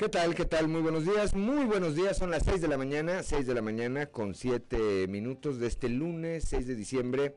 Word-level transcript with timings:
¿Qué 0.00 0.08
tal? 0.08 0.34
¿Qué 0.34 0.46
tal? 0.46 0.66
Muy 0.66 0.80
buenos 0.80 1.04
días. 1.04 1.34
Muy 1.34 1.66
buenos 1.66 1.94
días. 1.94 2.16
Son 2.16 2.30
las 2.30 2.44
6 2.44 2.62
de 2.62 2.68
la 2.68 2.78
mañana, 2.78 3.22
6 3.22 3.46
de 3.46 3.52
la 3.52 3.60
mañana 3.60 4.06
con 4.06 4.34
7 4.34 5.06
minutos 5.08 5.58
de 5.58 5.66
este 5.66 5.90
lunes 5.90 6.44
6 6.44 6.66
de 6.68 6.74
diciembre 6.74 7.36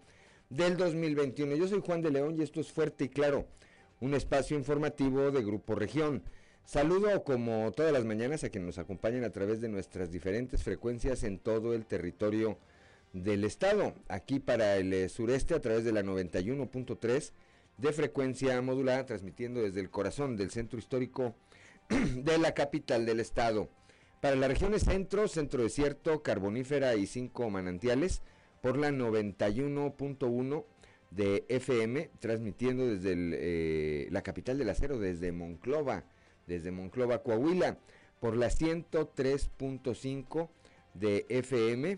del 0.49 0.77
2021. 0.77 1.57
Yo 1.57 1.67
soy 1.67 1.81
Juan 1.85 2.01
de 2.01 2.11
León 2.11 2.37
y 2.37 2.41
esto 2.41 2.61
es 2.61 2.71
Fuerte 2.71 3.03
y 3.03 3.09
Claro, 3.09 3.47
un 3.99 4.13
espacio 4.13 4.55
informativo 4.55 5.29
de 5.29 5.43
Grupo 5.43 5.75
Región. 5.75 6.23
Saludo 6.63 7.25
como 7.25 7.69
todas 7.73 7.91
las 7.91 8.05
mañanas 8.05 8.45
a 8.45 8.49
quienes 8.49 8.67
nos 8.67 8.77
acompañan 8.77 9.25
a 9.25 9.31
través 9.31 9.59
de 9.59 9.67
nuestras 9.67 10.09
diferentes 10.09 10.63
frecuencias 10.63 11.23
en 11.23 11.39
todo 11.39 11.73
el 11.73 11.85
territorio 11.85 12.57
del 13.11 13.43
estado. 13.43 13.93
Aquí 14.07 14.39
para 14.39 14.77
el 14.77 14.93
eh, 14.93 15.09
sureste 15.09 15.53
a 15.53 15.59
través 15.59 15.83
de 15.83 15.91
la 15.91 16.01
91.3 16.01 17.33
de 17.77 17.91
frecuencia 17.91 18.61
modulada, 18.61 19.05
transmitiendo 19.05 19.61
desde 19.61 19.81
el 19.81 19.89
corazón 19.89 20.37
del 20.37 20.49
centro 20.49 20.79
histórico 20.79 21.35
de 22.15 22.37
la 22.37 22.53
capital 22.53 23.05
del 23.05 23.19
estado. 23.19 23.69
Para 24.21 24.35
las 24.35 24.49
regiones 24.49 24.83
centro, 24.83 25.27
centro 25.27 25.63
desierto, 25.63 26.23
carbonífera 26.23 26.95
y 26.95 27.07
cinco 27.07 27.49
manantiales, 27.49 28.21
por 28.61 28.77
la 28.77 28.89
91.1 28.89 30.65
de 31.11 31.45
FM, 31.49 32.09
transmitiendo 32.19 32.87
desde 32.87 33.13
eh, 33.15 34.07
la 34.11 34.21
capital 34.21 34.57
del 34.57 34.69
acero, 34.69 34.97
desde 34.97 35.31
Monclova, 35.31 36.05
desde 36.47 36.71
Monclova, 36.71 37.21
Coahuila, 37.21 37.77
por 38.19 38.37
la 38.37 38.47
103.5 38.47 40.49
de 40.93 41.25
FM, 41.29 41.97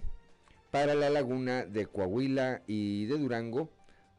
para 0.72 0.96
la 0.96 1.10
laguna 1.10 1.66
de 1.66 1.86
Coahuila 1.86 2.64
y 2.68 3.06
de 3.06 3.18
Durango, 3.18 3.70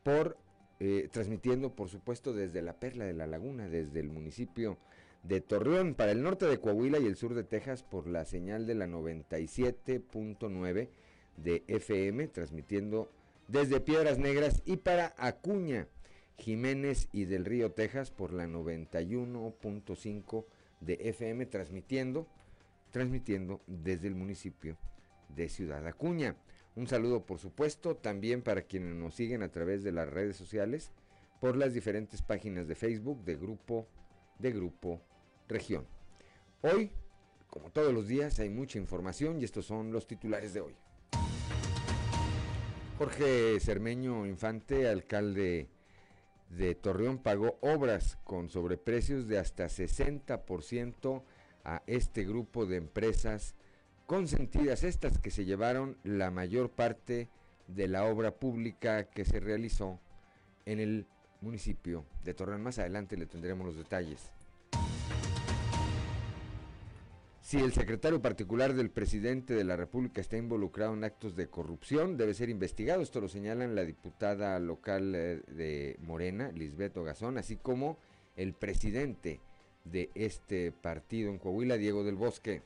por 0.03 0.39
eh, 0.79 1.09
transmitiendo 1.11 1.75
por 1.75 1.89
supuesto 1.89 2.33
desde 2.33 2.63
la 2.63 2.75
Perla 2.75 3.05
de 3.05 3.15
la 3.15 3.27
Laguna, 3.27 3.69
desde 3.69 4.01
el 4.01 4.11
municipio 4.11 4.79
de 5.27 5.41
Torreón 5.41 5.95
para 5.95 6.13
el 6.13 6.23
norte 6.23 6.45
de 6.47 6.59
Coahuila 6.59 6.99
y 6.99 7.07
el 7.07 7.17
sur 7.17 7.35
de 7.35 7.43
Texas 7.43 7.83
por 7.83 8.07
la 8.07 8.25
señal 8.25 8.67
de 8.67 8.77
la 8.77 8.87
97.9 8.87 10.89
de 11.37 11.65
FM, 11.67 12.29
transmitiendo 12.29 13.11
desde 13.49 13.81
Piedras 13.81 14.19
Negras 14.19 14.63
y 14.65 14.77
para 14.77 15.15
Acuña, 15.19 15.89
Jiménez 16.39 17.09
y 17.13 17.25
del 17.25 17.45
Río 17.45 17.73
Texas 17.73 18.13
por 18.13 18.33
la 18.33 18.47
91.5 18.47 20.45
de 20.81 20.95
FM, 20.95 21.47
transmitiendo, 21.47 22.29
transmitiendo 22.93 23.61
desde 23.67 24.07
el 24.09 24.15
municipio 24.15 24.79
de 25.29 25.49
Ciudad 25.49 25.85
Acuña. 25.87 26.37
Un 26.77 26.87
saludo 26.87 27.27
por 27.27 27.39
supuesto 27.39 27.97
también 27.97 28.43
para 28.43 28.63
quienes 28.63 28.95
nos 28.95 29.15
siguen 29.15 29.43
a 29.43 29.51
través 29.51 29.83
de 29.83 29.93
las 29.93 30.09
redes 30.09 30.37
sociales 30.37 30.93
por 31.41 31.57
las 31.57 31.75
diferentes 31.75 32.23
páginas 32.23 32.69
de 32.69 32.77
Facebook 32.77 33.25
de 33.25 33.37
Grupo 33.37 33.89
de 34.39 34.53
Grupo 34.53 35.01
región. 35.49 35.87
Hoy, 36.63 36.91
como 37.49 37.71
todos 37.71 37.93
los 37.93 38.09
días, 38.09 38.39
hay 38.39 38.49
mucha 38.49 38.79
información 38.79 39.41
y 39.41 39.45
estos 39.45 39.67
son 39.67 39.93
los 39.93 40.07
titulares 40.07 40.55
de 40.55 40.61
hoy. 40.61 40.77
Jorge 42.99 43.61
Cermeño 43.61 44.27
Infante, 44.27 44.89
alcalde 44.89 45.69
de 46.51 46.75
Torreón, 46.75 47.19
pagó 47.19 47.59
obras 47.61 48.19
con 48.25 48.49
sobreprecios 48.49 49.29
de 49.29 49.39
hasta 49.39 49.67
60% 49.67 51.23
a 51.65 51.83
este 51.87 52.25
grupo 52.25 52.65
de 52.65 52.77
empresas 52.77 53.55
consentidas, 54.07 54.83
estas 54.83 55.19
que 55.19 55.31
se 55.31 55.45
llevaron 55.45 55.99
la 56.05 56.31
mayor 56.31 56.71
parte 56.71 57.29
de 57.67 57.89
la 57.89 58.05
obra 58.05 58.37
pública 58.37 59.05
que 59.11 59.25
se 59.25 59.41
realizó 59.41 60.01
en 60.65 60.81
el 60.81 61.07
municipio 61.41 62.05
de 62.25 62.33
Torreón. 62.33 62.63
Más 62.63 62.79
adelante 62.79 63.17
le 63.17 63.27
tendremos 63.27 63.67
los 63.67 63.77
detalles. 63.77 64.31
Si 67.47 67.59
el 67.59 67.73
secretario 67.73 68.21
particular 68.21 68.75
del 68.75 68.91
presidente 68.91 69.55
de 69.55 69.63
la 69.63 69.77
República 69.77 70.21
está 70.21 70.37
involucrado 70.37 70.95
en 70.95 71.05
actos 71.05 71.37
de 71.37 71.47
corrupción, 71.47 72.17
debe 72.17 72.35
ser 72.35 72.49
investigado. 72.51 73.03
Esto 73.03 73.21
lo 73.21 73.29
señalan 73.29 73.77
la 73.77 73.85
diputada 73.85 74.59
local 74.59 75.15
eh, 75.15 75.43
de 75.47 75.97
Morena, 76.01 76.51
Lisbeth 76.51 76.97
Ogazón, 76.97 77.39
así 77.39 77.55
como 77.55 77.99
el 78.35 78.53
presidente 78.53 79.39
de 79.85 80.11
este 80.17 80.73
partido 80.73 81.31
en 81.31 81.39
Coahuila, 81.39 81.77
Diego 81.77 82.03
del 82.03 82.17
Bosque. 82.17 82.63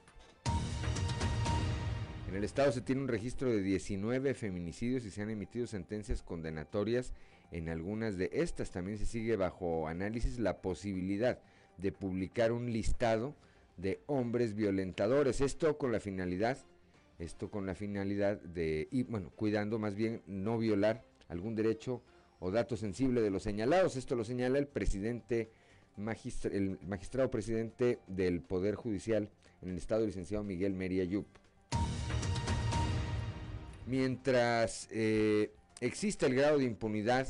En 2.31 2.37
el 2.37 2.45
estado 2.45 2.73
se 2.73 2.81
tiene 2.81 3.03
un 3.03 3.09
registro 3.09 3.51
de 3.51 3.61
19 3.61 4.33
feminicidios 4.33 5.05
y 5.05 5.11
se 5.11 5.21
han 5.21 5.29
emitido 5.29 5.67
sentencias 5.67 6.23
condenatorias 6.23 7.13
en 7.53 7.69
algunas 7.69 8.17
de 8.17 8.31
estas. 8.33 8.71
También 8.71 8.97
se 8.97 9.05
sigue 9.05 9.37
bajo 9.37 9.89
análisis 9.89 10.39
la 10.39 10.63
posibilidad 10.63 11.39
de 11.77 11.93
publicar 11.93 12.51
un 12.51 12.73
listado 12.73 13.35
de 13.81 14.03
hombres 14.07 14.55
violentadores. 14.55 15.41
Esto 15.41 15.79
con 15.79 15.93
la 15.93 16.01
finalidad, 16.01 16.59
esto 17.19 17.51
con 17.51 17.67
la 17.67 17.75
finalidad 17.75 18.41
de, 18.41 18.89
y 18.91 19.05
bueno, 19.05 19.31
cuidando 19.35 19.79
más 19.79 19.95
bien 19.95 20.23
no 20.27 20.59
violar 20.59 21.05
algún 21.29 21.55
derecho 21.55 22.03
o 22.39 22.51
dato 22.51 22.77
sensible 22.77 23.21
de 23.23 23.31
los 23.31 23.43
señalados. 23.43 23.97
Esto 23.97 24.17
lo 24.17 24.25
señala 24.25 24.59
el 24.59 24.67
presidente, 24.67 25.51
el 25.97 26.79
magistrado 26.87 27.31
presidente 27.31 28.01
del 28.07 28.43
Poder 28.43 28.75
Judicial 28.75 29.31
en 29.63 29.71
el 29.71 29.79
Estado, 29.79 30.07
licenciado 30.07 30.45
Miguel 30.45 30.75
Meria 30.75 31.05
Yup. 31.05 31.27
Mientras 33.87 34.89
eh, 34.91 35.53
exista 35.81 36.27
el 36.27 36.35
grado 36.35 36.59
de 36.59 36.65
impunidad 36.65 37.27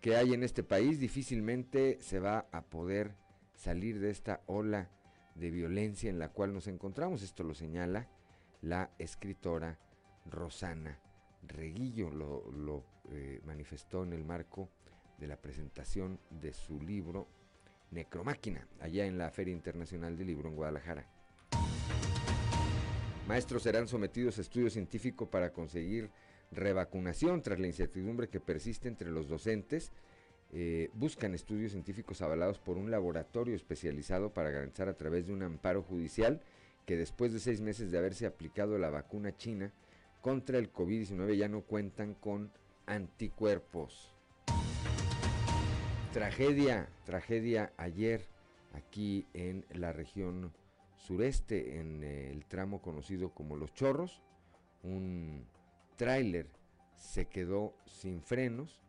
que 0.00 0.16
hay 0.16 0.32
en 0.32 0.42
este 0.42 0.62
país, 0.62 0.98
difícilmente 0.98 1.98
se 2.00 2.20
va 2.20 2.46
a 2.52 2.62
poder 2.62 3.14
salir 3.54 4.00
de 4.00 4.10
esta 4.10 4.40
ola 4.46 4.88
de 5.40 5.50
violencia 5.50 6.10
en 6.10 6.18
la 6.18 6.28
cual 6.28 6.52
nos 6.52 6.66
encontramos. 6.66 7.22
Esto 7.22 7.42
lo 7.42 7.54
señala 7.54 8.08
la 8.60 8.90
escritora 8.98 9.78
Rosana 10.26 11.00
Reguillo, 11.42 12.10
lo, 12.10 12.84
eh, 13.10 13.40
manifestó 13.44 14.04
en 14.04 14.12
el 14.12 14.24
marco 14.24 14.68
de 15.18 15.26
la 15.26 15.36
presentación 15.36 16.20
de 16.28 16.52
su 16.52 16.80
libro 16.80 17.26
Necromáquina, 17.90 18.68
allá 18.80 19.06
en 19.06 19.18
la 19.18 19.30
Feria 19.30 19.54
Internacional 19.54 20.16
del 20.16 20.28
Libro 20.28 20.48
en 20.48 20.56
Guadalajara. 20.56 21.06
Maestros 23.26 23.62
serán 23.62 23.88
sometidos 23.88 24.38
a 24.38 24.42
estudio 24.42 24.70
científico 24.70 25.30
para 25.30 25.52
conseguir 25.52 26.10
revacunación 26.52 27.42
tras 27.42 27.58
la 27.58 27.66
incertidumbre 27.66 28.28
que 28.28 28.40
persiste 28.40 28.88
entre 28.88 29.10
los 29.10 29.28
docentes 29.28 29.92
eh, 30.52 30.90
buscan 30.94 31.34
estudios 31.34 31.72
científicos 31.72 32.22
avalados 32.22 32.58
por 32.58 32.76
un 32.76 32.90
laboratorio 32.90 33.54
especializado 33.54 34.34
para 34.34 34.50
garantizar 34.50 34.88
a 34.88 34.96
través 34.96 35.26
de 35.26 35.32
un 35.32 35.42
amparo 35.42 35.82
judicial 35.82 36.40
que 36.86 36.96
después 36.96 37.32
de 37.32 37.38
seis 37.38 37.60
meses 37.60 37.92
de 37.92 37.98
haberse 37.98 38.26
aplicado 38.26 38.76
la 38.76 38.90
vacuna 38.90 39.36
china 39.36 39.72
contra 40.20 40.58
el 40.58 40.72
COVID-19 40.72 41.36
ya 41.36 41.48
no 41.48 41.62
cuentan 41.62 42.14
con 42.14 42.50
anticuerpos. 42.86 44.16
Tragedia, 46.12 46.88
tragedia 47.04 47.72
ayer 47.76 48.26
aquí 48.72 49.26
en 49.34 49.64
la 49.72 49.92
región 49.92 50.52
sureste, 50.96 51.78
en 51.78 52.02
el 52.02 52.44
tramo 52.46 52.82
conocido 52.82 53.30
como 53.30 53.56
Los 53.56 53.72
Chorros. 53.72 54.20
Un 54.82 55.46
tráiler 55.96 56.48
se 56.96 57.26
quedó 57.26 57.74
sin 57.86 58.20
frenos 58.20 58.82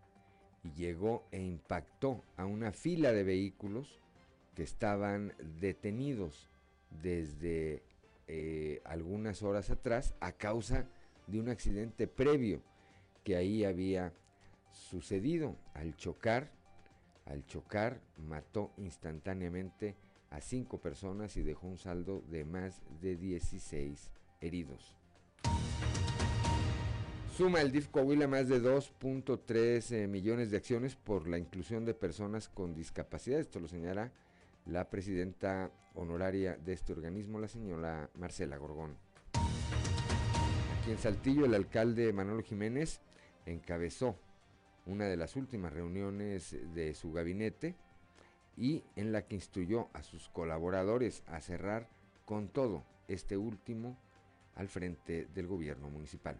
y 0.63 0.72
llegó 0.73 1.25
e 1.31 1.41
impactó 1.41 2.23
a 2.38 2.45
una 2.45 2.72
fila 2.72 3.11
de 3.11 3.23
vehículos 3.23 3.99
que 4.55 4.63
estaban 4.63 5.33
detenidos 5.59 6.49
desde 7.01 7.83
eh, 8.27 8.81
algunas 8.85 9.44
horas 9.44 9.69
atrás 9.69 10.13
a 10.19 10.33
causa 10.33 10.88
de 11.27 11.39
un 11.39 11.49
accidente 11.49 12.07
previo 12.07 12.61
que 13.23 13.35
ahí 13.35 13.63
había 13.63 14.13
sucedido. 14.72 15.55
Al 15.73 15.96
chocar, 15.96 16.52
al 17.25 17.46
chocar 17.46 18.02
mató 18.17 18.72
instantáneamente 18.78 19.96
a 20.29 20.41
cinco 20.41 20.79
personas 20.79 21.35
y 21.37 21.43
dejó 21.43 21.67
un 21.67 21.78
saldo 21.78 22.22
de 22.29 22.46
más 22.46 22.81
de 23.02 23.16
16 23.16 24.11
heridos. 24.40 25.01
Suma 27.41 27.59
el 27.61 27.72
DIF 27.72 27.88
Coahuila 27.88 28.28
más 28.28 28.47
de 28.49 28.61
2.3 28.61 29.96
eh, 29.96 30.08
millones 30.08 30.52
de 30.52 30.58
acciones 30.58 30.96
por 30.96 31.28
la 31.28 31.40
inclusión 31.40 31.85
de 31.85 31.96
personas 31.96 32.47
con 32.47 32.76
discapacidad. 32.76 33.40
Esto 33.40 33.59
lo 33.59 33.67
señala 33.67 34.11
la 34.67 34.91
presidenta 34.91 35.72
honoraria 35.96 36.55
de 36.58 36.73
este 36.73 36.93
organismo, 36.93 37.40
la 37.40 37.47
señora 37.47 38.11
Marcela 38.14 38.58
Gorgón. 38.58 38.96
Aquí 39.34 40.91
en 40.91 40.99
Saltillo, 40.99 41.46
el 41.46 41.55
alcalde 41.55 42.14
Manolo 42.14 42.43
Jiménez 42.43 43.02
encabezó 43.47 44.20
una 44.85 45.05
de 45.05 45.17
las 45.17 45.35
últimas 45.35 45.73
reuniones 45.73 46.55
de 46.76 46.93
su 46.93 47.11
gabinete 47.11 47.73
y 48.55 48.84
en 48.96 49.11
la 49.11 49.23
que 49.23 49.34
instruyó 49.34 49.90
a 49.93 50.03
sus 50.03 50.29
colaboradores 50.29 51.23
a 51.26 51.41
cerrar 51.41 51.90
con 52.23 52.49
todo 52.49 52.84
este 53.08 53.35
último 53.35 53.97
al 54.53 54.67
frente 54.67 55.28
del 55.34 55.47
gobierno 55.47 55.90
municipal. 55.90 56.40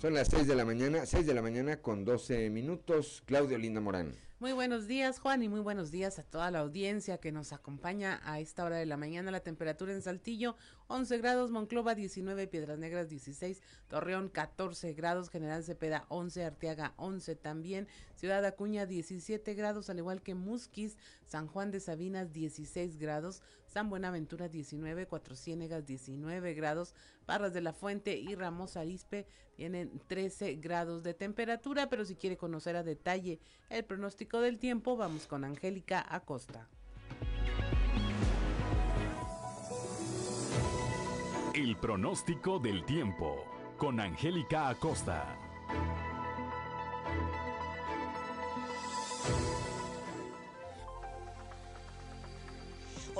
Son 0.00 0.14
las 0.14 0.28
6 0.28 0.46
de 0.46 0.54
la 0.54 0.64
mañana, 0.64 1.04
6 1.04 1.26
de 1.26 1.34
la 1.34 1.42
mañana 1.42 1.82
con 1.82 2.04
12 2.04 2.50
minutos. 2.50 3.20
Claudio 3.26 3.58
Linda 3.58 3.80
Morán. 3.80 4.14
Muy 4.38 4.52
buenos 4.52 4.86
días, 4.86 5.18
Juan, 5.18 5.42
y 5.42 5.48
muy 5.48 5.58
buenos 5.58 5.90
días 5.90 6.20
a 6.20 6.22
toda 6.22 6.52
la 6.52 6.60
audiencia 6.60 7.18
que 7.18 7.32
nos 7.32 7.52
acompaña 7.52 8.20
a 8.22 8.38
esta 8.38 8.64
hora 8.64 8.76
de 8.76 8.86
la 8.86 8.96
mañana. 8.96 9.32
La 9.32 9.40
temperatura 9.40 9.92
en 9.92 10.00
Saltillo, 10.00 10.54
11 10.86 11.18
grados, 11.18 11.50
Monclova 11.50 11.96
19, 11.96 12.46
Piedras 12.46 12.78
Negras 12.78 13.08
16, 13.08 13.60
Torreón 13.88 14.28
14 14.28 14.92
grados, 14.92 15.30
General 15.30 15.64
Cepeda 15.64 16.06
11, 16.10 16.44
Arteaga 16.44 16.94
11 16.98 17.34
también, 17.34 17.88
Ciudad 18.14 18.44
Acuña 18.44 18.86
17 18.86 19.54
grados, 19.54 19.90
al 19.90 19.98
igual 19.98 20.22
que 20.22 20.36
Musquis, 20.36 20.96
San 21.26 21.48
Juan 21.48 21.72
de 21.72 21.80
Sabinas 21.80 22.32
16 22.32 22.98
grados, 22.98 23.42
Buenaventura 23.82 24.48
19, 24.48 25.06
Cuatro 25.06 25.36
Ciénegas 25.36 25.86
19 25.86 26.54
grados, 26.54 26.94
Parras 27.26 27.54
de 27.54 27.60
la 27.60 27.72
Fuente 27.72 28.16
y 28.16 28.34
Ramos 28.34 28.76
Arispe 28.76 29.26
tienen 29.54 30.00
13 30.06 30.56
grados 30.56 31.02
de 31.02 31.14
temperatura, 31.14 31.88
pero 31.88 32.04
si 32.04 32.16
quiere 32.16 32.36
conocer 32.36 32.76
a 32.76 32.82
detalle 32.82 33.40
el 33.70 33.84
pronóstico 33.84 34.40
del 34.40 34.58
tiempo, 34.58 34.96
vamos 34.96 35.26
con 35.26 35.44
Angélica 35.44 36.04
Acosta. 36.08 36.68
El 41.54 41.76
pronóstico 41.76 42.58
del 42.58 42.84
tiempo 42.84 43.44
con 43.78 44.00
Angélica 44.00 44.68
Acosta. 44.68 45.47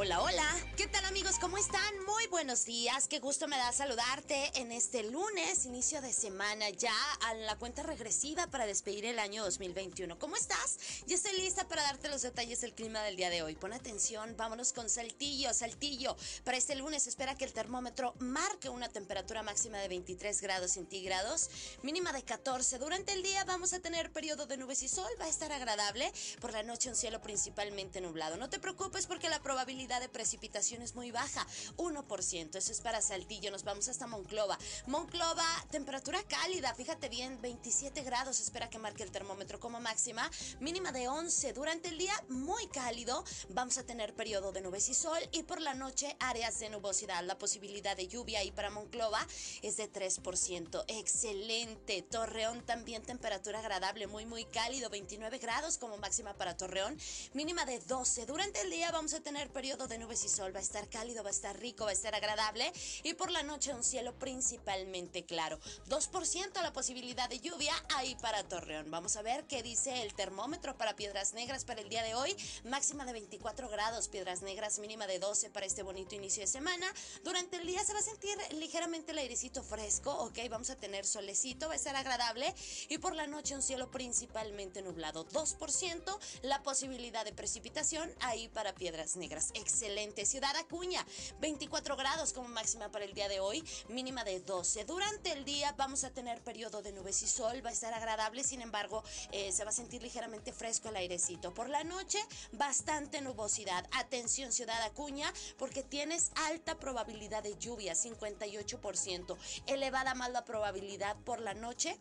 Hola, 0.01 0.21
hola. 0.21 0.58
¿Qué 0.89 0.95
tal 0.95 1.05
amigos? 1.05 1.39
¿Cómo 1.39 1.59
están? 1.59 2.05
Muy 2.07 2.27
buenos 2.29 2.65
días. 2.65 3.09
Qué 3.09 3.19
gusto 3.19 3.47
me 3.47 3.59
da 3.59 3.73
saludarte 3.73 4.51
en 4.55 4.73
este 4.73 5.03
lunes, 5.03 5.67
inicio 5.67 6.01
de 6.01 6.15
semana, 6.15 6.71
ya 6.71 6.95
a 7.27 7.35
la 7.35 7.59
cuenta 7.59 7.83
regresiva 7.83 8.47
para 8.47 8.65
despedir 8.65 9.05
el 9.05 9.19
año 9.19 9.45
2021. 9.45 10.19
¿Cómo 10.19 10.35
estás? 10.37 10.79
Ya 11.07 11.15
estoy 11.15 11.33
lista 11.33 11.69
para 11.69 11.83
darte 11.83 12.09
los 12.09 12.23
detalles 12.23 12.63
del 12.63 12.73
clima 12.73 13.03
del 13.03 13.17
día 13.17 13.29
de 13.29 13.43
hoy. 13.43 13.55
Pon 13.55 13.75
atención, 13.75 14.35
vámonos 14.39 14.73
con 14.73 14.89
Saltillo, 14.89 15.53
Saltillo. 15.53 16.17
Para 16.43 16.57
este 16.57 16.75
lunes 16.75 17.07
espera 17.07 17.35
que 17.35 17.45
el 17.45 17.53
termómetro 17.53 18.15
marque 18.21 18.71
una 18.71 18.89
temperatura 18.89 19.43
máxima 19.43 19.77
de 19.77 19.89
23 19.89 20.41
grados 20.41 20.73
centígrados, 20.73 21.51
mínima 21.83 22.15
de 22.15 22.23
14. 22.23 22.79
Durante 22.79 23.13
el 23.13 23.23
día 23.23 23.45
vamos 23.45 23.75
a 23.75 23.81
tener 23.81 24.11
periodo 24.11 24.47
de 24.47 24.57
nubes 24.57 24.83
y 24.83 24.89
sol, 24.89 25.11
va 25.21 25.27
a 25.27 25.29
estar 25.29 25.53
agradable. 25.53 26.11
Por 26.41 26.55
la 26.55 26.63
noche 26.63 26.89
un 26.89 26.97
cielo 26.97 27.21
principalmente 27.21 28.01
nublado. 28.01 28.39
No 28.39 28.49
te 28.49 28.59
preocupes 28.59 29.07
porque 29.07 29.29
la 29.29 29.43
probabilidad 29.43 30.01
de 30.01 30.09
precipitación 30.09 30.78
es 30.83 30.95
muy 30.95 31.11
baja, 31.11 31.47
1%. 31.77 32.57
Eso 32.57 32.73
es 32.73 32.81
para 32.81 33.01
Saltillo. 33.01 33.51
Nos 33.51 33.65
vamos 33.65 33.89
hasta 33.89 34.07
Monclova. 34.07 34.59
Monclova, 34.87 35.47
temperatura 35.71 36.23
cálida, 36.25 36.75
fíjate 36.75 37.09
bien, 37.09 37.41
27 37.41 38.03
grados. 38.03 38.41
Espera 38.41 38.71
que 38.71 38.79
marque 38.79 39.03
el 39.03 39.11
termómetro 39.11 39.61
como 39.61 39.81
máxima, 39.81 40.31
mínima 40.61 40.93
de 40.93 41.09
11. 41.09 41.53
Durante 41.53 41.89
el 41.89 41.99
día, 41.99 42.15
muy 42.29 42.67
cálido. 42.69 43.25
Vamos 43.51 43.79
a 43.79 43.85
tener 43.85 44.15
periodo 44.15 44.53
de 44.53 44.61
nubes 44.61 44.89
y 44.89 44.95
sol 44.95 45.19
y 45.33 45.43
por 45.43 45.61
la 45.61 45.75
noche, 45.75 46.17
áreas 46.21 46.59
de 46.61 46.71
nubosidad. 46.71 47.25
La 47.25 47.39
posibilidad 47.39 47.97
de 47.97 48.09
lluvia 48.09 48.41
ahí 48.41 48.51
para 48.51 48.71
Monclova 48.71 49.27
es 49.63 49.77
de 49.77 49.91
3%. 49.91 50.85
Excelente. 50.89 52.03
Torreón 52.03 52.65
también 52.65 53.03
temperatura 53.03 53.59
agradable, 53.59 54.07
muy, 54.07 54.27
muy 54.27 54.45
cálido, 54.45 54.91
29 54.91 55.39
grados 55.39 55.79
como 55.79 55.97
máxima 55.97 56.35
para 56.35 56.57
Torreón, 56.57 56.97
mínima 57.35 57.65
de 57.65 57.79
12. 57.81 58.27
Durante 58.27 58.61
el 58.61 58.71
día 58.71 58.91
vamos 58.91 59.15
a 59.15 59.21
tener 59.21 59.51
periodo 59.51 59.89
de 59.89 59.99
nubes 59.99 60.25
y 60.25 60.29
sol, 60.29 60.53
estar 60.69 60.89
cálido, 60.89 61.23
va 61.23 61.31
a 61.31 61.33
estar 61.33 61.59
rico, 61.59 61.85
va 61.85 61.91
a 61.91 61.95
estar 61.95 62.15
agradable 62.15 62.71
y 63.03 63.15
por 63.15 63.31
la 63.31 63.43
noche 63.43 63.75
un 63.75 63.83
cielo 63.83 64.13
principalmente 64.19 65.25
claro. 65.25 65.59
2% 65.89 66.63
la 66.63 66.73
posibilidad 66.73 67.29
de 67.29 67.41
lluvia 67.41 67.73
ahí 67.97 68.15
para 68.17 68.47
Torreón. 68.47 68.91
Vamos 68.91 69.17
a 69.17 69.23
ver 69.23 69.45
qué 69.47 69.63
dice 69.63 70.03
el 70.03 70.15
termómetro 70.15 70.77
para 70.77 70.95
Piedras 70.95 71.33
Negras 71.33 71.65
para 71.65 71.81
el 71.81 71.89
día 71.89 72.03
de 72.03 72.15
hoy. 72.15 72.37
Máxima 72.65 73.07
de 73.07 73.13
24 73.13 73.69
grados, 73.71 74.09
Piedras 74.09 74.43
Negras 74.43 74.79
mínima 74.79 75.07
de 75.07 75.19
12 75.19 75.49
para 75.51 75.65
este 75.65 75.83
bonito 75.83 76.15
inicio 76.15 76.43
de 76.43 76.47
semana. 76.47 76.87
Durante 77.25 77.57
el 77.57 77.67
día 77.67 77.83
se 77.85 77.95
va 77.95 78.01
a 78.01 78.03
sentir 78.03 78.37
ligeramente 78.53 79.13
el 79.13 79.19
airecito 79.19 79.63
fresco, 79.63 80.13
ok, 80.13 80.39
vamos 80.51 80.69
a 80.69 80.77
tener 80.77 81.07
solecito, 81.07 81.69
va 81.69 81.73
a 81.73 81.77
estar 81.77 81.97
agradable 81.97 82.55
y 82.89 82.99
por 82.99 83.15
la 83.15 83.27
noche 83.27 83.55
un 83.55 83.63
cielo 83.63 83.91
principalmente 83.91 84.83
nublado. 84.83 85.27
2% 85.29 86.19
la 86.43 86.63
posibilidad 86.63 87.25
de 87.25 87.33
precipitación 87.33 88.13
ahí 88.21 88.49
para 88.49 88.75
Piedras 88.75 89.17
Negras 89.17 89.51
excelente. 89.55 90.27
Ciudad 90.27 90.55
Acuña, 90.59 91.05
24 91.41 91.97
grados 91.97 92.33
como 92.33 92.49
máxima 92.49 92.91
para 92.91 93.05
el 93.05 93.15
día 93.15 93.29
de 93.29 93.41
hoy, 93.41 93.65
mínima 93.89 94.25
de 94.25 94.41
12. 94.41 94.85
Durante 94.85 95.33
el 95.33 95.45
día 95.45 95.73
vamos 95.77 96.05
a 96.05 96.11
tener 96.11 96.43
periodo 96.43 96.83
de 96.83 96.93
nubes 96.93 97.23
y 97.23 97.27
sol, 97.27 97.65
va 97.65 97.71
a 97.71 97.73
estar 97.73 97.95
agradable, 97.95 98.45
sin 98.45 98.61
embargo, 98.61 99.03
eh, 99.33 99.53
se 99.53 99.65
va 99.65 99.71
a 99.71 99.73
sentir 99.73 100.03
ligeramente 100.03 100.53
fresco 100.53 100.89
el 100.89 100.97
airecito. 100.97 101.55
Por 101.55 101.69
la 101.69 101.85
noche, 101.85 102.19
bastante 102.53 103.21
nubosidad. 103.21 103.87
Atención, 103.93 104.53
Ciudad 104.53 104.83
Acuña, 104.83 105.33
porque 105.59 105.83
tienes 105.83 106.31
alta 106.49 106.79
probabilidad 106.79 107.43
de 107.43 107.57
lluvia, 107.57 107.95
58%. 107.95 109.37
Elevada 109.67 110.15
más 110.15 110.31
la 110.31 110.45
probabilidad 110.45 111.17
por 111.25 111.41
la 111.41 111.55
noche 111.55 111.99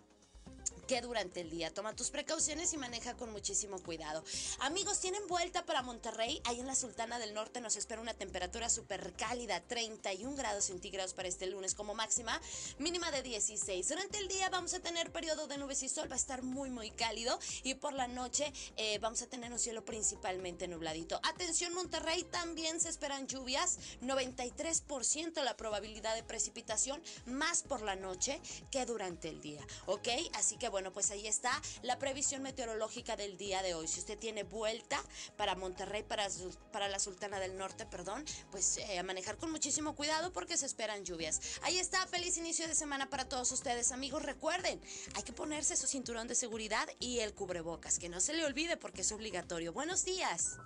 que 0.88 1.02
durante 1.02 1.42
el 1.42 1.50
día. 1.50 1.74
Toma 1.74 1.96
tus 1.96 2.10
precauciones 2.10 2.74
y 2.74 2.78
maneja 2.78 3.16
con 3.16 3.32
muchísimo 3.32 3.78
cuidado. 3.80 4.24
Amigos, 4.60 5.00
tienen 5.00 5.28
vuelta 5.28 5.66
para 5.66 5.82
Monterrey. 5.82 6.42
Ahí 6.46 6.60
en 6.60 6.68
la 6.68 6.76
Sultana 6.76 7.20
del 7.20 7.34
Norte 7.34 7.60
nos 7.60 7.76
espera 7.76 8.02
una 8.02 8.14
temperatura 8.14 8.70
súper 8.70 9.14
cálida, 9.14 9.60
31 9.62 10.36
grados 10.36 10.66
centígrados 10.66 11.14
para 11.14 11.28
este 11.28 11.46
lunes 11.46 11.76
como 11.76 11.94
máxima, 11.94 12.42
mínima 12.80 13.12
de 13.12 13.22
16. 13.22 13.90
Durante 13.90 14.18
el 14.18 14.30
día 14.30 14.50
vamos 14.50 14.74
a 14.74 14.80
tener 14.80 15.12
periodo 15.12 15.48
de 15.48 15.58
nubes 15.58 15.84
y 15.84 15.90
sol, 15.90 16.10
va 16.10 16.16
a 16.16 16.18
estar 16.18 16.42
muy, 16.42 16.70
muy 16.70 16.92
cálido. 16.92 17.38
Y 17.64 17.76
por 17.76 17.94
la 17.94 18.08
noche 18.08 18.54
eh, 18.78 18.98
vamos 19.00 19.22
a 19.22 19.28
tener 19.28 19.52
un 19.52 19.60
cielo 19.60 19.84
principalmente 19.84 20.68
nubladito. 20.68 21.20
Atención, 21.24 21.74
Monterrey, 21.74 22.24
también 22.24 22.80
se 22.80 22.88
esperan 22.90 23.28
lluvias, 23.28 23.78
93% 24.02 25.44
la 25.44 25.58
probabilidad 25.58 26.16
de 26.16 26.24
precipitación, 26.24 27.02
más 27.26 27.64
por 27.64 27.82
la 27.82 27.98
noche 27.98 28.40
que 28.72 28.86
durante 28.86 29.28
el 29.28 29.42
día. 29.42 29.66
¿Ok? 29.86 30.08
Así 30.34 30.56
que 30.58 30.70
bueno, 30.70 30.77
pues 30.94 31.12
ahí 31.12 31.28
está 31.28 31.52
la 31.82 31.98
previsión 32.00 32.42
meteorológica 32.42 33.16
del 33.16 33.38
día 33.38 33.62
de 33.62 33.74
hoy. 33.74 33.88
Si 33.88 34.00
usted 34.00 34.18
tiene 34.18 34.44
vuelta 34.44 35.02
para 35.36 35.56
Monterrey, 35.56 36.04
para, 36.04 36.28
para 36.72 36.88
la 36.88 37.00
Sultana 37.00 37.40
del 37.40 37.58
Norte, 37.58 37.86
perdón, 37.86 38.24
pues 38.52 38.78
eh, 38.78 39.00
a 39.00 39.04
manejar 39.04 39.38
con 39.38 39.52
muchísimo 39.52 39.96
cuidado 39.96 40.32
porque 40.32 40.58
se 40.58 40.66
esperan 40.66 41.04
lluvias. 41.04 41.42
Ahí 41.64 41.80
está, 41.80 42.06
feliz 42.08 42.38
inicio 42.38 42.68
de 42.68 42.76
semana 42.76 43.10
para 43.10 43.28
todos 43.28 43.52
ustedes, 43.52 43.92
amigos. 43.92 44.24
Recuerden, 44.24 44.82
hay 45.16 45.24
que 45.24 45.34
ponerse 45.34 45.76
su 45.76 45.88
cinturón 45.88 46.28
de 46.28 46.36
seguridad 46.36 46.88
y 47.00 47.20
el 47.20 47.34
cubrebocas, 47.34 48.00
que 48.00 48.10
no 48.10 48.20
se 48.20 48.34
le 48.34 48.46
olvide 48.46 48.78
porque 48.78 49.02
es 49.02 49.12
obligatorio. 49.12 49.74
Buenos 49.74 50.06
días. 50.06 50.58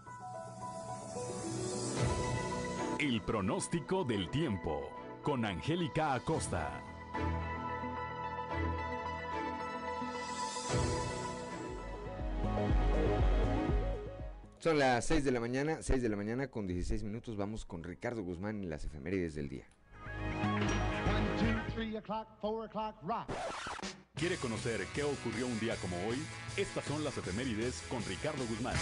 El 2.99 3.21
pronóstico 3.23 4.03
del 4.03 4.29
tiempo 4.29 4.89
con 5.23 5.45
Angélica 5.45 6.13
Acosta. 6.13 6.83
Son 14.60 14.77
las 14.77 15.05
6 15.05 15.24
de 15.24 15.31
la 15.31 15.39
mañana, 15.39 15.79
6 15.81 16.03
de 16.03 16.10
la 16.10 16.15
mañana 16.15 16.48
con 16.48 16.67
16 16.67 17.03
minutos. 17.03 17.36
Vamos 17.36 17.65
con 17.65 17.83
Ricardo 17.83 18.21
Guzmán 18.21 18.62
en 18.63 18.69
las 18.69 18.86
efemérides 18.86 19.33
del 19.33 19.50
día. 19.50 19.65
¿Quiere 24.15 24.36
conocer 24.38 24.86
qué 24.93 25.03
ocurrió 25.03 25.48
un 25.48 25.60
día 25.60 25.75
como 25.77 25.98
hoy? 26.07 26.17
Estas 26.57 26.86
son 26.86 27.03
las 27.03 27.17
efemérides 27.17 27.81
con 27.89 28.03
Ricardo 28.05 28.45
Guzmán. 28.45 28.75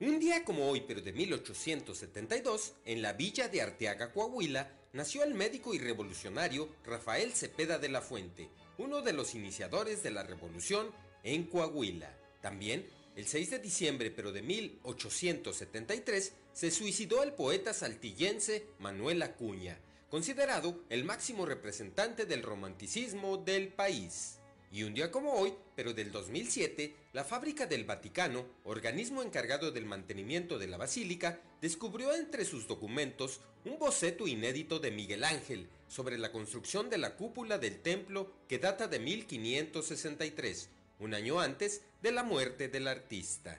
Un 0.00 0.18
día 0.18 0.44
como 0.44 0.68
hoy, 0.68 0.80
pero 0.80 1.00
de 1.00 1.12
1872, 1.12 2.72
en 2.86 3.02
la 3.02 3.12
villa 3.12 3.48
de 3.48 3.62
Arteaga, 3.62 4.10
Coahuila, 4.10 4.68
nació 4.94 5.22
el 5.22 5.34
médico 5.34 5.74
y 5.74 5.78
revolucionario 5.78 6.70
Rafael 6.84 7.32
Cepeda 7.32 7.78
de 7.78 7.90
la 7.90 8.00
Fuente, 8.00 8.50
uno 8.80 9.02
de 9.02 9.12
los 9.12 9.34
iniciadores 9.34 10.02
de 10.02 10.10
la 10.10 10.22
revolución 10.22 10.90
en 11.22 11.44
Coahuila. 11.44 12.16
También, 12.40 12.86
el 13.14 13.26
6 13.26 13.50
de 13.50 13.58
diciembre 13.58 14.10
pero 14.10 14.32
de 14.32 14.40
1873, 14.40 16.32
se 16.54 16.70
suicidó 16.70 17.22
el 17.22 17.34
poeta 17.34 17.74
saltillense 17.74 18.66
Manuel 18.78 19.20
Acuña, 19.20 19.78
considerado 20.08 20.82
el 20.88 21.04
máximo 21.04 21.44
representante 21.44 22.24
del 22.24 22.42
romanticismo 22.42 23.36
del 23.36 23.68
país. 23.68 24.38
Y 24.72 24.84
un 24.84 24.94
día 24.94 25.10
como 25.10 25.34
hoy, 25.34 25.52
pero 25.76 25.92
del 25.92 26.10
2007, 26.10 26.94
la 27.12 27.24
Fábrica 27.24 27.66
del 27.66 27.84
Vaticano, 27.84 28.46
organismo 28.64 29.22
encargado 29.22 29.72
del 29.72 29.84
mantenimiento 29.84 30.58
de 30.58 30.68
la 30.68 30.78
basílica, 30.78 31.38
descubrió 31.60 32.14
entre 32.14 32.46
sus 32.46 32.66
documentos 32.66 33.40
un 33.66 33.78
boceto 33.78 34.26
inédito 34.26 34.78
de 34.78 34.90
Miguel 34.90 35.24
Ángel 35.24 35.68
sobre 35.90 36.18
la 36.18 36.30
construcción 36.30 36.88
de 36.88 36.98
la 36.98 37.16
cúpula 37.16 37.58
del 37.58 37.80
templo 37.82 38.32
que 38.46 38.60
data 38.60 38.86
de 38.86 39.00
1563, 39.00 40.70
un 41.00 41.14
año 41.14 41.40
antes 41.40 41.82
de 42.00 42.12
la 42.12 42.22
muerte 42.22 42.68
del 42.68 42.86
artista. 42.86 43.58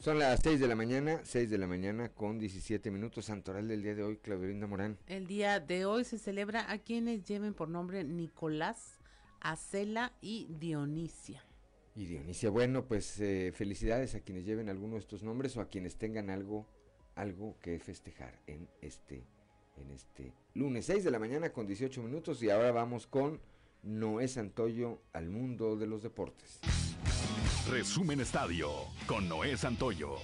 Son 0.00 0.18
las 0.18 0.40
6 0.42 0.58
de 0.58 0.66
la 0.66 0.74
mañana, 0.74 1.20
6 1.22 1.48
de 1.48 1.58
la 1.58 1.68
mañana 1.68 2.08
con 2.08 2.40
17 2.40 2.90
minutos. 2.90 3.26
Santoral 3.26 3.68
del 3.68 3.84
día 3.84 3.94
de 3.94 4.02
hoy, 4.02 4.16
Claudia 4.16 4.66
Morán. 4.66 4.98
El 5.06 5.28
día 5.28 5.60
de 5.60 5.84
hoy 5.84 6.02
se 6.02 6.18
celebra 6.18 6.68
a 6.72 6.78
quienes 6.78 7.22
lleven 7.22 7.54
por 7.54 7.68
nombre 7.68 8.02
Nicolás, 8.02 8.98
Acela 9.40 10.12
y 10.20 10.48
Dionisia. 10.50 11.44
Y 11.94 12.06
Dionisia, 12.06 12.50
bueno, 12.50 12.86
pues 12.86 13.20
eh, 13.20 13.52
felicidades 13.54 14.14
a 14.14 14.20
quienes 14.20 14.46
lleven 14.46 14.68
alguno 14.68 14.94
de 14.94 15.00
estos 15.00 15.22
nombres 15.22 15.56
o 15.56 15.60
a 15.60 15.68
quienes 15.68 15.96
tengan 15.96 16.30
algo, 16.30 16.66
algo 17.14 17.58
que 17.60 17.78
festejar 17.78 18.40
en 18.46 18.68
este, 18.80 19.26
en 19.76 19.90
este 19.90 20.32
lunes 20.54 20.86
6 20.86 21.04
de 21.04 21.10
la 21.10 21.18
mañana 21.18 21.52
con 21.52 21.66
18 21.66 22.02
minutos 22.02 22.42
y 22.42 22.48
ahora 22.48 22.72
vamos 22.72 23.06
con 23.06 23.40
Noé 23.82 24.28
Santoyo 24.28 25.02
al 25.12 25.28
mundo 25.28 25.76
de 25.76 25.86
los 25.86 26.02
deportes. 26.02 26.60
Resumen 27.68 28.20
Estadio 28.20 28.70
con 29.06 29.28
Noé 29.28 29.56
Santoyo. 29.56 30.16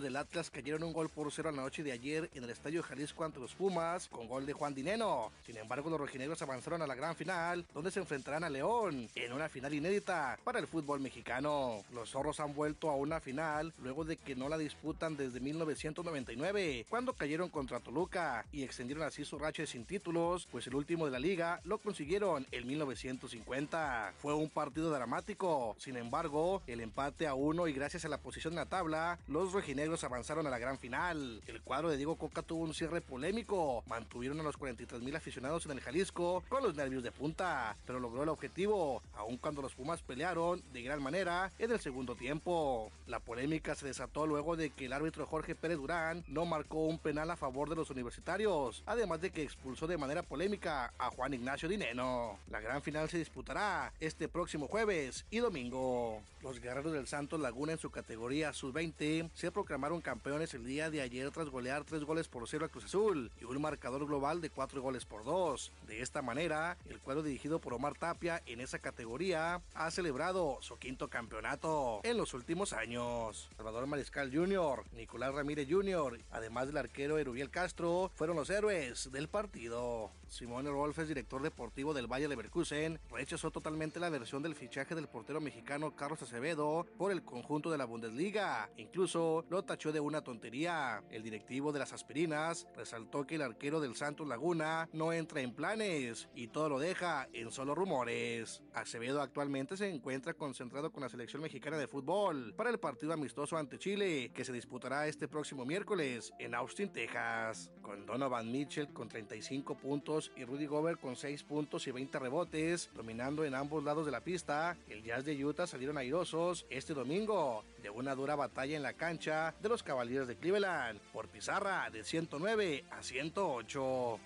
Del 0.00 0.16
Atlas 0.16 0.50
cayeron 0.50 0.82
un 0.82 0.92
gol 0.92 1.08
por 1.08 1.30
cero 1.32 1.50
la 1.50 1.62
noche 1.62 1.82
de 1.82 1.92
ayer 1.92 2.30
en 2.34 2.44
el 2.44 2.50
Estadio 2.50 2.82
Jalisco 2.82 3.24
ante 3.24 3.40
los 3.40 3.54
Pumas 3.54 4.08
con 4.08 4.28
gol 4.28 4.46
de 4.46 4.52
Juan 4.52 4.74
Dineno. 4.74 5.30
Sin 5.44 5.56
embargo, 5.56 5.90
los 5.90 6.00
rojinegros 6.00 6.42
avanzaron 6.42 6.82
a 6.82 6.86
la 6.86 6.94
gran 6.94 7.16
final 7.16 7.64
donde 7.74 7.90
se 7.90 8.00
enfrentarán 8.00 8.44
a 8.44 8.50
León 8.50 9.08
en 9.14 9.32
una 9.32 9.48
final 9.48 9.74
inédita 9.74 10.38
para 10.44 10.58
el 10.58 10.66
fútbol 10.66 11.00
mexicano. 11.00 11.84
Los 11.92 12.10
zorros 12.10 12.40
han 12.40 12.54
vuelto 12.54 12.90
a 12.90 12.96
una 12.96 13.20
final 13.20 13.72
luego 13.82 14.04
de 14.04 14.16
que 14.16 14.34
no 14.34 14.48
la 14.48 14.58
disputan 14.58 15.16
desde 15.16 15.40
1999 15.40 16.86
cuando 16.88 17.12
cayeron 17.12 17.48
contra 17.48 17.80
Toluca 17.80 18.44
y 18.52 18.62
extendieron 18.62 19.04
así 19.04 19.24
su 19.24 19.38
racha 19.38 19.66
sin 19.66 19.84
títulos, 19.84 20.48
pues 20.50 20.66
el 20.66 20.74
último 20.74 21.04
de 21.04 21.12
la 21.12 21.18
liga 21.18 21.60
lo 21.64 21.78
consiguieron 21.78 22.46
en 22.50 22.66
1950. 22.66 24.14
Fue 24.18 24.34
un 24.34 24.48
partido 24.48 24.90
dramático. 24.90 25.76
Sin 25.78 25.96
embargo, 25.96 26.62
el 26.66 26.80
empate 26.80 27.26
a 27.26 27.34
uno 27.34 27.68
y 27.68 27.72
gracias 27.72 28.04
a 28.04 28.08
la 28.08 28.18
posición 28.18 28.52
en 28.54 28.58
la 28.58 28.66
tabla, 28.66 29.18
los 29.28 29.52
rojinegros 29.52 29.81
avanzaron 30.04 30.46
a 30.46 30.50
la 30.50 30.58
gran 30.58 30.78
final. 30.78 31.42
El 31.46 31.60
cuadro 31.62 31.90
de 31.90 31.96
Diego 31.96 32.16
Coca 32.16 32.42
tuvo 32.42 32.64
un 32.64 32.74
cierre 32.74 33.00
polémico. 33.00 33.82
Mantuvieron 33.86 34.38
a 34.40 34.42
los 34.42 34.56
43 34.56 35.02
mil 35.02 35.14
aficionados 35.16 35.66
en 35.66 35.72
el 35.72 35.80
Jalisco 35.80 36.42
con 36.48 36.62
los 36.62 36.74
nervios 36.74 37.02
de 37.02 37.10
punta, 37.10 37.76
pero 37.86 38.00
logró 38.00 38.22
el 38.22 38.28
objetivo, 38.28 39.02
aun 39.14 39.36
cuando 39.36 39.62
los 39.62 39.74
Pumas 39.74 40.02
pelearon 40.02 40.62
de 40.72 40.82
gran 40.82 41.02
manera 41.02 41.50
en 41.58 41.72
el 41.72 41.80
segundo 41.80 42.14
tiempo. 42.14 42.90
La 43.06 43.20
polémica 43.20 43.74
se 43.74 43.86
desató 43.86 44.26
luego 44.26 44.56
de 44.56 44.70
que 44.70 44.86
el 44.86 44.92
árbitro 44.92 45.26
Jorge 45.26 45.54
Pérez 45.54 45.78
Durán 45.78 46.24
no 46.28 46.46
marcó 46.46 46.84
un 46.84 46.98
penal 46.98 47.30
a 47.30 47.36
favor 47.36 47.68
de 47.68 47.76
los 47.76 47.90
universitarios, 47.90 48.82
además 48.86 49.20
de 49.20 49.30
que 49.30 49.42
expulsó 49.42 49.86
de 49.86 49.98
manera 49.98 50.22
polémica 50.22 50.92
a 50.98 51.10
Juan 51.10 51.34
Ignacio 51.34 51.68
Dineno. 51.68 52.38
La 52.50 52.60
gran 52.60 52.82
final 52.82 53.08
se 53.08 53.18
disputará 53.18 53.92
este 54.00 54.28
próximo 54.28 54.68
jueves 54.68 55.24
y 55.30 55.38
domingo. 55.38 56.22
Los 56.42 56.60
guerreros 56.60 56.92
del 56.92 57.06
Santos 57.06 57.40
Laguna 57.40 57.72
en 57.72 57.78
su 57.78 57.90
categoría 57.90 58.52
sub-20 58.52 59.30
se 59.32 59.52
proclamaron 59.52 59.71
campeones 60.02 60.52
el 60.52 60.66
día 60.66 60.90
de 60.90 61.00
ayer 61.00 61.30
tras 61.30 61.48
golear 61.48 61.84
3 61.84 62.04
goles 62.04 62.28
por 62.28 62.46
0 62.46 62.66
a 62.66 62.68
Cruz 62.68 62.84
Azul 62.84 63.30
y 63.40 63.44
un 63.44 63.60
marcador 63.60 64.06
global 64.06 64.40
de 64.40 64.50
4 64.50 64.82
goles 64.82 65.06
por 65.06 65.24
2. 65.24 65.72
De 65.86 66.02
esta 66.02 66.20
manera, 66.20 66.76
el 66.88 67.00
cuadro 67.00 67.22
dirigido 67.22 67.58
por 67.58 67.72
Omar 67.72 67.94
Tapia 67.94 68.42
en 68.46 68.60
esa 68.60 68.78
categoría 68.78 69.62
ha 69.74 69.90
celebrado 69.90 70.58
su 70.60 70.76
quinto 70.78 71.08
campeonato 71.08 72.00
en 72.02 72.18
los 72.18 72.34
últimos 72.34 72.72
años. 72.72 73.48
Salvador 73.56 73.86
Mariscal 73.86 74.30
Jr., 74.32 74.84
Nicolás 74.94 75.34
Ramírez 75.34 75.68
Jr., 75.70 76.18
además 76.30 76.66
del 76.66 76.76
arquero 76.76 77.18
Erubiel 77.18 77.50
Castro, 77.50 78.10
fueron 78.14 78.36
los 78.36 78.50
héroes 78.50 79.10
del 79.10 79.28
partido. 79.28 80.10
Simone 80.28 80.70
Rolfes, 80.70 81.08
director 81.08 81.42
deportivo 81.42 81.92
del 81.92 82.06
Valle 82.10 82.26
Leverkusen, 82.26 82.98
rechazó 83.10 83.50
totalmente 83.50 84.00
la 84.00 84.08
versión 84.08 84.42
del 84.42 84.54
fichaje 84.54 84.94
del 84.94 85.08
portero 85.08 85.42
mexicano 85.42 85.94
Carlos 85.94 86.22
Acevedo 86.22 86.86
por 86.96 87.12
el 87.12 87.22
conjunto 87.22 87.70
de 87.70 87.76
la 87.76 87.84
Bundesliga. 87.84 88.70
Incluso 88.78 89.44
lo 89.50 89.61
tachó 89.62 89.92
de 89.92 90.00
una 90.00 90.22
tontería. 90.22 91.02
El 91.10 91.22
directivo 91.22 91.72
de 91.72 91.78
las 91.78 91.92
aspirinas 91.92 92.66
resaltó 92.76 93.26
que 93.26 93.36
el 93.36 93.42
arquero 93.42 93.80
del 93.80 93.96
Santos 93.96 94.28
Laguna 94.28 94.88
no 94.92 95.12
entra 95.12 95.40
en 95.40 95.54
planes 95.54 96.28
y 96.34 96.48
todo 96.48 96.68
lo 96.68 96.78
deja 96.78 97.28
en 97.32 97.50
solo 97.50 97.74
rumores. 97.74 98.62
Acevedo 98.74 99.20
actualmente 99.20 99.76
se 99.76 99.88
encuentra 99.88 100.34
concentrado 100.34 100.92
con 100.92 101.02
la 101.02 101.08
selección 101.08 101.42
mexicana 101.42 101.76
de 101.76 101.88
fútbol 101.88 102.54
para 102.56 102.70
el 102.70 102.78
partido 102.78 103.12
amistoso 103.12 103.56
ante 103.56 103.78
Chile 103.78 104.30
que 104.34 104.44
se 104.44 104.52
disputará 104.52 105.06
este 105.06 105.28
próximo 105.28 105.64
miércoles 105.64 106.32
en 106.38 106.54
Austin, 106.54 106.92
Texas. 106.92 107.70
Con 107.82 108.06
Donovan 108.06 108.50
Mitchell 108.50 108.92
con 108.92 109.08
35 109.08 109.76
puntos 109.76 110.32
y 110.36 110.44
Rudy 110.44 110.66
Gobert 110.66 111.00
con 111.00 111.16
6 111.16 111.42
puntos 111.44 111.86
y 111.86 111.90
20 111.90 112.18
rebotes, 112.18 112.90
dominando 112.94 113.44
en 113.44 113.54
ambos 113.54 113.82
lados 113.84 114.06
de 114.06 114.12
la 114.12 114.22
pista, 114.22 114.76
el 114.88 115.02
Jazz 115.02 115.24
de 115.24 115.44
Utah 115.44 115.66
salieron 115.66 115.98
airosos 115.98 116.66
este 116.70 116.94
domingo 116.94 117.64
de 117.82 117.90
una 117.90 118.14
dura 118.14 118.36
batalla 118.36 118.76
en 118.76 118.82
la 118.82 118.94
cancha 118.94 119.41
de 119.50 119.68
los 119.68 119.82
Cavaliers 119.82 120.28
de 120.28 120.36
Cleveland 120.36 121.00
por 121.12 121.28
pizarra 121.28 121.90
de 121.90 122.04
109 122.04 122.84
a 122.90 123.02
108. 123.02 124.18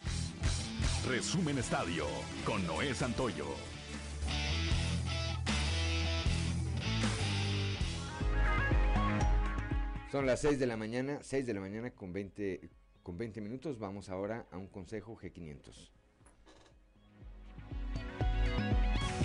Resumen 1.08 1.58
Estadio 1.58 2.06
con 2.44 2.66
Noé 2.66 2.94
Santoyo. 2.94 3.46
Son 10.12 10.26
las 10.26 10.40
6 10.42 10.58
de 10.58 10.66
la 10.66 10.76
mañana, 10.76 11.18
6 11.22 11.46
de 11.46 11.54
la 11.54 11.60
mañana 11.60 11.90
con 11.90 12.12
20, 12.12 12.68
con 13.02 13.16
20 13.16 13.40
minutos. 13.40 13.78
Vamos 13.78 14.10
ahora 14.10 14.46
a 14.50 14.58
un 14.58 14.68
consejo 14.68 15.16
G500. 15.16 15.95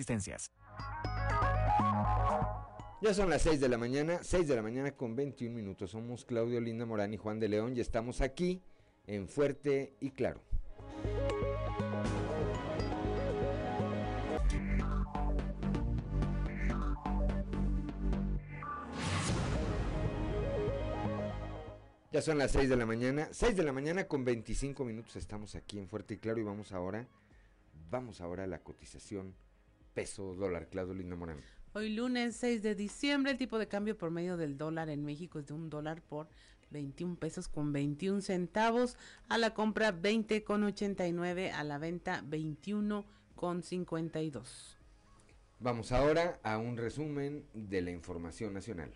existencias. 0.00 0.50
Ya 3.02 3.14
son 3.14 3.30
las 3.30 3.42
6 3.42 3.60
de 3.60 3.68
la 3.68 3.78
mañana, 3.78 4.20
6 4.22 4.48
de 4.48 4.56
la 4.56 4.62
mañana 4.62 4.92
con 4.92 5.16
21 5.16 5.54
minutos. 5.54 5.90
Somos 5.90 6.24
Claudio 6.24 6.60
Linda 6.60 6.86
Morán 6.86 7.14
y 7.14 7.16
Juan 7.16 7.38
de 7.38 7.48
León 7.48 7.76
y 7.76 7.80
estamos 7.80 8.20
aquí 8.20 8.62
en 9.06 9.28
Fuerte 9.28 9.94
y 10.00 10.10
Claro. 10.10 10.42
Ya 22.12 22.20
son 22.20 22.38
las 22.38 22.50
6 22.50 22.68
de 22.68 22.76
la 22.76 22.86
mañana, 22.86 23.28
6 23.30 23.56
de 23.56 23.62
la 23.62 23.72
mañana 23.72 24.08
con 24.08 24.24
25 24.24 24.84
minutos 24.84 25.14
estamos 25.16 25.54
aquí 25.54 25.78
en 25.78 25.88
Fuerte 25.88 26.14
y 26.14 26.16
Claro 26.18 26.40
y 26.40 26.42
vamos 26.42 26.72
ahora, 26.72 27.06
vamos 27.88 28.20
ahora 28.20 28.44
a 28.44 28.46
la 28.48 28.58
cotización 28.62 29.34
peso 29.94 30.34
dólar, 30.34 30.68
Claudio 30.68 30.94
Linda 30.94 31.16
Morán. 31.16 31.40
Hoy 31.72 31.90
lunes 31.90 32.36
6 32.36 32.62
de 32.62 32.74
diciembre 32.74 33.32
el 33.32 33.38
tipo 33.38 33.58
de 33.58 33.68
cambio 33.68 33.96
por 33.96 34.10
medio 34.10 34.36
del 34.36 34.58
dólar 34.58 34.88
en 34.88 35.04
México 35.04 35.38
es 35.38 35.46
de 35.46 35.54
un 35.54 35.70
dólar 35.70 36.02
por 36.02 36.28
21 36.70 37.16
pesos 37.16 37.48
con 37.48 37.72
21 37.72 38.20
centavos, 38.22 38.96
a 39.28 39.38
la 39.38 39.54
compra 39.54 39.92
20 39.92 40.42
con 40.44 40.64
89, 40.64 41.52
a 41.52 41.64
la 41.64 41.78
venta 41.78 42.22
21 42.26 43.04
con 43.34 43.62
52. 43.62 44.76
Vamos 45.58 45.92
ahora 45.92 46.40
a 46.42 46.58
un 46.58 46.76
resumen 46.76 47.44
de 47.54 47.82
la 47.82 47.90
información 47.90 48.54
nacional. 48.54 48.90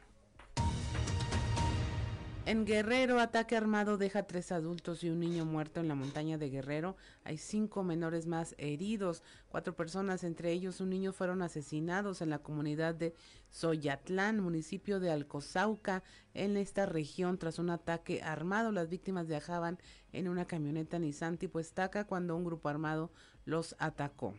En 2.46 2.66
Guerrero, 2.66 3.20
ataque 3.20 3.56
armado 3.56 3.96
deja 3.96 4.24
tres 4.24 4.52
adultos 4.52 5.02
y 5.02 5.08
un 5.08 5.18
niño 5.18 5.46
muerto 5.46 5.80
en 5.80 5.88
la 5.88 5.94
montaña 5.94 6.36
de 6.36 6.50
Guerrero. 6.50 6.94
Hay 7.24 7.38
cinco 7.38 7.82
menores 7.82 8.26
más 8.26 8.54
heridos. 8.58 9.22
Cuatro 9.48 9.74
personas, 9.74 10.24
entre 10.24 10.52
ellos 10.52 10.82
un 10.82 10.90
niño, 10.90 11.14
fueron 11.14 11.40
asesinados 11.40 12.20
en 12.20 12.28
la 12.28 12.40
comunidad 12.40 12.94
de 12.94 13.14
Soyatlán, 13.48 14.40
municipio 14.40 15.00
de 15.00 15.10
Alcozauca, 15.10 16.02
en 16.34 16.58
esta 16.58 16.84
región, 16.84 17.38
tras 17.38 17.58
un 17.58 17.70
ataque 17.70 18.22
armado. 18.22 18.72
Las 18.72 18.90
víctimas 18.90 19.26
viajaban 19.26 19.78
en 20.12 20.28
una 20.28 20.44
camioneta 20.44 20.98
Nissan 20.98 21.38
tipo 21.38 21.60
estaca 21.60 22.06
cuando 22.06 22.36
un 22.36 22.44
grupo 22.44 22.68
armado 22.68 23.10
los 23.46 23.74
atacó. 23.78 24.34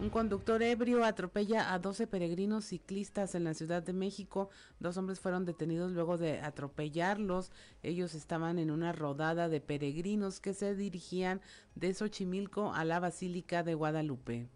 Un 0.00 0.08
conductor 0.08 0.62
ebrio 0.62 1.04
atropella 1.04 1.74
a 1.74 1.78
12 1.78 2.06
peregrinos 2.06 2.64
ciclistas 2.64 3.34
en 3.34 3.44
la 3.44 3.52
Ciudad 3.52 3.82
de 3.82 3.92
México. 3.92 4.48
Dos 4.78 4.96
hombres 4.96 5.20
fueron 5.20 5.44
detenidos 5.44 5.92
luego 5.92 6.16
de 6.16 6.40
atropellarlos. 6.40 7.52
Ellos 7.82 8.14
estaban 8.14 8.58
en 8.58 8.70
una 8.70 8.92
rodada 8.92 9.50
de 9.50 9.60
peregrinos 9.60 10.40
que 10.40 10.54
se 10.54 10.74
dirigían 10.74 11.42
de 11.74 11.92
Xochimilco 11.92 12.72
a 12.72 12.86
la 12.86 12.98
Basílica 12.98 13.62
de 13.62 13.74
Guadalupe. 13.74 14.48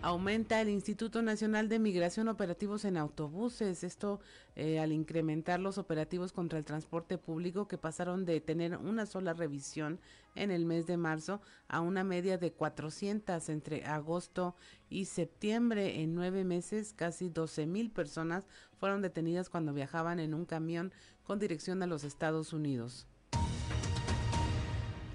Aumenta 0.00 0.60
el 0.60 0.68
Instituto 0.68 1.22
Nacional 1.22 1.68
de 1.68 1.80
Migración 1.80 2.28
operativos 2.28 2.84
en 2.84 2.96
autobuses, 2.96 3.82
esto 3.82 4.20
eh, 4.54 4.78
al 4.78 4.92
incrementar 4.92 5.58
los 5.58 5.76
operativos 5.76 6.32
contra 6.32 6.56
el 6.56 6.64
transporte 6.64 7.18
público 7.18 7.66
que 7.66 7.78
pasaron 7.78 8.24
de 8.24 8.40
tener 8.40 8.76
una 8.76 9.06
sola 9.06 9.32
revisión 9.32 9.98
en 10.36 10.52
el 10.52 10.66
mes 10.66 10.86
de 10.86 10.96
marzo 10.96 11.40
a 11.66 11.80
una 11.80 12.04
media 12.04 12.38
de 12.38 12.52
400 12.52 13.48
entre 13.48 13.86
agosto 13.86 14.54
y 14.88 15.06
septiembre. 15.06 16.00
En 16.00 16.14
nueve 16.14 16.44
meses, 16.44 16.92
casi 16.92 17.28
12 17.28 17.66
mil 17.66 17.90
personas 17.90 18.44
fueron 18.78 19.02
detenidas 19.02 19.50
cuando 19.50 19.74
viajaban 19.74 20.20
en 20.20 20.32
un 20.32 20.44
camión 20.44 20.92
con 21.24 21.40
dirección 21.40 21.82
a 21.82 21.88
los 21.88 22.04
Estados 22.04 22.52
Unidos 22.52 23.08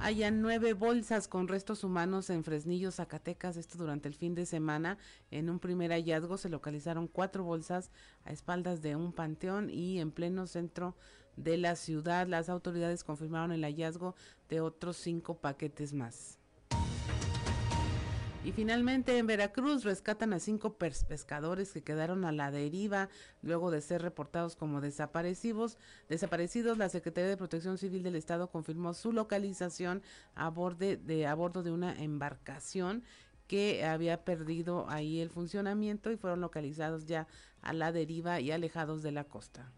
hayan 0.04 0.42
nueve 0.42 0.74
bolsas 0.74 1.30
con 1.30 1.48
restos 1.48 1.86
humanos 1.86 2.30
en 2.30 2.44
Fresnillo, 2.44 2.92
Zacatecas. 2.92 3.56
Esto 3.56 3.78
durante 3.78 4.10
el 4.10 4.16
fin 4.16 4.36
de 4.36 4.46
semana. 4.46 4.98
En 5.32 5.50
un 5.50 5.60
primer 5.60 5.92
hallazgo 5.92 6.38
se 6.38 6.50
localizaron 6.50 7.08
cuatro 7.08 7.46
bolsas 7.46 7.90
a 8.26 8.34
espaldas 8.34 8.82
de 8.82 8.98
un 8.98 9.14
panteón 9.14 9.70
y 9.70 10.00
en 10.00 10.12
pleno 10.12 10.46
centro 10.46 10.96
de 11.38 11.58
la 11.58 11.78
ciudad. 11.78 12.28
Las 12.28 12.50
autoridades 12.50 13.06
confirmaron 13.06 13.54
el 13.54 13.64
hallazgo 13.64 14.14
de 14.50 14.60
otros 14.60 14.98
cinco 14.98 15.36
paquetes 15.38 15.94
más. 15.94 16.38
Y 18.46 18.52
finalmente 18.52 19.18
en 19.18 19.26
Veracruz 19.26 19.86
rescatan 19.86 20.34
a 20.34 20.40
cinco 20.40 20.78
pescadores 20.78 21.72
que 21.72 21.82
quedaron 21.82 22.26
a 22.26 22.34
la 22.34 22.52
deriva 22.52 23.08
luego 23.42 23.72
de 23.72 23.80
ser 23.80 24.02
reportados 24.02 24.58
como 24.58 24.82
desaparecidos. 24.82 25.78
Desaparecidos, 26.10 26.78
la 26.78 26.90
Secretaría 26.90 27.30
de 27.30 27.38
Protección 27.38 27.78
Civil 27.78 28.04
del 28.04 28.18
Estado 28.18 28.50
confirmó 28.50 28.94
su 28.94 29.14
localización 29.14 30.04
a, 30.36 30.52
de, 30.78 31.26
a 31.26 31.34
bordo 31.36 31.64
de 31.64 31.72
una 31.72 31.96
embarcación 31.96 33.04
que 33.48 33.86
había 33.86 34.26
perdido 34.26 34.90
ahí 34.90 35.22
el 35.22 35.30
funcionamiento 35.30 36.12
y 36.12 36.18
fueron 36.18 36.42
localizados 36.42 37.06
ya 37.06 37.28
a 37.62 37.72
la 37.72 37.94
deriva 37.94 38.42
y 38.42 38.52
alejados 38.52 39.04
de 39.04 39.14
la 39.14 39.24
costa. 39.24 39.72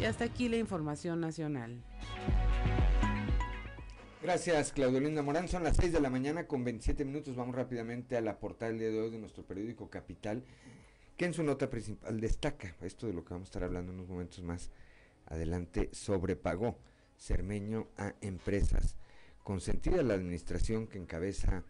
Y 0.00 0.04
hasta 0.04 0.24
aquí 0.24 0.48
la 0.48 0.56
información 0.56 1.20
nacional. 1.20 1.82
Gracias, 4.20 4.72
Claudio 4.72 4.98
Linda 4.98 5.22
Morán. 5.22 5.46
Son 5.46 5.62
las 5.62 5.76
6 5.76 5.92
de 5.92 6.00
la 6.00 6.10
mañana 6.10 6.48
con 6.48 6.64
27 6.64 7.04
minutos. 7.04 7.36
Vamos 7.36 7.54
rápidamente 7.54 8.16
a 8.16 8.20
la 8.20 8.40
portada 8.40 8.72
de 8.72 9.00
hoy 9.00 9.10
de 9.10 9.18
nuestro 9.18 9.44
periódico 9.44 9.88
Capital, 9.88 10.42
que 11.16 11.24
en 11.24 11.34
su 11.34 11.44
nota 11.44 11.70
principal 11.70 12.20
destaca 12.20 12.74
esto 12.82 13.06
de 13.06 13.12
lo 13.12 13.24
que 13.24 13.34
vamos 13.34 13.46
a 13.46 13.50
estar 13.50 13.62
hablando 13.62 13.92
en 13.92 13.98
unos 13.98 14.10
momentos 14.10 14.42
más 14.42 14.70
adelante. 15.26 15.88
Sobrepagó 15.92 16.76
Cermeño 17.16 17.86
a 17.96 18.12
empresas. 18.20 18.96
Consentida 19.44 20.02
la 20.02 20.14
administración 20.14 20.88
que 20.88 20.98
encabeza 20.98 21.62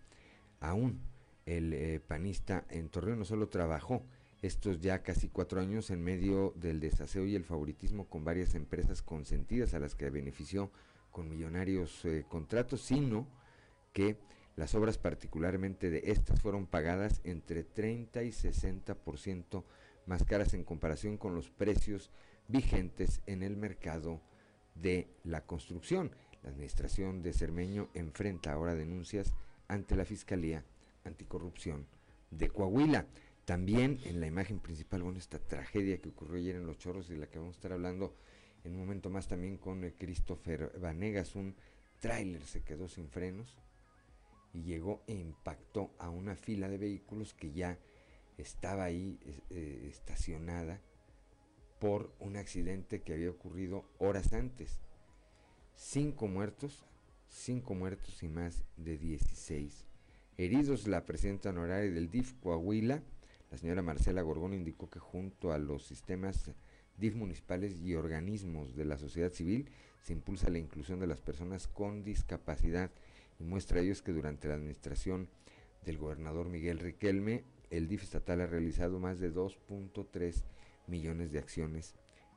aún 0.60 1.02
el 1.44 1.74
eh, 1.74 2.00
panista 2.00 2.64
en 2.70 2.88
Torreón, 2.88 3.18
no 3.18 3.24
solo 3.26 3.48
trabajó 3.50 4.06
estos 4.40 4.80
ya 4.80 5.02
casi 5.02 5.28
cuatro 5.28 5.60
años 5.60 5.90
en 5.90 6.02
medio 6.02 6.54
del 6.56 6.80
desaseo 6.80 7.26
y 7.26 7.34
el 7.34 7.44
favoritismo 7.44 8.08
con 8.08 8.24
varias 8.24 8.54
empresas 8.54 9.02
consentidas 9.02 9.74
a 9.74 9.80
las 9.80 9.94
que 9.94 10.08
benefició 10.08 10.70
con 11.18 11.28
millonarios 11.28 12.04
eh, 12.04 12.24
contratos, 12.28 12.80
sino 12.80 13.26
que 13.92 14.16
las 14.54 14.76
obras 14.76 14.98
particularmente 14.98 15.90
de 15.90 16.12
estas 16.12 16.40
fueron 16.40 16.68
pagadas 16.68 17.20
entre 17.24 17.64
30 17.64 18.22
y 18.22 18.28
60% 18.28 19.64
más 20.06 20.22
caras 20.22 20.54
en 20.54 20.62
comparación 20.62 21.16
con 21.16 21.34
los 21.34 21.50
precios 21.50 22.12
vigentes 22.46 23.20
en 23.26 23.42
el 23.42 23.56
mercado 23.56 24.20
de 24.76 25.08
la 25.24 25.44
construcción. 25.44 26.12
La 26.44 26.50
administración 26.50 27.20
de 27.20 27.32
Cermeño 27.32 27.88
enfrenta 27.94 28.52
ahora 28.52 28.76
denuncias 28.76 29.34
ante 29.66 29.96
la 29.96 30.04
Fiscalía 30.04 30.64
Anticorrupción 31.02 31.88
de 32.30 32.48
Coahuila. 32.48 33.06
También 33.44 33.98
en 34.04 34.20
la 34.20 34.28
imagen 34.28 34.60
principal, 34.60 35.02
bueno, 35.02 35.18
esta 35.18 35.40
tragedia 35.40 35.98
que 35.98 36.10
ocurrió 36.10 36.36
ayer 36.36 36.54
en 36.54 36.66
Los 36.68 36.78
Chorros 36.78 37.10
y 37.10 37.14
de 37.14 37.18
la 37.18 37.26
que 37.26 37.40
vamos 37.40 37.56
a 37.56 37.58
estar 37.58 37.72
hablando 37.72 38.14
en 38.64 38.72
un 38.72 38.80
momento 38.80 39.10
más 39.10 39.28
también 39.28 39.56
con 39.56 39.84
eh, 39.84 39.94
Christopher 39.98 40.72
Vanegas, 40.80 41.34
un 41.34 41.54
tráiler 42.00 42.42
se 42.42 42.62
quedó 42.62 42.88
sin 42.88 43.08
frenos 43.08 43.56
y 44.52 44.62
llegó 44.62 45.02
e 45.06 45.14
impactó 45.14 45.90
a 45.98 46.10
una 46.10 46.36
fila 46.36 46.68
de 46.68 46.78
vehículos 46.78 47.34
que 47.34 47.52
ya 47.52 47.78
estaba 48.36 48.84
ahí 48.84 49.18
eh, 49.50 49.88
estacionada 49.90 50.80
por 51.78 52.12
un 52.18 52.36
accidente 52.36 53.02
que 53.02 53.14
había 53.14 53.30
ocurrido 53.30 53.84
horas 53.98 54.32
antes. 54.32 54.78
Cinco 55.74 56.26
muertos, 56.26 56.84
cinco 57.28 57.74
muertos 57.74 58.22
y 58.22 58.28
más 58.28 58.64
de 58.76 58.98
16 58.98 59.86
heridos. 60.38 60.86
La 60.88 61.04
presidenta 61.04 61.50
honoraria 61.50 61.90
del 61.90 62.10
DIF 62.10 62.34
Coahuila, 62.40 63.02
la 63.50 63.58
señora 63.58 63.82
Marcela 63.82 64.22
Gorgón, 64.22 64.54
indicó 64.54 64.90
que 64.90 64.98
junto 64.98 65.52
a 65.52 65.58
los 65.58 65.84
sistemas 65.86 66.50
DIF 66.98 67.14
municipales 67.14 67.76
y 67.80 67.94
organismos 67.94 68.74
de 68.76 68.84
la 68.84 68.98
sociedad 68.98 69.32
civil, 69.32 69.70
se 70.02 70.12
impulsa 70.12 70.50
la 70.50 70.58
inclusión 70.58 71.00
de 71.00 71.06
las 71.06 71.20
personas 71.20 71.68
con 71.68 72.02
discapacidad 72.04 72.90
y 73.38 73.44
muestra 73.44 73.80
ellos 73.80 74.02
que 74.02 74.12
durante 74.12 74.48
la 74.48 74.54
administración 74.54 75.28
del 75.84 75.98
gobernador 75.98 76.48
Miguel 76.48 76.78
Riquelme, 76.78 77.44
el 77.70 77.88
DIF 77.88 78.02
estatal 78.02 78.40
ha 78.40 78.46
realizado 78.46 78.98
más 78.98 79.20
de 79.20 79.32
2.3 79.32 80.42
millones 80.86 81.32
de 81.32 81.38
acciones 81.38 81.94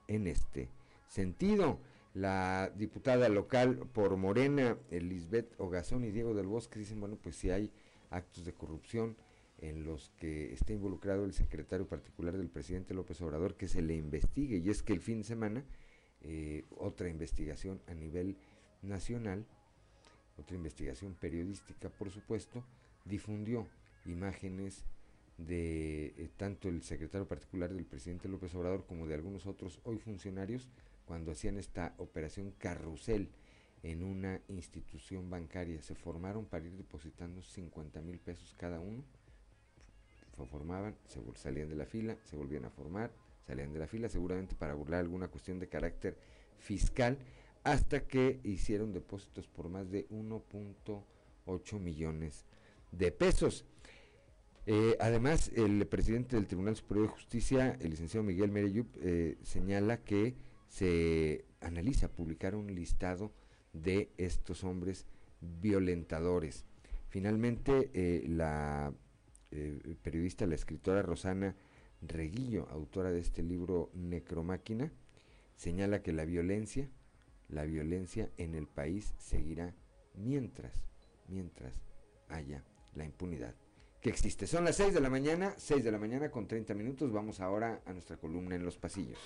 en 0.08 0.28
este 0.28 0.69
sentido. 1.08 1.80
La 2.13 2.71
diputada 2.76 3.30
local 3.30 3.88
por 3.93 4.17
Morena, 4.17 4.78
Elizabeth 4.89 5.54
Ogazón 5.58 6.04
y 6.04 6.12
Diego 6.12 6.34
del 6.34 6.47
Bosque 6.47 6.80
dicen, 6.80 7.00
bueno, 7.00 7.17
pues 7.21 7.38
si 7.38 7.50
hay 7.50 7.71
actos 8.10 8.43
de 8.43 8.54
corrupción, 8.54 9.15
en 9.62 9.86
los 9.86 10.10
que 10.17 10.54
está 10.54 10.74
involucrado 10.74 11.24
el 11.24 11.34
secretario 11.34 11.88
particular 11.88 12.36
del 12.36 12.50
presidente 12.50 12.95
López 12.95 13.21
Obrador, 13.21 13.56
que 13.56 13.67
se 13.67 13.82
le 13.82 13.95
investigue. 13.95 14.58
Y 14.58 14.69
es 14.69 14.82
que 14.82 14.93
el 14.93 15.02
fin 15.02 15.19
de 15.19 15.24
semana, 15.24 15.63
eh, 16.21 16.65
otra 16.78 17.08
investigación 17.10 17.80
a 17.88 17.93
nivel 17.93 18.38
nacional, 18.82 19.45
otra 20.38 20.56
investigación 20.56 21.13
periodística, 21.13 21.89
por 21.89 22.10
supuesto, 22.10 22.65
difundió 23.06 23.67
imágenes 24.06 24.84
de 25.38 26.08
eh, 26.17 26.30
tanto 26.38 26.67
el 26.67 26.82
secretario 26.82 27.28
particular 27.28 27.71
del 27.71 27.86
presidente 27.86 28.28
López 28.28 28.54
Obrador 28.56 28.86
como 28.88 29.08
de 29.08 29.13
algunos 29.13 29.45
otros 29.45 29.80
hoy 29.84 29.97
funcionarios 30.00 30.69
cuando 31.06 31.32
hacían 31.32 31.58
esta 31.58 31.93
operación 31.97 32.52
carrusel 32.58 33.30
en 33.84 34.04
una 34.04 34.41
institución 34.47 35.30
bancaria. 35.30 35.82
Se 35.82 35.93
formaron 35.93 36.45
para 36.45 36.65
ir 36.65 36.74
depositando 36.74 37.43
50 37.43 38.02
mil 38.02 38.19
pesos 38.19 38.56
cada 38.58 38.80
uno 38.80 39.04
formaban, 40.46 40.96
se 41.06 41.22
salían 41.36 41.70
de 41.70 41.76
la 41.76 41.86
fila, 41.86 42.17
se 42.24 42.36
volvían 42.36 42.65
a 42.65 42.70
formar, 42.70 43.12
salían 43.46 43.74
de 43.74 43.80
la 43.80 43.88
fila, 43.88 44.10
seguramente 44.10 44.56
para 44.56 44.74
burlar 44.74 45.02
alguna 45.02 45.28
cuestión 45.28 45.60
de 45.60 45.67
carácter 45.67 46.17
fiscal, 46.58 47.17
hasta 47.63 48.08
que 48.08 48.39
hicieron 48.44 48.91
depósitos 48.91 49.48
por 49.48 49.70
más 49.70 49.91
de 49.91 50.08
1.8 50.10 51.80
millones 51.80 52.46
de 52.91 53.12
pesos. 53.12 53.65
Eh, 54.65 54.96
además, 55.00 55.52
el 55.56 55.86
presidente 55.88 56.36
del 56.36 56.48
Tribunal 56.48 56.76
Superior 56.76 57.08
de 57.08 57.13
Justicia, 57.13 57.78
el 57.80 57.91
licenciado 57.91 58.24
Miguel 58.24 58.52
Mereyup, 58.52 58.96
eh, 59.02 59.38
señala 59.41 59.98
que 59.98 60.36
se 60.67 61.46
analiza 61.60 62.12
publicar 62.12 62.56
un 62.56 62.74
listado 62.74 63.32
de 63.74 64.12
estos 64.17 64.63
hombres 64.63 65.08
violentadores. 65.41 66.65
Finalmente, 67.10 67.89
eh, 67.94 68.24
la 68.28 68.94
eh, 69.52 69.96
periodista, 70.02 70.46
la 70.46 70.56
escritora 70.56 71.02
Rosana 71.02 71.56
Reguillo, 72.02 72.68
autora 72.70 73.12
de 73.12 73.20
este 73.20 73.44
libro 73.44 73.92
Necromáquina, 73.94 74.92
señala 75.56 76.02
que 76.02 76.14
la 76.14 76.26
violencia, 76.26 76.90
la 77.50 77.66
violencia 77.66 78.30
en 78.38 78.56
el 78.56 78.68
país 78.68 79.14
seguirá 79.18 79.76
mientras, 80.16 80.84
mientras 81.28 81.82
haya 82.30 82.64
la 82.96 83.06
impunidad 83.06 83.56
que 84.02 84.10
existe. 84.10 84.48
Son 84.48 84.66
las 84.66 84.76
6 84.78 84.94
de 84.94 85.00
la 85.02 85.10
mañana, 85.10 85.54
6 85.58 85.84
de 85.84 85.92
la 85.92 86.00
mañana 86.00 86.32
con 86.32 86.48
30 86.48 86.74
minutos. 86.74 87.12
Vamos 87.12 87.40
ahora 87.40 87.82
a 87.86 87.94
nuestra 87.94 88.18
columna 88.18 88.56
en 88.56 88.66
los 88.66 88.78
pasillos. 88.78 89.20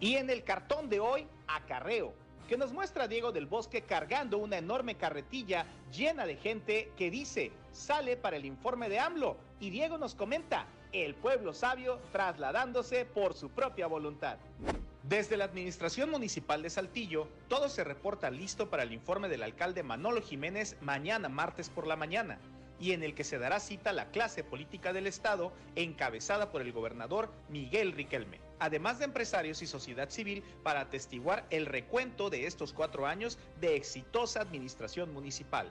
Y 0.00 0.14
en 0.16 0.30
el 0.30 0.44
cartón 0.44 0.88
de 0.88 1.00
hoy, 1.00 1.26
acarreo, 1.48 2.14
que 2.48 2.56
nos 2.56 2.72
muestra 2.72 3.08
Diego 3.08 3.32
del 3.32 3.46
Bosque 3.46 3.82
cargando 3.82 4.38
una 4.38 4.58
enorme 4.58 4.96
carretilla 4.96 5.66
llena 5.92 6.26
de 6.26 6.36
gente 6.36 6.92
que 6.96 7.10
dice, 7.10 7.50
sale 7.72 8.16
para 8.16 8.36
el 8.36 8.44
informe 8.44 8.88
de 8.88 9.00
AMLO. 9.00 9.36
Y 9.58 9.70
Diego 9.70 9.98
nos 9.98 10.14
comenta, 10.14 10.66
el 10.92 11.14
pueblo 11.14 11.52
sabio 11.52 11.98
trasladándose 12.12 13.04
por 13.04 13.34
su 13.34 13.50
propia 13.50 13.86
voluntad. 13.86 14.38
Desde 15.02 15.36
la 15.36 15.44
Administración 15.44 16.10
Municipal 16.10 16.62
de 16.62 16.70
Saltillo, 16.70 17.28
todo 17.48 17.68
se 17.68 17.84
reporta 17.84 18.30
listo 18.30 18.70
para 18.70 18.82
el 18.82 18.92
informe 18.92 19.28
del 19.28 19.42
alcalde 19.42 19.82
Manolo 19.82 20.22
Jiménez 20.22 20.76
mañana 20.80 21.28
martes 21.28 21.68
por 21.68 21.86
la 21.86 21.96
mañana 21.96 22.38
y 22.78 22.92
en 22.92 23.02
el 23.02 23.14
que 23.14 23.24
se 23.24 23.38
dará 23.38 23.60
cita 23.60 23.92
la 23.92 24.10
clase 24.10 24.44
política 24.44 24.92
del 24.92 25.06
Estado 25.06 25.52
encabezada 25.76 26.50
por 26.50 26.60
el 26.60 26.72
gobernador 26.72 27.30
Miguel 27.48 27.92
Riquelme, 27.92 28.40
además 28.58 28.98
de 28.98 29.04
empresarios 29.06 29.62
y 29.62 29.66
sociedad 29.66 30.10
civil 30.10 30.42
para 30.62 30.80
atestiguar 30.80 31.46
el 31.50 31.66
recuento 31.66 32.30
de 32.30 32.46
estos 32.46 32.72
cuatro 32.72 33.06
años 33.06 33.38
de 33.60 33.76
exitosa 33.76 34.40
administración 34.40 35.12
municipal. 35.12 35.70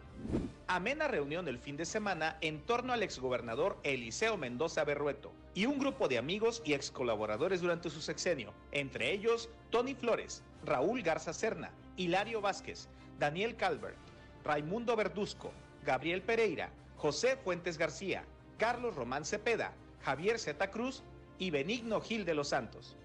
Amena 0.67 1.08
reunión 1.08 1.48
el 1.48 1.60
fin 1.60 1.78
de 1.78 1.86
semana 1.86 2.38
en 2.41 2.62
torno 2.62 2.93
al 2.93 3.04
exgobernador 3.04 3.78
Eliseo 3.84 4.38
Mendoza 4.38 4.84
Berrueto 4.84 5.32
y 5.54 5.65
un 5.65 5.80
grupo 5.80 6.08
de 6.08 6.17
amigos 6.17 6.62
y 6.65 6.74
ex 6.74 6.91
colaboradores 6.91 7.62
durante 7.62 7.89
su 7.89 8.02
sexenio, 8.02 8.54
entre 8.71 9.12
ellos 9.12 9.50
Tony 9.69 9.95
Flores, 9.95 10.43
Raúl 10.63 11.02
Garza 11.02 11.34
Serna, 11.34 11.71
Hilario 11.98 12.41
Vázquez, 12.41 12.89
Daniel 13.19 13.56
Calvert, 13.56 13.98
Raimundo 14.43 14.95
Verduzco, 14.95 15.52
Gabriel 15.86 16.21
Pereira, 16.21 16.69
José 16.98 17.38
Fuentes 17.38 17.78
García, 17.78 18.26
Carlos 18.58 18.95
Román 18.95 19.26
Cepeda, 19.26 19.74
Javier 20.04 20.39
Zeta 20.39 20.69
Cruz 20.71 21.04
y 21.39 21.52
Benigno 21.52 22.02
Gil 22.02 22.26
de 22.26 22.36
los 22.36 22.50
Santos. 22.50 22.95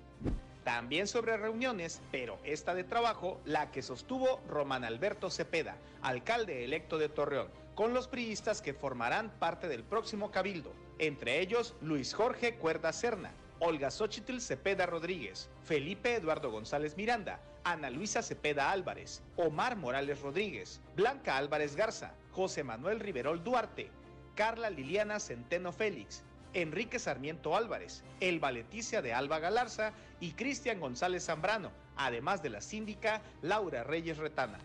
También 0.65 1.07
sobre 1.07 1.37
reuniones, 1.37 2.01
pero 2.13 2.39
esta 2.45 2.75
de 2.75 2.85
trabajo, 2.85 3.41
la 3.45 3.71
que 3.71 3.83
sostuvo 3.83 4.41
Román 4.49 4.85
Alberto 4.85 5.31
Cepeda, 5.31 5.77
alcalde 6.03 6.65
electo 6.65 6.99
de 6.99 7.09
Torreón, 7.09 7.49
con 7.75 7.95
los 7.95 8.09
priistas 8.09 8.61
que 8.61 8.75
formarán 8.75 9.31
parte 9.39 9.69
del 9.69 9.83
próximo 9.83 10.31
cabildo, 10.31 10.73
entre 10.99 11.41
ellos 11.41 11.75
Luis 11.81 12.13
Jorge 12.13 12.57
Cuerda 12.57 12.93
Serna, 12.93 13.33
Olga 13.59 13.91
Xochitl 13.91 14.41
Cepeda 14.41 14.87
Rodríguez, 14.87 15.49
Felipe 15.65 16.15
Eduardo 16.15 16.51
González 16.51 16.97
Miranda, 16.97 17.41
Ana 17.65 17.91
Luisa 17.91 18.23
Cepeda 18.23 18.71
Álvarez, 18.71 19.23
Omar 19.37 19.77
Morales 19.77 20.21
Rodríguez, 20.21 20.81
Blanca 20.95 21.37
Álvarez 21.37 21.77
Garza, 21.77 22.15
José 22.33 22.65
Manuel 22.65 23.01
Riverol 23.01 23.43
Duarte, 23.43 23.91
Carla 24.35 24.71
Liliana 24.71 25.21
Centeno 25.21 25.73
Félix, 25.73 26.23
Enrique 26.55 26.99
Sarmiento 26.99 27.57
Álvarez, 27.57 28.03
Elba 28.21 28.53
Leticia 28.53 29.03
de 29.03 29.13
Alba 29.13 29.39
Galarza 29.39 29.93
y 30.21 30.33
Cristian 30.33 30.81
González 30.81 31.25
Zambrano, 31.27 31.71
además 31.97 32.43
de 32.43 32.51
la 32.51 32.61
síndica 32.61 33.23
Laura 33.43 33.85
Reyes 33.85 34.19
Retana. 34.19 34.59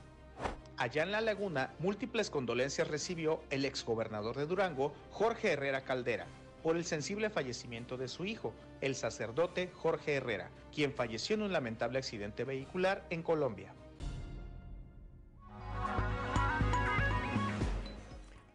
Allá 0.78 1.04
en 1.04 1.12
la 1.12 1.22
laguna, 1.22 1.74
múltiples 1.80 2.30
condolencias 2.30 2.88
recibió 2.88 3.42
el 3.50 3.64
exgobernador 3.64 4.36
de 4.36 4.46
Durango, 4.46 4.94
Jorge 5.12 5.54
Herrera 5.54 5.82
Caldera, 5.82 6.28
por 6.64 6.76
el 6.76 6.84
sensible 6.84 7.30
fallecimiento 7.30 7.96
de 7.96 8.08
su 8.08 8.26
hijo, 8.26 8.54
el 8.82 8.96
sacerdote 8.96 9.70
Jorge 9.74 10.16
Herrera, 10.16 10.50
quien 10.74 10.92
falleció 10.92 11.36
en 11.36 11.44
un 11.44 11.54
lamentable 11.54 12.00
accidente 12.00 12.44
vehicular 12.44 13.06
en 13.10 13.24
Colombia. 13.24 13.74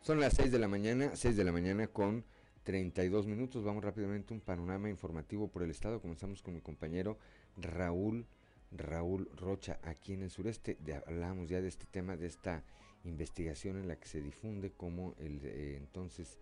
Son 0.03 0.19
las 0.19 0.35
6 0.35 0.51
de 0.51 0.59
la 0.59 0.67
mañana, 0.67 1.13
6 1.15 1.37
de 1.37 1.45
la 1.45 1.53
mañana 1.53 1.87
con 1.87 2.25
32 2.65 3.27
minutos. 3.27 3.65
Vamos 3.65 3.85
rápidamente 3.85 4.35
un 4.35 4.41
panorama 4.41 4.89
informativo 4.89 5.49
por 5.49 5.63
el 5.63 5.71
estado. 5.71 6.01
Comenzamos 6.01 6.43
con 6.43 6.55
mi 6.55 6.61
compañero 6.61 7.19
Raúl 7.57 8.27
Raúl 8.73 9.29
Rocha 9.37 9.79
aquí 9.83 10.15
en 10.15 10.23
el 10.23 10.31
sureste. 10.31 10.77
De, 10.81 10.95
hablamos 10.95 11.49
ya 11.49 11.61
de 11.61 11.69
este 11.69 11.87
tema, 11.87 12.17
de 12.17 12.27
esta 12.27 12.63
investigación 13.05 13.77
en 13.77 13.89
la 13.89 13.97
que 13.97 14.07
se 14.07 14.21
difunde 14.21 14.73
como 14.73 15.15
el 15.19 15.41
eh, 15.45 15.77
entonces 15.79 16.39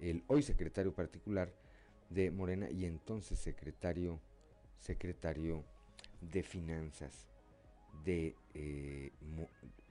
el 0.00 0.22
hoy 0.28 0.42
secretario 0.42 0.94
particular 0.94 1.52
de 2.08 2.30
Morena 2.30 2.70
y 2.70 2.86
entonces 2.86 3.38
secretario 3.38 4.20
secretario 4.78 5.64
de 6.20 6.42
finanzas 6.42 7.28
de 8.04 8.34
eh, 8.54 9.12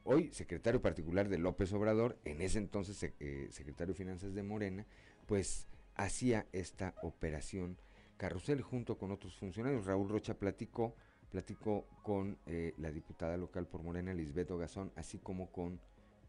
hoy 0.04 0.30
secretario 0.32 0.82
particular 0.82 1.30
de 1.30 1.38
López 1.38 1.72
Obrador 1.74 2.18
en 2.26 2.42
ese 2.42 2.58
entonces 2.58 3.12
eh, 3.20 3.48
secretario 3.52 3.94
de 3.94 3.98
finanzas 3.98 4.34
de 4.34 4.44
Morena 4.44 4.86
pues 5.28 5.68
hacía 5.96 6.48
esta 6.52 6.96
operación 7.04 7.78
carrusel 8.18 8.62
junto 8.62 8.98
con 8.98 9.12
otros 9.12 9.38
funcionarios 9.38 9.86
Raúl 9.86 10.10
Rocha 10.10 10.34
platicó 10.34 10.96
platicó 11.30 11.86
con 12.02 12.40
eh, 12.48 12.74
la 12.78 12.90
diputada 12.90 13.38
local 13.38 13.68
por 13.68 13.84
Morena 13.84 14.14
Lisbeto 14.14 14.58
Gazón 14.58 14.92
así 14.96 15.20
como 15.20 15.52
con 15.52 15.80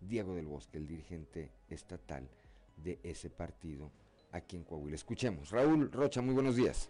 Diego 0.01 0.35
del 0.35 0.47
Bosque 0.47 0.79
el 0.79 0.87
dirigente 0.87 1.51
estatal 1.69 2.29
de 2.77 3.01
ese 3.03 3.31
partido 3.31 3.91
aquí 4.33 4.57
en 4.57 4.65
Coahuila. 4.65 4.97
Escuchemos. 4.97 5.51
Raúl 5.51 5.91
Rocha, 5.91 6.21
muy 6.21 6.35
buenos 6.35 6.57
días. 6.57 6.89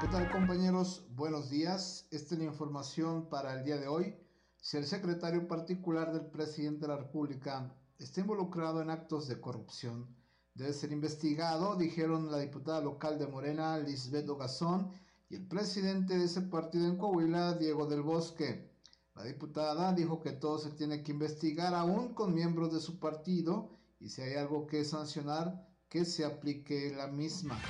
¿Qué 0.00 0.06
tal 0.08 0.30
compañeros? 0.30 1.06
Buenos 1.14 1.50
días. 1.50 2.06
Esta 2.10 2.34
es 2.34 2.40
la 2.40 2.46
información 2.46 3.28
para 3.28 3.54
el 3.54 3.64
día 3.64 3.76
de 3.76 3.88
hoy. 3.88 4.16
Si 4.56 4.76
el 4.76 4.84
secretario 4.84 5.46
particular 5.46 6.12
del 6.12 6.26
presidente 6.26 6.82
de 6.82 6.88
la 6.88 6.96
República 6.98 7.74
está 8.04 8.20
involucrado 8.22 8.80
en 8.80 8.90
actos 8.90 9.28
de 9.28 9.40
corrupción, 9.40 10.14
debe 10.54 10.72
ser 10.72 10.92
investigado, 10.92 11.76
dijeron 11.76 12.30
la 12.30 12.38
diputada 12.38 12.80
local 12.80 13.18
de 13.18 13.26
Morena, 13.26 13.78
Lisbeth 13.78 14.28
Ogazón, 14.28 14.90
y 15.28 15.36
el 15.36 15.46
presidente 15.46 16.18
de 16.18 16.24
ese 16.24 16.42
partido 16.42 16.86
en 16.86 16.96
Coahuila, 16.96 17.54
Diego 17.54 17.86
del 17.86 18.02
Bosque. 18.02 18.70
La 19.14 19.24
diputada 19.24 19.92
dijo 19.92 20.20
que 20.20 20.32
todo 20.32 20.58
se 20.58 20.70
tiene 20.70 21.02
que 21.02 21.12
investigar 21.12 21.74
aún 21.74 22.14
con 22.14 22.34
miembros 22.34 22.72
de 22.72 22.80
su 22.80 22.98
partido 22.98 23.70
y 24.00 24.08
si 24.08 24.22
hay 24.22 24.34
algo 24.34 24.66
que 24.66 24.84
sancionar, 24.84 25.68
que 25.88 26.04
se 26.04 26.24
aplique 26.24 26.92
la 26.96 27.06
misma. 27.06 27.60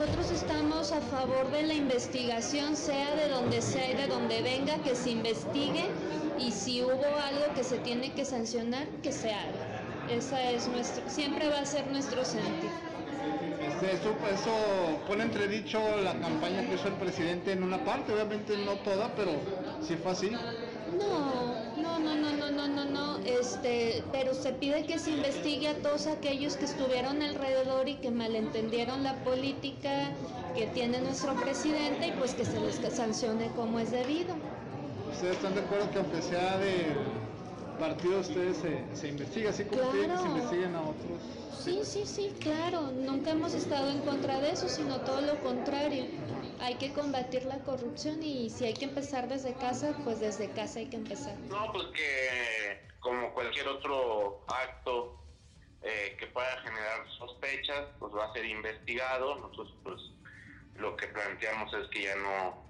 Nosotros 0.00 0.30
estamos 0.30 0.92
a 0.92 1.00
favor 1.02 1.50
de 1.50 1.62
la 1.62 1.74
investigación, 1.74 2.74
sea 2.74 3.14
de 3.16 3.28
donde 3.28 3.60
sea 3.60 3.90
y 3.90 3.96
de 3.96 4.06
donde 4.06 4.40
venga, 4.40 4.78
que 4.78 4.94
se 4.94 5.10
investigue 5.10 5.90
y 6.38 6.52
si 6.52 6.82
hubo 6.82 7.04
algo 7.22 7.52
que 7.54 7.62
se 7.62 7.76
tiene 7.80 8.10
que 8.14 8.24
sancionar, 8.24 8.86
que 9.02 9.12
se 9.12 9.30
haga. 9.30 9.82
Esa 10.10 10.52
es 10.52 10.68
nuestro, 10.68 11.02
siempre 11.06 11.50
va 11.50 11.58
a 11.58 11.66
ser 11.66 11.86
nuestro 11.88 12.24
sentir. 12.24 12.70
Este, 13.60 13.92
eso, 13.92 14.16
eso 14.32 14.50
pone 15.06 15.24
entredicho 15.24 15.78
la 16.02 16.18
campaña 16.18 16.66
que 16.66 16.76
hizo 16.76 16.88
el 16.88 16.94
presidente 16.94 17.52
en 17.52 17.62
una 17.62 17.84
parte, 17.84 18.14
obviamente 18.14 18.56
no 18.56 18.76
toda, 18.76 19.14
pero 19.14 19.32
sí 19.86 19.96
fue 19.96 20.12
así. 20.12 20.30
No, 20.30 21.59
no, 22.68 22.68
no, 22.68 22.84
no, 22.84 23.18
este, 23.24 24.02
pero 24.12 24.34
se 24.34 24.52
pide 24.52 24.84
que 24.84 24.98
se 24.98 25.10
investigue 25.10 25.68
a 25.68 25.74
todos 25.76 26.06
aquellos 26.06 26.56
que 26.56 26.66
estuvieron 26.66 27.22
alrededor 27.22 27.88
y 27.88 27.94
que 27.94 28.10
malentendieron 28.10 29.02
la 29.02 29.14
política 29.24 30.10
que 30.54 30.66
tiene 30.66 31.00
nuestro 31.00 31.34
presidente 31.34 32.08
y 32.08 32.12
pues 32.12 32.34
que 32.34 32.44
se 32.44 32.60
les 32.60 32.76
sancione 32.94 33.48
como 33.56 33.80
es 33.80 33.90
debido. 33.90 34.34
¿Ustedes 35.12 35.36
están 35.36 35.54
de 35.54 35.60
acuerdo 35.60 35.90
que 35.90 35.98
aunque 35.98 36.22
sea 36.22 36.58
de 36.58 36.96
partido 37.78 38.20
ustedes 38.20 38.58
se, 38.58 39.00
se 39.00 39.08
investiga, 39.08 39.50
así 39.50 39.64
como 39.64 39.92
que 39.92 40.16
se 40.18 40.28
investiguen 40.28 40.74
a 40.74 40.82
otros? 40.82 41.22
Sí, 41.64 41.80
sí, 41.84 42.02
sí, 42.04 42.30
claro, 42.40 42.90
nunca 43.06 43.30
hemos 43.30 43.54
estado 43.54 43.90
en 43.90 44.00
contra 44.00 44.40
de 44.40 44.50
eso, 44.50 44.68
sino 44.68 44.98
todo 44.98 45.20
lo 45.22 45.40
contrario 45.40 46.04
hay 46.60 46.74
que 46.74 46.92
combatir 46.92 47.44
la 47.44 47.58
corrupción 47.58 48.22
y 48.22 48.50
si 48.50 48.66
hay 48.66 48.74
que 48.74 48.84
empezar 48.84 49.28
desde 49.28 49.54
casa, 49.54 49.96
pues 50.04 50.20
desde 50.20 50.50
casa 50.50 50.78
hay 50.80 50.90
que 50.90 50.96
empezar. 50.96 51.36
No, 51.48 51.72
pues 51.72 51.86
que 51.94 52.80
como 53.00 53.32
cualquier 53.32 53.66
otro 53.68 54.44
acto 54.48 55.18
eh, 55.82 56.16
que 56.18 56.26
pueda 56.28 56.60
generar 56.62 57.08
sospechas, 57.18 57.86
pues 57.98 58.14
va 58.14 58.26
a 58.26 58.32
ser 58.32 58.44
investigado. 58.44 59.36
Nosotros 59.36 59.74
pues 59.82 60.00
lo 60.76 60.96
que 60.96 61.06
planteamos 61.08 61.72
es 61.74 61.88
que 61.88 62.02
ya 62.02 62.16
no 62.16 62.62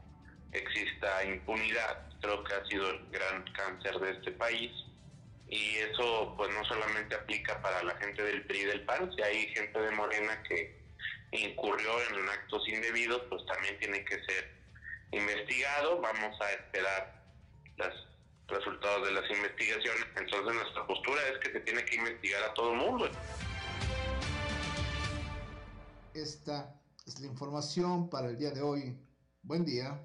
exista 0.52 1.24
impunidad. 1.24 2.08
Creo 2.20 2.44
que 2.44 2.54
ha 2.54 2.64
sido 2.66 2.90
el 2.90 3.06
gran 3.10 3.44
cáncer 3.52 3.98
de 3.98 4.10
este 4.12 4.32
país. 4.32 4.70
Y 5.48 5.76
eso 5.78 6.34
pues 6.36 6.48
no 6.54 6.64
solamente 6.64 7.16
aplica 7.16 7.60
para 7.60 7.82
la 7.82 7.96
gente 7.96 8.22
del 8.22 8.46
PRI 8.46 8.60
y 8.60 8.64
del 8.66 8.84
PAN, 8.84 9.12
si 9.16 9.20
hay 9.20 9.48
gente 9.48 9.80
de 9.80 9.90
Morena 9.90 10.40
que 10.44 10.79
incurrió 11.32 11.90
en 12.02 12.28
actos 12.28 12.66
indebidos, 12.68 13.22
pues 13.28 13.44
también 13.46 13.78
tiene 13.78 14.04
que 14.04 14.14
ser 14.24 14.50
investigado. 15.12 16.00
Vamos 16.00 16.40
a 16.40 16.52
esperar 16.52 17.24
los 17.76 18.08
resultados 18.48 19.06
de 19.06 19.14
las 19.14 19.30
investigaciones. 19.30 20.06
Entonces 20.16 20.54
nuestra 20.54 20.86
postura 20.86 21.20
es 21.28 21.38
que 21.38 21.52
se 21.52 21.60
tiene 21.60 21.84
que 21.84 21.96
investigar 21.96 22.42
a 22.42 22.54
todo 22.54 22.72
el 22.72 22.78
mundo. 22.78 23.10
Esta 26.14 26.74
es 27.06 27.20
la 27.20 27.26
información 27.26 28.10
para 28.10 28.28
el 28.28 28.36
día 28.36 28.50
de 28.50 28.62
hoy 28.62 28.96
Buen 29.42 29.64
día. 29.64 29.98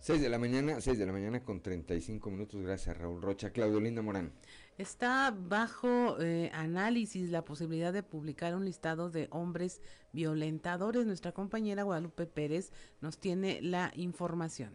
6 0.00 0.20
de 0.20 0.28
la 0.28 0.38
mañana, 0.38 0.80
6 0.80 0.98
de 0.98 1.06
la 1.06 1.12
mañana 1.12 1.42
con 1.42 1.60
35 1.60 2.30
minutos. 2.30 2.62
Gracias, 2.62 2.96
Raúl 2.96 3.20
Rocha. 3.20 3.50
Claudio 3.50 3.80
Linda 3.80 4.02
Morán. 4.02 4.32
Está 4.78 5.34
bajo 5.36 6.20
eh, 6.20 6.50
análisis 6.54 7.30
la 7.30 7.44
posibilidad 7.44 7.92
de 7.92 8.04
publicar 8.04 8.54
un 8.54 8.64
listado 8.64 9.10
de 9.10 9.26
hombres 9.30 9.80
violentadores. 10.12 11.04
Nuestra 11.04 11.32
compañera 11.32 11.82
Guadalupe 11.82 12.26
Pérez 12.26 12.72
nos 13.00 13.18
tiene 13.18 13.60
la 13.60 13.92
información. 13.96 14.72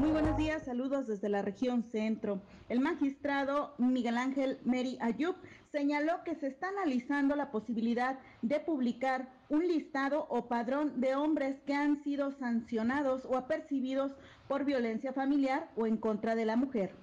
Muy 0.00 0.12
buenos 0.12 0.38
días, 0.38 0.64
saludos 0.64 1.06
desde 1.06 1.28
la 1.28 1.42
región 1.42 1.82
centro. 1.82 2.40
El 2.70 2.80
magistrado 2.80 3.74
Miguel 3.76 4.16
Ángel 4.16 4.58
Meri 4.64 4.96
Ayub 4.98 5.36
señaló 5.70 6.24
que 6.24 6.34
se 6.36 6.46
está 6.46 6.68
analizando 6.68 7.36
la 7.36 7.50
posibilidad 7.50 8.18
de 8.40 8.60
publicar 8.60 9.30
un 9.50 9.68
listado 9.68 10.26
o 10.30 10.48
padrón 10.48 11.02
de 11.02 11.14
hombres 11.16 11.60
que 11.66 11.74
han 11.74 12.02
sido 12.02 12.32
sancionados 12.32 13.26
o 13.26 13.36
apercibidos 13.36 14.12
por 14.48 14.64
violencia 14.64 15.12
familiar 15.12 15.70
o 15.76 15.86
en 15.86 15.98
contra 15.98 16.34
de 16.34 16.46
la 16.46 16.56
mujer. 16.56 16.94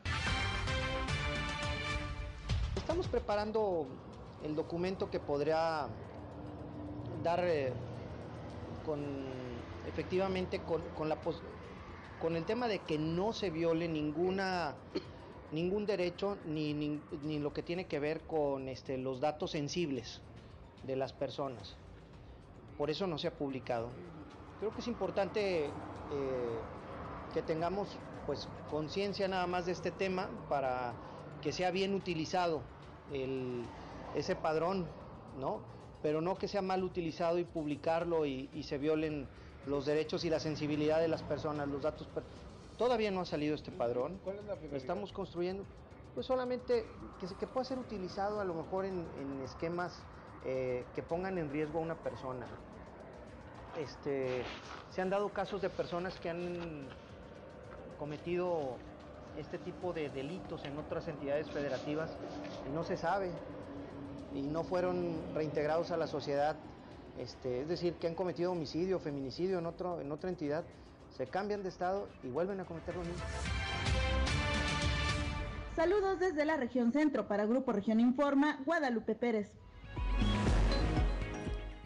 Estamos 2.78 3.08
preparando 3.08 3.86
el 4.44 4.56
documento 4.56 5.12
que 5.12 5.20
podría 5.20 5.88
dar 7.24 7.42
eh, 7.44 7.72
efectivamente 9.88 10.62
con, 10.64 10.82
con 10.98 11.08
la 11.10 11.16
con 12.22 12.36
el 12.36 12.46
tema 12.46 12.68
de 12.68 12.80
que 12.80 12.98
no 12.98 13.34
se 13.34 13.50
viole 13.50 13.88
ninguna 13.88 14.76
ningún 15.52 15.86
derecho 15.86 16.38
ni, 16.46 16.74
ni, 16.74 17.40
lo 17.40 17.54
que 17.54 17.64
tiene 17.64 17.86
que 17.86 18.00
ver 18.00 18.22
con 18.22 18.68
este, 18.68 18.98
los 18.98 19.22
datos 19.22 19.52
sensibles 19.52 20.22
de 20.84 20.96
las 20.96 21.14
personas. 21.14 21.78
Por 22.78 22.90
eso 22.90 23.08
no 23.08 23.18
se 23.18 23.28
ha 23.28 23.32
publicado. 23.32 23.90
Creo 24.60 24.72
que 24.72 24.82
es 24.82 24.88
importante 24.88 25.66
eh, 25.66 25.70
que 27.34 27.42
tengamos 27.42 27.98
pues 28.26 28.50
conciencia 28.70 29.28
nada 29.28 29.48
más 29.48 29.66
de 29.66 29.72
este 29.72 29.92
tema 29.92 30.30
para 30.50 30.94
que 31.42 31.52
sea 31.54 31.72
bien 31.72 31.94
utilizado 31.94 32.62
el, 33.14 33.64
ese 34.16 34.36
padrón, 34.36 34.86
¿no? 35.40 35.62
Pero 36.02 36.22
no 36.22 36.36
que 36.36 36.48
sea 36.48 36.62
mal 36.62 36.84
utilizado 36.84 37.40
y 37.40 37.46
publicarlo 37.46 38.26
y, 38.26 38.50
y 38.54 38.64
se 38.64 38.78
violen 38.78 39.28
los 39.68 39.86
derechos 39.86 40.24
y 40.26 40.30
la 40.30 40.40
sensibilidad 40.40 41.00
de 41.00 41.08
las 41.08 41.24
personas, 41.24 41.68
los 41.68 41.82
datos 41.82 42.08
Todavía 42.78 43.10
no 43.10 43.22
ha 43.22 43.26
salido 43.26 43.56
este 43.56 43.72
padrón. 43.72 44.20
¿Cuál 44.24 44.38
es 44.38 44.46
la 44.46 44.56
Lo 44.56 44.78
estamos 44.78 45.12
construyendo. 45.12 45.64
Pues 46.14 46.28
solamente 46.28 46.86
que, 47.20 47.28
que 47.36 47.48
pueda 47.48 47.64
ser 47.64 47.80
utilizado 47.80 48.40
a 48.40 48.46
lo 48.46 48.54
mejor 48.54 48.86
en, 48.86 49.06
esquemas 49.44 50.00
eh, 50.46 50.86
que 50.94 51.02
pongan 51.02 51.38
en 51.38 51.52
riesgo 51.52 51.80
a 51.80 51.82
una 51.82 51.96
persona. 51.96 52.46
Este, 53.80 54.44
se 54.92 55.02
han 55.02 55.10
dado 55.10 55.30
casos 55.30 55.62
de 55.62 55.70
personas 55.70 56.20
que 56.20 56.30
han 56.30 56.88
cometido 57.98 58.76
este 59.38 59.58
tipo 59.58 59.94
de 59.94 60.10
delitos 60.10 60.64
en 60.66 60.78
otras 60.78 61.08
entidades 61.08 61.50
federativas 61.52 62.12
y 62.68 62.74
no 62.74 62.84
se 62.84 62.98
sabe 62.98 63.32
y 64.34 64.42
no 64.42 64.64
fueron 64.64 65.16
reintegrados 65.34 65.92
a 65.92 65.98
la 65.98 66.08
sociedad. 66.08 66.56
Este, 67.20 67.62
es 67.62 67.68
decir, 67.68 67.94
que 67.96 68.08
han 68.08 68.16
cometido 68.16 68.52
homicidio, 68.52 69.00
feminicidio 69.00 69.60
en, 69.60 69.66
otro, 69.66 70.00
en 70.02 70.12
otra 70.12 70.30
entidad 70.30 70.64
se 71.18 71.26
cambian 71.26 71.64
de 71.64 71.70
estado 71.70 72.08
y 72.24 72.28
vuelven 72.28 72.60
a 72.60 72.66
cometer 72.66 72.96
lo 72.96 73.02
mismo. 73.02 73.24
Saludos 75.76 76.20
desde 76.20 76.46
la 76.46 76.58
región 76.58 76.92
centro 76.92 77.28
para 77.28 77.46
Grupo 77.46 77.72
Región 77.72 78.00
Informa, 78.00 78.60
Guadalupe 78.66 79.16
Pérez. 79.16 79.52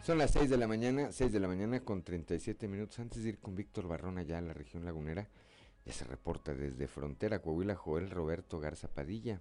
Son 0.02 0.18
las 0.18 0.32
6 0.32 0.50
de 0.50 0.56
la 0.56 0.66
mañana, 0.66 1.12
6 1.12 1.32
de 1.32 1.40
la 1.40 1.46
mañana 1.46 1.80
con 1.80 2.02
37 2.02 2.66
minutos. 2.68 2.98
Antes 2.98 3.22
de 3.22 3.30
ir 3.30 3.38
con 3.38 3.54
Víctor 3.54 3.86
Barrón 3.86 4.18
allá 4.18 4.38
a 4.38 4.40
la 4.40 4.52
región 4.52 4.84
lagunera, 4.84 5.28
ya 5.84 5.92
se 5.92 6.04
reporta 6.04 6.54
desde 6.54 6.88
Frontera, 6.88 7.40
Coahuila, 7.40 7.76
Joel 7.76 8.10
Roberto 8.10 8.58
Garza 8.58 8.88
Padilla, 8.88 9.40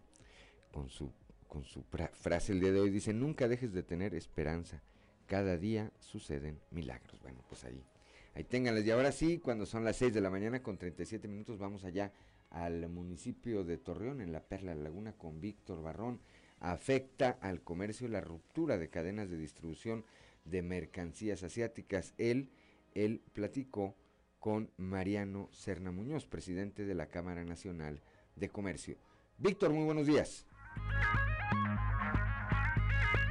con 0.72 0.90
su, 0.90 1.12
con 1.48 1.64
su 1.64 1.84
frase 1.84 2.52
el 2.52 2.60
día 2.60 2.72
de 2.72 2.80
hoy, 2.80 2.92
dice, 2.92 3.14
nunca 3.14 3.48
dejes 3.48 3.74
de 3.74 3.84
tener 3.84 4.14
esperanza, 4.14 4.82
cada 5.32 5.56
día 5.56 5.94
suceden 6.02 6.60
milagros. 6.72 7.22
Bueno, 7.22 7.42
pues 7.48 7.64
ahí 7.64 7.82
Ahí 8.36 8.44
ténganles. 8.44 8.86
Y 8.86 8.92
ahora 8.92 9.14
sí, 9.14 9.38
cuando 9.40 9.66
son 9.66 9.86
las 9.86 9.96
6 9.96 10.14
de 10.14 10.20
la 10.20 10.30
mañana 10.30 10.62
con 10.62 10.78
37 10.78 11.26
minutos, 11.30 11.58
vamos 11.58 11.86
allá 11.86 12.12
al 12.50 12.90
municipio 12.90 13.64
de 13.64 13.78
Torreón, 13.78 14.20
en 14.20 14.34
la 14.34 14.44
Perla 14.44 14.76
Laguna, 14.76 15.14
con 15.14 15.40
Víctor 15.40 15.82
Barrón. 15.82 16.20
Afecta 16.60 17.38
al 17.42 17.62
comercio 17.62 18.10
la 18.10 18.20
ruptura 18.20 18.78
de 18.78 18.90
cadenas 18.90 19.30
de 19.30 19.38
distribución 19.38 20.04
de 20.44 20.64
mercancías 20.64 21.44
asiáticas. 21.44 22.14
Él, 22.18 22.50
él 22.94 23.22
platicó 23.32 23.96
con 24.40 24.70
Mariano 24.76 25.48
Serna 25.54 25.94
Muñoz, 25.94 26.26
presidente 26.26 26.86
de 26.86 26.96
la 26.96 27.08
Cámara 27.08 27.46
Nacional 27.46 28.02
de 28.36 28.50
Comercio. 28.50 28.98
Víctor, 29.38 29.72
muy 29.72 29.86
buenos 29.86 30.08
días. 30.08 30.46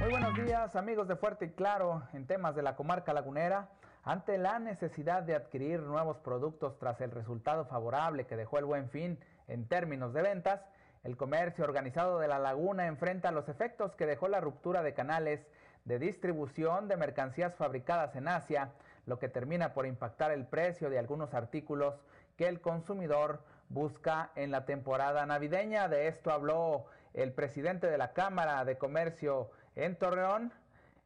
Muy 0.01 0.09
buenos 0.09 0.33
días, 0.33 0.75
amigos 0.75 1.07
de 1.07 1.15
Fuerte 1.15 1.45
y 1.45 1.49
Claro, 1.51 2.01
en 2.13 2.25
temas 2.25 2.55
de 2.55 2.63
la 2.63 2.75
comarca 2.75 3.13
lagunera. 3.13 3.69
Ante 4.03 4.39
la 4.39 4.57
necesidad 4.57 5.21
de 5.21 5.35
adquirir 5.35 5.81
nuevos 5.81 6.17
productos 6.17 6.79
tras 6.79 6.99
el 7.01 7.11
resultado 7.11 7.65
favorable 7.65 8.25
que 8.25 8.35
dejó 8.35 8.57
el 8.57 8.65
buen 8.65 8.89
fin 8.89 9.19
en 9.47 9.67
términos 9.67 10.11
de 10.11 10.23
ventas, 10.23 10.65
el 11.03 11.17
comercio 11.17 11.63
organizado 11.63 12.17
de 12.17 12.27
la 12.27 12.39
laguna 12.39 12.87
enfrenta 12.87 13.31
los 13.31 13.47
efectos 13.47 13.93
que 13.95 14.07
dejó 14.07 14.27
la 14.27 14.41
ruptura 14.41 14.81
de 14.81 14.95
canales 14.95 15.45
de 15.85 15.99
distribución 15.99 16.87
de 16.87 16.97
mercancías 16.97 17.53
fabricadas 17.53 18.15
en 18.15 18.27
Asia, 18.27 18.71
lo 19.05 19.19
que 19.19 19.29
termina 19.29 19.75
por 19.75 19.85
impactar 19.85 20.31
el 20.31 20.47
precio 20.47 20.89
de 20.89 20.97
algunos 20.97 21.35
artículos 21.35 22.01
que 22.37 22.47
el 22.47 22.59
consumidor 22.59 23.43
busca 23.69 24.31
en 24.35 24.49
la 24.49 24.65
temporada 24.65 25.27
navideña. 25.27 25.87
De 25.87 26.07
esto 26.07 26.31
habló 26.31 26.85
el 27.13 27.33
presidente 27.33 27.85
de 27.85 27.99
la 27.99 28.13
Cámara 28.13 28.65
de 28.65 28.79
Comercio 28.79 29.51
en 29.75 29.95
Torreón, 29.95 30.51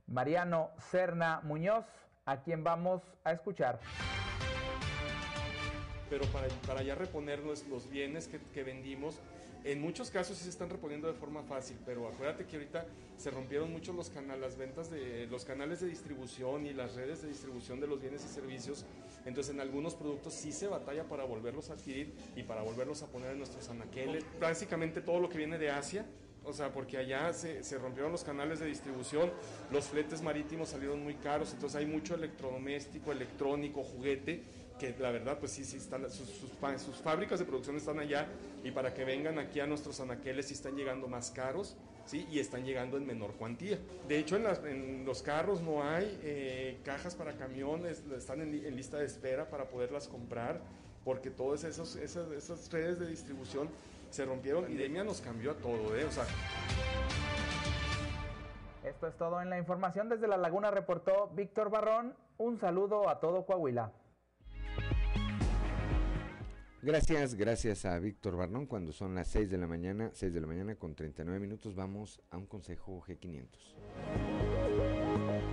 Mariano 0.08 0.72
Serna 0.92 1.42
Muñoz 1.44 1.86
a 2.26 2.42
quien 2.42 2.64
vamos 2.64 3.02
a 3.24 3.32
escuchar. 3.32 3.80
Pero 6.10 6.26
para, 6.28 6.48
para 6.68 6.84
ya 6.84 6.96
reponer 6.96 7.40
los 7.40 7.90
bienes 7.90 8.28
que, 8.28 8.40
que 8.54 8.64
vendimos, 8.64 9.20
en 9.66 9.82
muchos 9.82 10.12
casos 10.12 10.38
sí 10.38 10.44
se 10.44 10.52
están 10.52 10.70
reponiendo 10.70 11.08
de 11.08 11.16
forma 11.16 11.42
fácil, 11.42 11.76
pero 11.84 12.08
acuérdate 12.08 12.46
que 12.46 12.58
ahorita 12.58 12.86
se 13.18 13.32
rompieron 13.32 13.72
mucho 13.72 13.94
los 13.94 14.12
canales, 14.12 14.40
las 14.40 14.58
ventas 14.58 14.92
de 14.92 15.26
los 15.26 15.44
canales 15.44 15.82
de 15.82 15.88
distribución 15.88 16.68
y 16.68 16.74
las 16.74 16.94
redes 16.94 17.24
de 17.24 17.30
distribución 17.30 17.80
de 17.80 17.88
los 17.88 18.00
bienes 18.00 18.24
y 18.24 18.28
servicios. 18.28 18.86
Entonces 19.26 19.56
en 19.56 19.60
algunos 19.60 19.96
productos 19.96 20.36
sí 20.36 20.52
se 20.52 20.68
batalla 20.68 21.06
para 21.06 21.24
volverlos 21.24 21.72
a 21.72 21.74
adquirir 21.74 22.14
y 22.36 22.44
para 22.44 22.62
volverlos 22.62 23.02
a 23.02 23.08
poner 23.08 23.32
en 23.32 23.40
nuestros 23.40 23.68
anaqueles. 23.68 24.24
Básicamente 24.40 25.02
todo 25.02 25.20
lo 25.20 25.30
que 25.30 25.40
viene 25.40 25.58
de 25.58 25.72
Asia 25.72 26.06
o 26.46 26.54
sea, 26.54 26.72
porque 26.72 26.98
allá 26.98 27.34
se, 27.34 27.62
rompieron 27.78 28.12
los 28.12 28.24
canales 28.24 28.60
de 28.60 28.68
distribución, 28.68 29.32
los 29.72 29.86
fletes 29.86 30.22
marítimos 30.22 30.70
salieron 30.70 31.04
muy 31.04 31.16
caros, 31.16 31.54
entonces 31.54 31.78
hay 31.78 31.86
mucho 31.86 32.16
electrodoméstico, 32.16 33.12
electrónico, 33.12 33.84
juguete, 33.84 34.44
que 34.80 34.94
la 35.00 35.12
verdad, 35.12 35.40
pues 35.40 35.54
sí, 35.54 35.64
sí 35.64 35.78
están, 35.78 36.10
sus, 36.12 36.30
sus, 36.30 36.98
fábricas 37.02 37.40
de 37.40 37.46
producción 37.46 37.78
están 37.78 38.00
allá 38.00 38.28
y 38.64 38.72
para 38.72 38.94
que 38.94 39.06
vengan 39.06 39.40
aquí 39.40 39.60
a 39.60 39.68
nuestros 39.68 40.00
anaqueles 40.02 40.48
sí 40.48 40.54
están 40.54 40.76
llegando 40.76 41.08
más 41.08 41.32
caros. 41.32 41.76
¿Sí? 42.06 42.28
y 42.32 42.38
están 42.38 42.64
llegando 42.64 42.98
en 42.98 43.08
menor 43.08 43.34
cuantía. 43.34 43.80
De 44.08 44.20
hecho, 44.20 44.38
en, 44.38 45.06
los 45.06 45.24
carros 45.24 45.64
no 45.64 45.84
hay 45.84 46.20
eh, 46.22 46.78
cajas 46.84 47.16
para 47.16 47.34
camiones, 47.34 48.04
están 48.16 48.42
en, 48.42 48.76
lista 48.76 49.00
de 49.00 49.08
espera 49.08 49.50
para 49.50 49.68
poderlas 49.68 50.08
comprar, 50.08 50.62
porque 51.04 51.32
todas 51.32 51.64
esos, 51.64 51.96
esas, 51.96 52.30
esas 52.30 52.72
redes 52.72 53.00
de 53.00 53.08
distribución 53.08 53.70
se 54.10 54.26
rompieron 54.26 54.72
y 54.72 54.76
Demia 54.76 55.04
nos 55.04 55.22
cambió 55.22 55.52
a 55.52 55.56
todo, 55.56 55.96
¿eh? 55.96 56.06
O 56.06 56.12
sea. 56.12 56.26
Esto 58.84 59.08
es 59.08 59.18
todo 59.18 59.42
en 59.42 59.50
la 59.50 59.58
información. 59.58 60.10
Desde 60.10 60.28
La 60.28 60.38
Laguna 60.38 60.72
reportó 60.72 61.30
Víctor 61.34 61.70
Barrón. 61.70 62.16
Un 62.38 62.60
saludo 62.60 63.10
a 63.10 63.20
todo 63.20 63.46
Coahuila. 63.46 63.92
Gracias, 66.82 67.34
gracias 67.34 67.84
a 67.86 67.98
Víctor 67.98 68.38
Barrón. 68.38 68.68
Cuando 68.68 68.92
son 68.92 69.16
las 69.16 69.28
6 69.30 69.50
de 69.50 69.58
la 69.58 69.66
mañana, 69.66 70.12
6 70.14 70.32
de 70.32 70.40
la 70.40 70.46
mañana 70.46 70.76
con 70.76 70.94
39 70.94 71.40
minutos, 71.40 71.74
vamos 71.74 72.22
a 72.30 72.38
un 72.38 72.46
consejo 72.46 73.02
G500. 73.02 74.55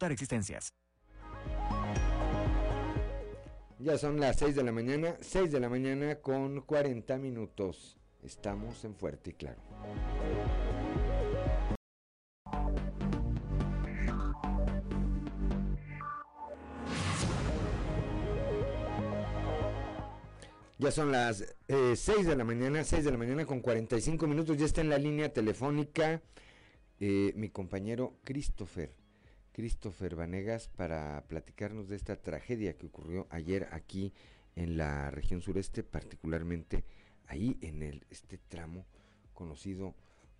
agotar 0.00 0.12
existencias. 0.12 0.72
Ya 3.78 3.98
son 3.98 4.20
las 4.20 4.38
6 4.38 4.56
de 4.56 4.62
la 4.62 4.72
mañana, 4.72 5.16
6 5.20 5.52
de 5.52 5.60
la 5.60 5.68
mañana 5.68 6.16
con 6.16 6.60
40 6.62 7.18
minutos. 7.18 7.98
Estamos 8.22 8.84
en 8.84 8.94
Fuerte 8.94 9.30
y 9.30 9.32
Claro. 9.34 9.60
Ya 20.78 20.90
son 20.90 21.12
las 21.12 21.42
eh, 21.68 21.94
6 21.94 22.26
de 22.26 22.36
la 22.36 22.44
mañana, 22.44 22.84
6 22.84 23.04
de 23.04 23.10
la 23.10 23.18
mañana 23.18 23.44
con 23.44 23.60
45 23.60 24.26
minutos. 24.26 24.56
Ya 24.56 24.64
está 24.64 24.80
en 24.80 24.88
la 24.88 24.96
línea 24.96 25.30
telefónica 25.30 26.22
eh, 26.98 27.32
mi 27.36 27.50
compañero 27.50 28.16
Christopher. 28.24 28.99
Christopher 29.52 30.16
Vanegas 30.16 30.68
para 30.68 31.24
platicarnos 31.28 31.88
de 31.88 31.96
esta 31.96 32.16
tragedia 32.16 32.76
que 32.76 32.86
ocurrió 32.86 33.26
ayer 33.30 33.68
aquí 33.72 34.12
en 34.56 34.76
la 34.76 35.10
región 35.10 35.42
sureste, 35.42 35.82
particularmente 35.82 36.84
ahí 37.26 37.58
en 37.60 37.82
el, 37.82 38.04
este 38.10 38.38
tramo 38.38 38.84
conocido 39.34 39.94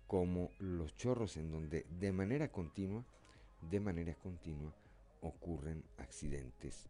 como 0.07 0.51
Los 0.59 0.95
Chorros, 0.95 1.37
en 1.37 1.51
donde 1.51 1.85
de 1.99 2.11
manera 2.11 2.51
continua, 2.51 3.05
de 3.69 3.79
manera 3.79 4.13
continua 4.15 4.73
ocurren 5.21 5.83
accidentes, 5.97 6.89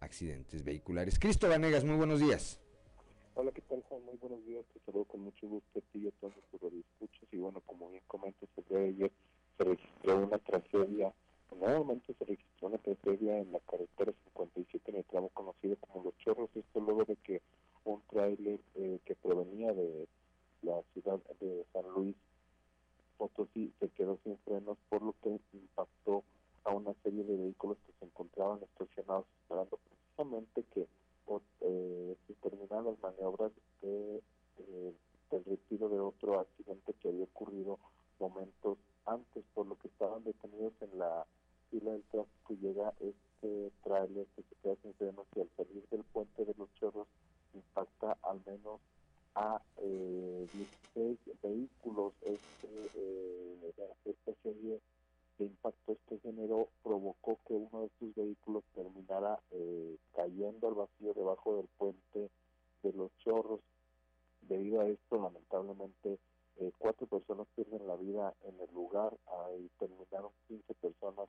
accidentes 0.00 0.62
vehiculares. 0.64 1.18
Cristo 1.18 1.48
Vanegas, 1.48 1.84
muy 1.84 1.96
buenos 1.96 2.20
días. 2.20 2.60
Hola, 3.34 3.50
¿qué 3.52 3.62
tal 3.62 3.82
Juan? 3.88 4.04
Muy 4.04 4.16
buenos 4.18 4.44
días, 4.44 4.64
te 4.74 4.80
saludo 4.80 5.06
con 5.06 5.20
mucho 5.20 5.48
gusto 5.48 5.78
a 5.78 5.82
ti 5.92 6.00
y 6.00 6.08
a 6.08 6.10
todos 6.20 6.34
los 6.36 6.72
escuchas 6.72 7.28
y 7.32 7.38
bueno, 7.38 7.62
como 7.62 7.90
bien 7.90 8.02
comentas, 8.06 8.48
el 8.56 8.64
día 8.64 8.78
de 8.78 8.88
ayer 8.88 9.12
se 9.56 9.64
registró 9.64 10.18
una 10.18 10.38
tragedia 10.38 11.14
nuevamente 11.60 12.14
se 12.14 12.24
registró 12.24 12.68
una 12.68 12.78
tragedia 12.78 13.38
en 13.38 13.52
la 13.52 13.60
carretera 13.60 14.12
57 14.24 14.90
en 14.90 14.96
el 14.98 15.04
tramo 15.04 15.28
conocido 15.30 15.76
como 15.76 16.04
Los 16.04 16.16
Chorros, 16.18 16.50
esto 16.54 16.80
luego 16.80 17.04
de 17.04 17.16
que 17.16 17.40
un 17.84 18.00
tráiler 18.10 18.60
eh, 18.76 18.98
que 19.04 19.14
provenía 19.16 19.72
de 19.72 20.06
la 20.62 20.80
ciudad 20.92 21.18
de 21.40 21.64
San 21.72 21.88
Luis 21.94 22.16
Potosí 23.18 23.72
se 23.78 23.88
quedó 23.90 24.18
sin 24.24 24.36
frenos, 24.38 24.78
por 24.88 25.02
lo 25.02 25.14
que 25.22 25.38
impactó 25.52 26.24
a 26.64 26.74
una 26.74 26.94
serie 27.02 27.24
de 27.24 27.36
vehículos 27.36 27.78
que 27.86 27.92
se 27.98 28.04
encontraban 28.04 28.60
estacionados 28.62 29.26
esperando 29.42 29.78
precisamente 29.78 30.64
que 30.74 30.86
eh, 31.60 32.16
se 32.26 32.34
terminaran 32.34 32.86
las 32.86 33.00
maniobras 33.00 33.52
de, 33.80 34.22
eh, 34.58 34.92
del 35.30 35.44
retiro 35.44 35.88
de 35.88 36.00
otro 36.00 36.40
accidente 36.40 36.94
que 37.00 37.08
había 37.08 37.24
ocurrido 37.24 37.78
momentos 38.18 38.78
antes, 39.06 39.44
por 39.54 39.66
lo 39.66 39.76
que 39.78 39.88
estaban 39.88 40.22
detenidos 40.24 40.72
en 40.80 40.98
la 40.98 41.26
fila 41.72 41.92
del 41.92 42.02
tráfico 42.04 42.54
llega 42.60 42.92
este 43.00 43.72
tráiler 43.82 44.26
que 44.36 44.42
se 44.42 44.54
queda 44.62 44.76
sin 44.82 44.94
frenos 44.94 45.26
y 45.34 45.40
al 45.40 45.48
salir 45.56 45.82
del 45.90 46.04
puente 46.04 46.44
de 46.44 46.54
los 46.58 46.72
chorros 46.74 47.08
impacta 47.54 48.18
al 48.22 48.42
menos 48.46 48.80
a 49.34 49.60
eh, 49.78 50.48
16 50.52 51.18
vehículos. 51.42 52.12
Este, 52.20 52.90
eh, 52.94 53.72
esta 54.04 54.34
serie 54.42 54.80
de 55.38 55.44
impacto 55.46 55.92
este 55.92 56.18
género 56.18 56.68
provocó 56.82 57.38
que 57.46 57.54
uno 57.54 57.80
de 57.80 57.86
estos 57.86 58.14
vehículos 58.14 58.64
terminara 58.74 59.40
eh, 59.50 59.96
cayendo 60.14 60.68
al 60.68 60.74
vacío 60.74 61.14
debajo 61.14 61.56
del 61.56 61.68
puente 61.78 62.30
de 62.82 62.92
los 62.92 63.10
chorros. 63.24 63.60
Debido 64.42 64.80
a 64.80 64.88
esto, 64.88 65.22
lamentablemente, 65.22 66.18
eh, 66.58 66.72
cuatro 66.78 67.06
personas 67.06 67.46
pierden 67.54 67.86
la 67.86 67.96
vida 67.96 68.34
en 68.42 68.60
el 68.60 68.74
lugar 68.74 69.16
y 69.58 69.68
terminaron 69.78 70.30
15 70.48 70.74
personas 70.74 71.28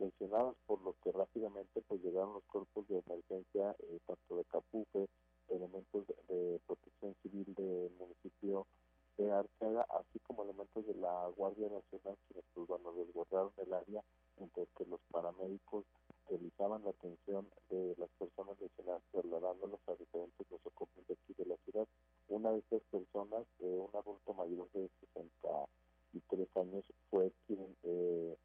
lesionadas, 0.00 0.54
por 0.66 0.80
lo 0.82 0.94
que 1.02 1.12
rápidamente 1.12 1.82
pues 1.86 2.02
llegaron 2.02 2.34
los 2.34 2.44
cuerpos 2.44 2.86
de 2.88 3.02
emergencia, 3.06 3.76
eh, 3.78 3.98
tanto 4.06 4.36
de 4.36 4.44
Capufe, 4.44 5.08
elementos 5.48 6.06
de, 6.28 6.60
protección 6.66 7.14
civil 7.22 7.54
del 7.54 7.90
municipio 7.98 8.66
de 9.16 9.30
Arteaga, 9.32 9.86
así 9.90 10.18
como 10.20 10.44
elementos 10.44 10.86
de 10.86 10.94
la 10.94 11.26
Guardia 11.36 11.68
Nacional, 11.68 12.16
quienes 12.28 12.44
pues 12.54 12.66
bueno, 12.68 12.92
el 13.56 13.74
área, 13.74 14.02
entre 14.36 14.66
que 14.76 14.84
los 14.86 15.00
paramédicos 15.10 15.84
realizaban 16.28 16.84
la 16.84 16.90
atención 16.90 17.48
de 17.70 17.94
las 17.98 18.10
personas 18.18 18.60
lesionadas, 18.60 19.02
trasladándolos 19.10 19.80
a 19.86 19.94
diferentes 19.94 20.50
nosocomios 20.50 21.06
de 21.08 21.14
aquí 21.14 21.34
de 21.36 21.46
la 21.46 21.56
ciudad. 21.64 21.86
Una 22.28 22.52
de 22.52 22.58
estas 22.58 22.82
personas, 22.90 23.46
eh, 23.60 23.78
un 23.78 23.90
adulto 23.94 24.34
mayor 24.34 24.70
de 24.72 24.88
63 25.00 26.56
años, 26.56 26.84
fue 27.10 27.32
quien 27.46 27.76
eh, 27.82 28.36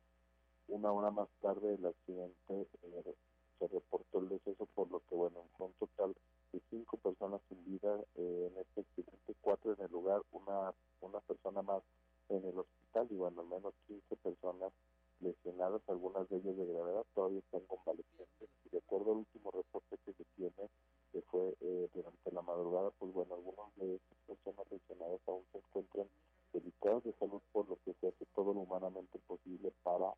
una 0.67 0.91
hora 0.91 1.12
más 1.12 1.30
tarde 1.41 1.76
el 1.76 1.86
accidente 1.86 2.67
eh, 2.84 3.15
se 3.60 3.67
reportó 3.67 4.19
el 4.19 4.30
deceso, 4.30 4.67
por 4.73 4.89
lo 4.91 4.99
que, 5.02 5.15
bueno, 5.15 5.45
fue 5.58 5.67
un 5.67 5.73
total 5.73 6.13
de 6.52 6.62
cinco 6.69 6.97
personas 6.97 7.41
sin 7.47 7.63
vida 7.65 7.99
eh, 8.15 8.49
en 8.52 8.60
este 8.60 8.82
accidente, 8.82 9.36
cuatro 9.41 9.73
en 9.73 9.82
el 9.86 9.91
lugar, 9.91 10.21
una, 10.32 10.73
una 11.02 11.19
persona 11.21 11.62
más 11.62 11.84
en 12.30 12.43
el 12.45 12.58
hospital 12.58 13.08
y, 13.10 13.15
bueno, 13.15 13.41
al 13.41 13.47
menos 13.47 13.73
15 13.88 14.15
personas 14.17 14.71
lesionadas, 15.19 15.82
algunas 15.88 16.28
de 16.30 16.38
ellas 16.38 16.58
de 16.58 16.65
gravedad, 16.65 17.06
todavía 17.13 17.39
están 17.39 17.62
convalecientes. 17.62 18.49
Y 18.65 18.69
de 18.69 18.78
acuerdo 18.78 19.12
al 19.12 19.17
último 19.19 19.52
reporte 19.52 19.97
que 20.06 20.13
se 20.13 20.26
tiene, 20.36 20.69
que 21.12 21.21
fue 21.21 21.56
eh, 21.62 21.89
durante 21.93 22.32
la 22.32 22.41
madrugada, 22.41 22.91
pues 22.99 23.13
bueno, 23.13 23.36
algunas 23.36 23.76
de 23.78 23.95
estas 23.95 24.17
personas 24.28 24.71
lesionadas 24.71 25.21
aún 25.28 25.45
se 25.52 25.60
encuentran 25.60 26.08
delicadas 26.52 27.04
de 27.04 27.13
salud, 27.13 27.41
por 27.52 27.69
lo 27.69 27.78
que 27.86 27.93
se 27.93 28.08
hace 28.08 28.26
todo 28.36 28.54
lo 28.54 28.62
humanamente 28.62 29.19
posible 29.19 29.71
para 29.84 30.13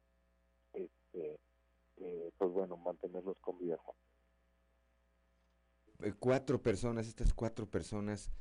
este, 0.73 1.39
eh, 1.97 2.31
pues 2.37 2.51
bueno, 2.51 2.75
mantenerlos 3.15 3.37
con 3.39 3.57
vida. 3.59 3.77
Eh, 6.03 6.13
cuatro 6.19 6.61
personas, 6.61 7.07
estas 7.07 7.33
cuatro 7.33 7.69
personas 7.69 8.31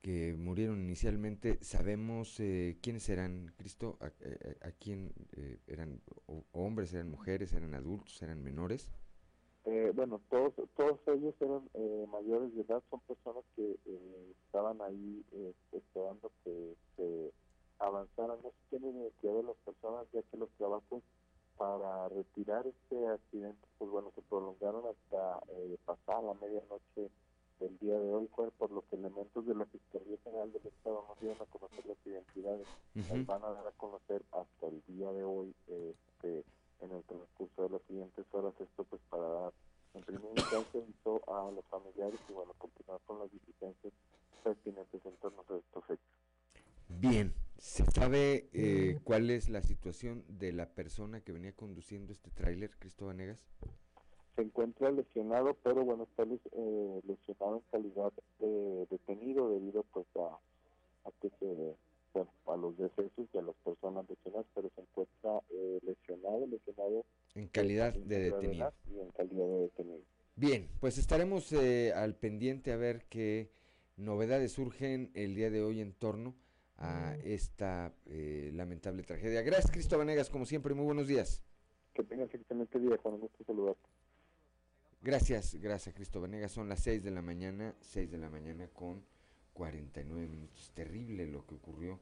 que 0.00 0.34
murieron 0.34 0.82
inicialmente, 0.82 1.58
¿sabemos 1.62 2.38
eh, 2.40 2.78
quiénes 2.82 3.08
eran, 3.08 3.52
Cristo? 3.56 3.98
¿A, 4.00 4.06
a, 4.66 4.72
quién 4.72 5.14
eran 5.66 6.02
hombres, 6.52 6.92
eran 6.92 7.10
mujeres, 7.10 7.52
eran 7.52 7.74
adultos, 7.74 8.20
eran 8.22 8.42
menores? 8.42 8.90
bueno, 9.94 10.20
todos 10.28 10.52
todos 10.76 10.98
ellos 11.06 11.34
eran 11.40 11.70
mayores 12.10 12.54
de 12.54 12.62
edad, 12.62 12.82
son 12.90 13.00
personas 13.00 13.44
que 13.56 13.78
estaban 14.46 14.80
ahí 14.82 15.24
esperando 15.72 16.30
que 16.42 16.76
se 16.96 17.32
avanzaran. 17.78 18.38
No 18.42 18.50
se 18.50 18.76
tiene 18.78 18.90
identidad 18.90 19.34
de 19.34 19.42
las 19.44 19.56
personas, 19.64 20.06
ya 20.12 20.22
que 20.22 20.36
los 20.36 20.50
trabajos 20.58 21.02
para 21.56 22.08
retirar 22.08 22.66
este 22.66 23.08
accidente, 23.08 23.66
pues 23.78 23.90
bueno, 23.90 24.10
se 24.14 24.22
prolongaron 24.22 24.84
hasta 24.86 25.40
eh, 25.52 25.76
pasada 25.84 26.22
la 26.22 26.34
medianoche 26.34 27.10
del 27.60 27.78
día 27.78 27.98
de 27.98 28.12
hoy, 28.12 28.28
fue 28.34 28.50
por 28.52 28.70
lo 28.70 28.82
que 28.88 28.96
elementos 28.96 29.46
de 29.46 29.54
la 29.54 29.64
Fiscalía 29.66 30.18
General 30.24 30.52
del 30.52 30.66
Estado 30.66 31.04
no 31.08 31.14
dieron 31.20 31.40
a 31.40 31.46
conocer 31.46 31.86
las 31.86 31.96
identidades, 32.04 32.66
van 33.26 33.44
a 33.44 33.50
dar 33.50 33.66
a 33.66 33.72
conocer 33.72 34.22
hasta 34.32 34.66
el 34.66 34.82
día 34.88 35.12
de 35.12 35.22
hoy, 35.22 35.54
este, 35.68 36.44
en 36.80 36.90
el 36.90 37.02
transcurso 37.04 37.62
de 37.62 37.70
las 37.70 37.82
siguientes 37.82 38.26
horas, 38.32 38.54
esto 38.58 38.84
pues 38.84 39.00
para 39.08 39.28
dar, 39.28 39.52
en 39.94 40.02
primer 40.02 40.32
instancia, 40.36 40.80
a 41.26 41.50
los 41.50 41.64
familiares 41.66 42.20
y 42.28 42.32
bueno, 42.32 42.52
continuar 42.58 43.00
con 43.06 43.18
las 43.18 43.30
diligencias 43.30 43.92
pertinentes 44.42 45.04
en 45.04 45.16
torno 45.16 45.44
a 45.48 45.56
estos 45.56 45.84
hechos. 45.84 46.24
Bien, 46.88 47.32
¿se 47.64 47.82
sabe 47.86 48.50
eh, 48.52 48.98
cuál 49.04 49.30
es 49.30 49.48
la 49.48 49.62
situación 49.62 50.22
de 50.28 50.52
la 50.52 50.68
persona 50.68 51.22
que 51.22 51.32
venía 51.32 51.52
conduciendo 51.52 52.12
este 52.12 52.30
tráiler, 52.30 52.70
Cristóbal 52.78 53.16
Negas? 53.16 53.40
Se 54.36 54.42
encuentra 54.42 54.90
lesionado, 54.90 55.56
pero 55.62 55.82
bueno, 55.82 56.04
está 56.04 56.24
eh, 56.24 57.00
lesionado 57.06 57.56
en 57.56 57.62
calidad 57.72 58.12
de 58.38 58.86
detenido 58.90 59.48
debido 59.48 59.82
pues 59.94 60.06
a, 60.16 61.08
a 61.08 61.12
que 61.22 61.30
se 61.40 61.74
a 62.46 62.56
los 62.56 62.76
decesos 62.76 63.26
y 63.32 63.38
a 63.38 63.42
las 63.42 63.56
personas 63.64 64.08
lesionadas, 64.08 64.46
pero 64.54 64.70
se 64.74 64.82
encuentra 64.82 65.40
eh, 65.50 65.80
lesionado, 65.82 66.46
lesionado 66.46 67.04
en 67.34 67.48
calidad 67.48 67.94
de 67.94 68.18
detenido. 68.30 68.72
Y 68.86 69.00
en 69.00 69.10
calidad 69.12 69.46
de 69.46 69.58
detenido. 69.62 70.00
Bien, 70.36 70.68
pues 70.80 70.98
estaremos 70.98 71.50
eh, 71.52 71.92
al 71.94 72.14
pendiente 72.14 72.72
a 72.72 72.76
ver 72.76 73.06
qué 73.08 73.50
novedades 73.96 74.52
surgen 74.52 75.10
el 75.14 75.34
día 75.34 75.50
de 75.50 75.62
hoy 75.62 75.80
en 75.80 75.94
torno 75.94 76.34
a 76.78 77.16
esta 77.24 77.92
eh, 78.06 78.50
lamentable 78.54 79.02
tragedia. 79.02 79.42
Gracias, 79.42 79.70
Cristo 79.70 79.98
Vanegas, 79.98 80.30
como 80.30 80.46
siempre, 80.46 80.74
muy 80.74 80.84
buenos 80.84 81.06
días. 81.06 81.42
Que 81.94 82.02
tengas 82.02 82.34
excelente 82.34 82.78
día, 82.78 82.96
Juan, 83.02 83.18
gusto 83.18 83.44
saludarte. 83.44 83.88
Gracias, 85.00 85.54
gracias, 85.56 85.94
Cristo 85.94 86.20
Vanegas. 86.20 86.52
Son 86.52 86.68
las 86.68 86.80
6 86.80 87.04
de 87.04 87.10
la 87.10 87.22
mañana, 87.22 87.74
6 87.80 88.10
de 88.10 88.18
la 88.18 88.30
mañana 88.30 88.68
con 88.68 89.04
49 89.52 90.26
minutos. 90.26 90.72
Terrible 90.74 91.26
lo 91.26 91.46
que 91.46 91.54
ocurrió 91.54 92.00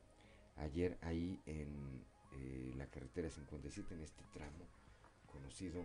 ayer 0.56 0.98
ahí 1.02 1.40
en 1.46 2.04
eh, 2.32 2.72
la 2.76 2.86
carretera 2.86 3.28
57, 3.28 3.94
en 3.94 4.02
este 4.02 4.22
tramo 4.32 4.66
conocido 5.26 5.84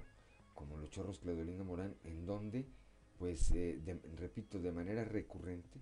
como 0.54 0.78
Los 0.78 0.90
Chorros 0.90 1.20
Claudelina 1.20 1.64
Morán, 1.64 1.96
en 2.04 2.26
donde, 2.26 2.66
pues, 3.18 3.52
eh, 3.52 3.80
repito, 4.16 4.60
de 4.60 4.72
manera 4.72 5.04
recurrente 5.04 5.80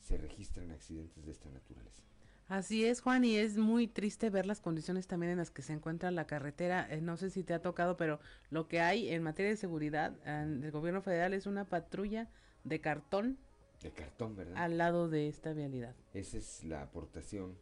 se 0.00 0.16
registran 0.16 0.70
accidentes 0.70 1.24
de 1.24 1.32
esta 1.32 1.50
naturaleza. 1.50 2.02
Así 2.48 2.84
es, 2.84 3.00
Juan, 3.00 3.24
y 3.24 3.36
es 3.36 3.58
muy 3.58 3.88
triste 3.88 4.30
ver 4.30 4.46
las 4.46 4.60
condiciones 4.60 5.08
también 5.08 5.32
en 5.32 5.38
las 5.38 5.50
que 5.50 5.62
se 5.62 5.72
encuentra 5.72 6.12
la 6.12 6.28
carretera. 6.28 6.86
Eh, 6.88 7.00
no 7.00 7.16
sé 7.16 7.30
si 7.30 7.42
te 7.42 7.54
ha 7.54 7.60
tocado, 7.60 7.96
pero 7.96 8.20
lo 8.50 8.68
que 8.68 8.80
hay 8.80 9.08
en 9.08 9.24
materia 9.24 9.50
de 9.50 9.56
seguridad 9.56 10.12
del 10.12 10.70
gobierno 10.70 11.02
federal 11.02 11.34
es 11.34 11.46
una 11.46 11.64
patrulla 11.64 12.28
de 12.62 12.80
cartón. 12.80 13.38
De 13.82 13.90
cartón, 13.90 14.36
¿verdad? 14.36 14.56
Al 14.56 14.78
lado 14.78 15.08
de 15.08 15.26
esta 15.28 15.52
vialidad. 15.54 15.96
Esa 16.14 16.38
es 16.38 16.62
la 16.62 16.82
aportación 16.82 17.56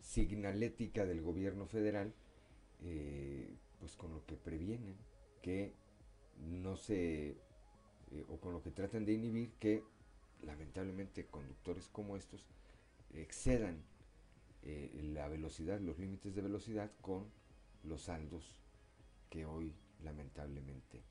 signalética 0.00 1.04
del 1.04 1.20
gobierno 1.20 1.66
federal, 1.66 2.14
eh, 2.82 3.56
pues 3.80 3.96
con 3.96 4.12
lo 4.12 4.24
que 4.24 4.36
previenen 4.36 4.96
que 5.42 5.74
no 6.38 6.76
se, 6.76 7.30
eh, 8.10 8.24
o 8.28 8.38
con 8.38 8.52
lo 8.52 8.62
que 8.62 8.70
tratan 8.70 9.04
de 9.04 9.14
inhibir 9.14 9.52
que 9.58 9.82
lamentablemente 10.42 11.26
conductores 11.26 11.88
como 11.88 12.16
estos 12.16 12.46
excedan 13.14 13.82
eh, 14.62 14.90
la 15.14 15.28
velocidad, 15.28 15.80
los 15.80 15.98
límites 15.98 16.34
de 16.34 16.42
velocidad 16.42 16.90
con 17.00 17.26
los 17.84 18.02
saldos 18.02 18.56
que 19.28 19.44
hoy 19.44 19.74
lamentablemente 20.02 21.02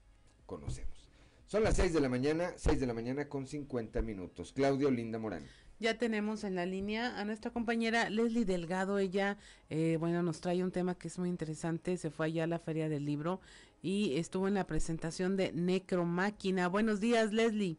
conocemos. 0.46 1.10
Son 1.48 1.64
las 1.64 1.76
6 1.76 1.94
de 1.94 2.00
la 2.00 2.08
mañana, 2.08 2.54
6 2.56 2.80
de 2.80 2.88
la 2.88 2.94
mañana 2.94 3.28
con 3.28 3.46
50 3.46 4.02
minutos. 4.02 4.54
Claudio 4.54 4.90
Linda 4.90 5.20
Morán. 5.20 5.46
Ya 5.80 5.98
tenemos 5.98 6.44
en 6.44 6.56
la 6.56 6.66
línea 6.66 7.20
a 7.20 7.26
nuestra 7.26 7.52
compañera 7.52 8.10
Leslie 8.10 8.46
Delgado. 8.46 9.00
Ella, 9.00 9.38
eh, 9.70 9.98
bueno, 10.00 10.24
nos 10.24 10.40
trae 10.40 10.64
un 10.64 10.72
tema 10.72 10.96
que 10.96 11.10
es 11.10 11.20
muy 11.20 11.28
interesante. 11.28 11.98
Se 11.98 12.10
fue 12.10 12.28
allá 12.28 12.46
a 12.46 12.48
la 12.48 12.60
Feria 12.60 12.88
del 12.88 13.04
Libro 13.04 13.42
y 13.82 14.18
estuvo 14.18 14.48
en 14.48 14.54
la 14.54 14.66
presentación 14.66 15.36
de 15.36 15.52
Necromáquina. 15.52 16.68
Buenos 16.70 17.00
días, 17.00 17.34
Leslie. 17.34 17.78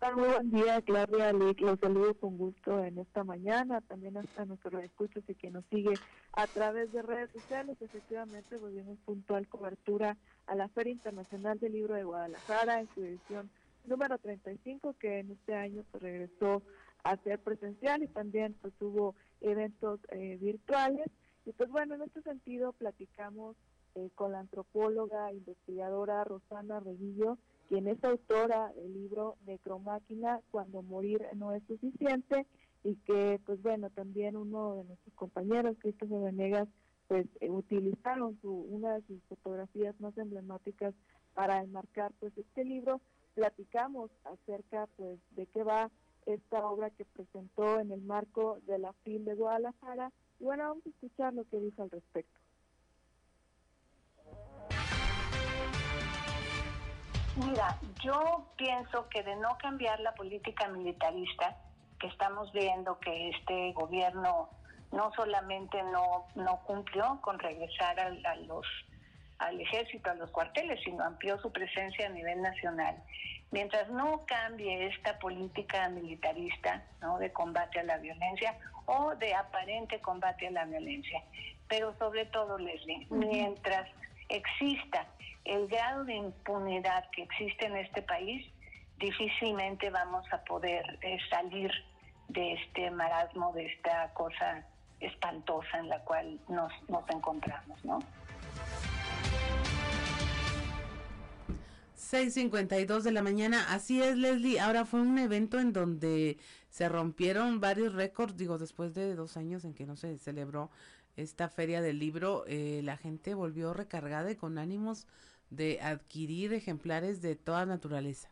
Muy 0.00 0.28
buen 0.28 0.50
día, 0.50 0.80
Claudia. 0.82 1.32
Los 1.32 1.80
saludo 1.80 2.14
con 2.14 2.38
gusto 2.38 2.82
en 2.84 2.98
esta 2.98 3.24
mañana. 3.24 3.80
También 3.80 4.16
hasta 4.16 4.44
nuestros 4.44 4.82
escuchos 4.82 5.24
y 5.28 5.34
que 5.34 5.50
nos 5.50 5.64
sigue 5.66 5.94
a 6.32 6.46
través 6.46 6.92
de 6.92 7.02
redes 7.02 7.30
sociales. 7.32 7.76
Efectivamente, 7.80 8.56
volvimos 8.58 8.96
puntual 9.04 9.48
cobertura 9.48 10.16
a 10.46 10.54
la 10.54 10.68
Feria 10.68 10.92
Internacional 10.92 11.58
del 11.58 11.72
Libro 11.72 11.94
de 11.94 12.04
Guadalajara 12.04 12.80
en 12.80 12.88
su 12.94 13.02
edición 13.02 13.50
número 13.86 14.18
35, 14.18 14.94
que 15.00 15.18
en 15.18 15.32
este 15.32 15.54
año 15.54 15.82
pues, 15.90 16.02
regresó 16.02 16.62
a 17.02 17.16
ser 17.18 17.40
presencial 17.40 18.02
y 18.02 18.06
también 18.06 18.54
pues 18.62 18.72
hubo 18.80 19.16
eventos 19.40 20.00
eh, 20.10 20.38
virtuales. 20.40 21.06
Y 21.44 21.52
pues 21.52 21.70
bueno, 21.70 21.96
en 21.96 22.02
este 22.02 22.22
sentido 22.22 22.72
platicamos 22.72 23.56
eh, 23.94 24.10
con 24.14 24.32
la 24.32 24.40
antropóloga, 24.40 25.32
investigadora 25.32 26.22
Rosana 26.24 26.78
Reguillo, 26.80 27.36
quien 27.68 27.86
es 27.86 28.02
autora 28.02 28.72
del 28.72 28.94
libro 28.94 29.36
Necromáquina, 29.46 30.40
Cuando 30.50 30.82
morir 30.82 31.22
no 31.34 31.52
es 31.52 31.62
suficiente, 31.64 32.46
y 32.84 32.96
que, 32.96 33.40
pues 33.44 33.60
bueno, 33.62 33.90
también 33.90 34.36
uno 34.36 34.76
de 34.76 34.84
nuestros 34.84 35.14
compañeros, 35.14 35.76
Cristóbal 35.80 36.22
Venegas, 36.22 36.68
pues 37.08 37.26
eh, 37.40 37.50
utilizaron 37.50 38.38
su, 38.40 38.52
una 38.52 38.94
de 38.94 39.02
sus 39.02 39.22
fotografías 39.24 39.98
más 40.00 40.16
emblemáticas 40.16 40.94
para 41.34 41.62
enmarcar 41.62 42.12
pues 42.20 42.36
este 42.36 42.64
libro. 42.64 43.00
Platicamos 43.34 44.10
acerca 44.24 44.88
pues 44.96 45.18
de 45.30 45.46
qué 45.46 45.62
va 45.62 45.90
esta 46.26 46.66
obra 46.66 46.90
que 46.90 47.04
presentó 47.06 47.80
en 47.80 47.92
el 47.92 48.02
marco 48.02 48.58
de 48.66 48.78
la 48.78 48.92
FIL 49.04 49.24
de 49.24 49.34
Guadalajara. 49.34 50.12
Y 50.38 50.44
bueno, 50.44 50.64
vamos 50.64 50.86
a 50.86 50.90
escuchar 50.90 51.34
lo 51.34 51.44
que 51.44 51.58
dijo 51.60 51.82
al 51.82 51.90
respecto. 51.90 52.38
Mira, 57.44 57.78
yo 58.02 58.46
pienso 58.56 59.08
que 59.08 59.22
de 59.22 59.36
no 59.36 59.56
cambiar 59.58 60.00
la 60.00 60.12
política 60.14 60.66
militarista, 60.68 61.56
que 62.00 62.08
estamos 62.08 62.52
viendo 62.52 62.98
que 62.98 63.30
este 63.30 63.72
gobierno 63.72 64.48
no 64.90 65.12
solamente 65.14 65.82
no, 65.84 66.26
no 66.34 66.60
cumplió 66.64 67.20
con 67.20 67.38
regresar 67.38 67.98
a, 68.00 68.36
los 68.36 68.66
al 69.38 69.60
ejército, 69.60 70.10
a 70.10 70.14
los 70.14 70.30
cuarteles, 70.30 70.80
sino 70.82 71.04
amplió 71.04 71.38
su 71.40 71.52
presencia 71.52 72.06
a 72.06 72.10
nivel 72.10 72.42
nacional. 72.42 72.96
Mientras 73.52 73.88
no 73.88 74.24
cambie 74.26 74.88
esta 74.88 75.18
política 75.18 75.88
militarista 75.90 76.82
¿no? 77.00 77.18
de 77.18 77.32
combate 77.32 77.78
a 77.78 77.84
la 77.84 77.98
violencia 77.98 78.58
o 78.86 79.14
de 79.14 79.34
aparente 79.34 80.00
combate 80.00 80.48
a 80.48 80.50
la 80.50 80.64
violencia, 80.64 81.22
pero 81.68 81.96
sobre 81.98 82.26
todo, 82.26 82.58
Leslie, 82.58 83.06
mientras 83.10 83.88
exista 84.28 85.06
el 85.48 85.66
grado 85.66 86.04
de 86.04 86.14
impunidad 86.14 87.04
que 87.10 87.22
existe 87.22 87.66
en 87.66 87.76
este 87.76 88.02
país, 88.02 88.46
difícilmente 88.98 89.90
vamos 89.90 90.24
a 90.32 90.44
poder 90.44 90.98
eh, 91.02 91.18
salir 91.30 91.70
de 92.28 92.52
este 92.52 92.90
marasmo, 92.90 93.52
de 93.54 93.66
esta 93.66 94.12
cosa 94.12 94.66
espantosa 95.00 95.78
en 95.78 95.88
la 95.88 96.00
cual 96.04 96.38
nos, 96.48 96.70
nos 96.88 97.08
encontramos, 97.08 97.82
¿no? 97.84 98.00
6.52 101.96 103.02
de 103.02 103.12
la 103.12 103.22
mañana, 103.22 103.72
así 103.72 104.02
es 104.02 104.16
Leslie, 104.16 104.60
ahora 104.60 104.84
fue 104.84 105.00
un 105.00 105.18
evento 105.18 105.60
en 105.60 105.72
donde 105.72 106.38
se 106.70 106.88
rompieron 106.88 107.60
varios 107.60 107.94
récords, 107.94 108.36
digo, 108.36 108.56
después 108.56 108.94
de 108.94 109.14
dos 109.14 109.36
años 109.36 109.64
en 109.64 109.74
que 109.74 109.84
no 109.84 109.96
se 109.96 110.18
celebró 110.18 110.70
esta 111.16 111.48
feria 111.48 111.82
del 111.82 111.98
libro, 111.98 112.44
eh, 112.46 112.80
la 112.84 112.96
gente 112.96 113.34
volvió 113.34 113.74
recargada 113.74 114.30
y 114.30 114.36
con 114.36 114.56
ánimos 114.56 115.06
de 115.50 115.80
adquirir 115.80 116.52
ejemplares 116.52 117.22
de 117.22 117.36
toda 117.36 117.66
naturaleza. 117.66 118.28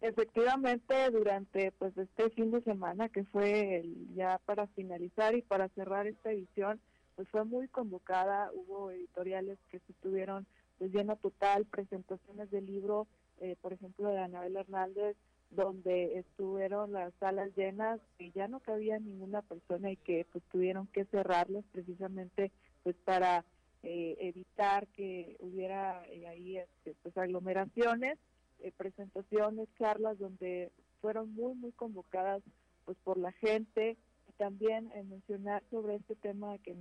Efectivamente, 0.00 1.10
durante 1.10 1.72
pues 1.72 1.96
este 1.96 2.30
fin 2.30 2.50
de 2.50 2.60
semana 2.62 3.08
que 3.08 3.24
fue 3.24 3.84
ya 4.14 4.38
para 4.44 4.66
finalizar 4.68 5.34
y 5.34 5.42
para 5.42 5.68
cerrar 5.70 6.06
esta 6.06 6.30
edición, 6.30 6.80
pues 7.14 7.28
fue 7.30 7.44
muy 7.44 7.66
convocada, 7.68 8.50
hubo 8.52 8.90
editoriales 8.90 9.58
que 9.70 9.80
estuvieron 9.88 10.46
pues 10.78 10.92
lleno 10.92 11.16
total, 11.16 11.64
presentaciones 11.64 12.50
del 12.50 12.66
libro, 12.66 13.06
eh, 13.40 13.56
por 13.62 13.72
ejemplo, 13.72 14.10
de 14.10 14.18
Anabel 14.18 14.56
Hernández, 14.56 15.16
donde 15.50 16.18
estuvieron 16.18 16.92
las 16.92 17.14
salas 17.18 17.50
llenas 17.56 18.00
y 18.18 18.32
ya 18.32 18.48
no 18.48 18.60
cabía 18.60 18.98
ninguna 18.98 19.42
persona 19.42 19.90
y 19.90 19.96
que 19.96 20.26
pues 20.30 20.44
tuvieron 20.52 20.86
que 20.88 21.04
cerrarlas 21.06 21.64
precisamente 21.72 22.52
pues 22.82 22.96
para 23.04 23.44
eh, 23.88 24.16
evitar 24.18 24.88
que 24.88 25.36
hubiera 25.38 26.04
eh, 26.08 26.26
ahí 26.26 26.58
este, 26.58 26.96
pues 27.04 27.16
aglomeraciones, 27.16 28.18
eh, 28.58 28.72
presentaciones, 28.76 29.68
charlas 29.78 30.18
donde 30.18 30.72
fueron 31.00 31.32
muy 31.32 31.54
muy 31.54 31.70
convocadas 31.70 32.42
pues 32.84 32.98
por 33.04 33.16
la 33.16 33.30
gente. 33.30 33.96
Y 34.28 34.32
también 34.38 34.90
mencionar 35.08 35.62
sobre 35.70 35.94
este 35.94 36.16
tema 36.16 36.58
que 36.58 36.74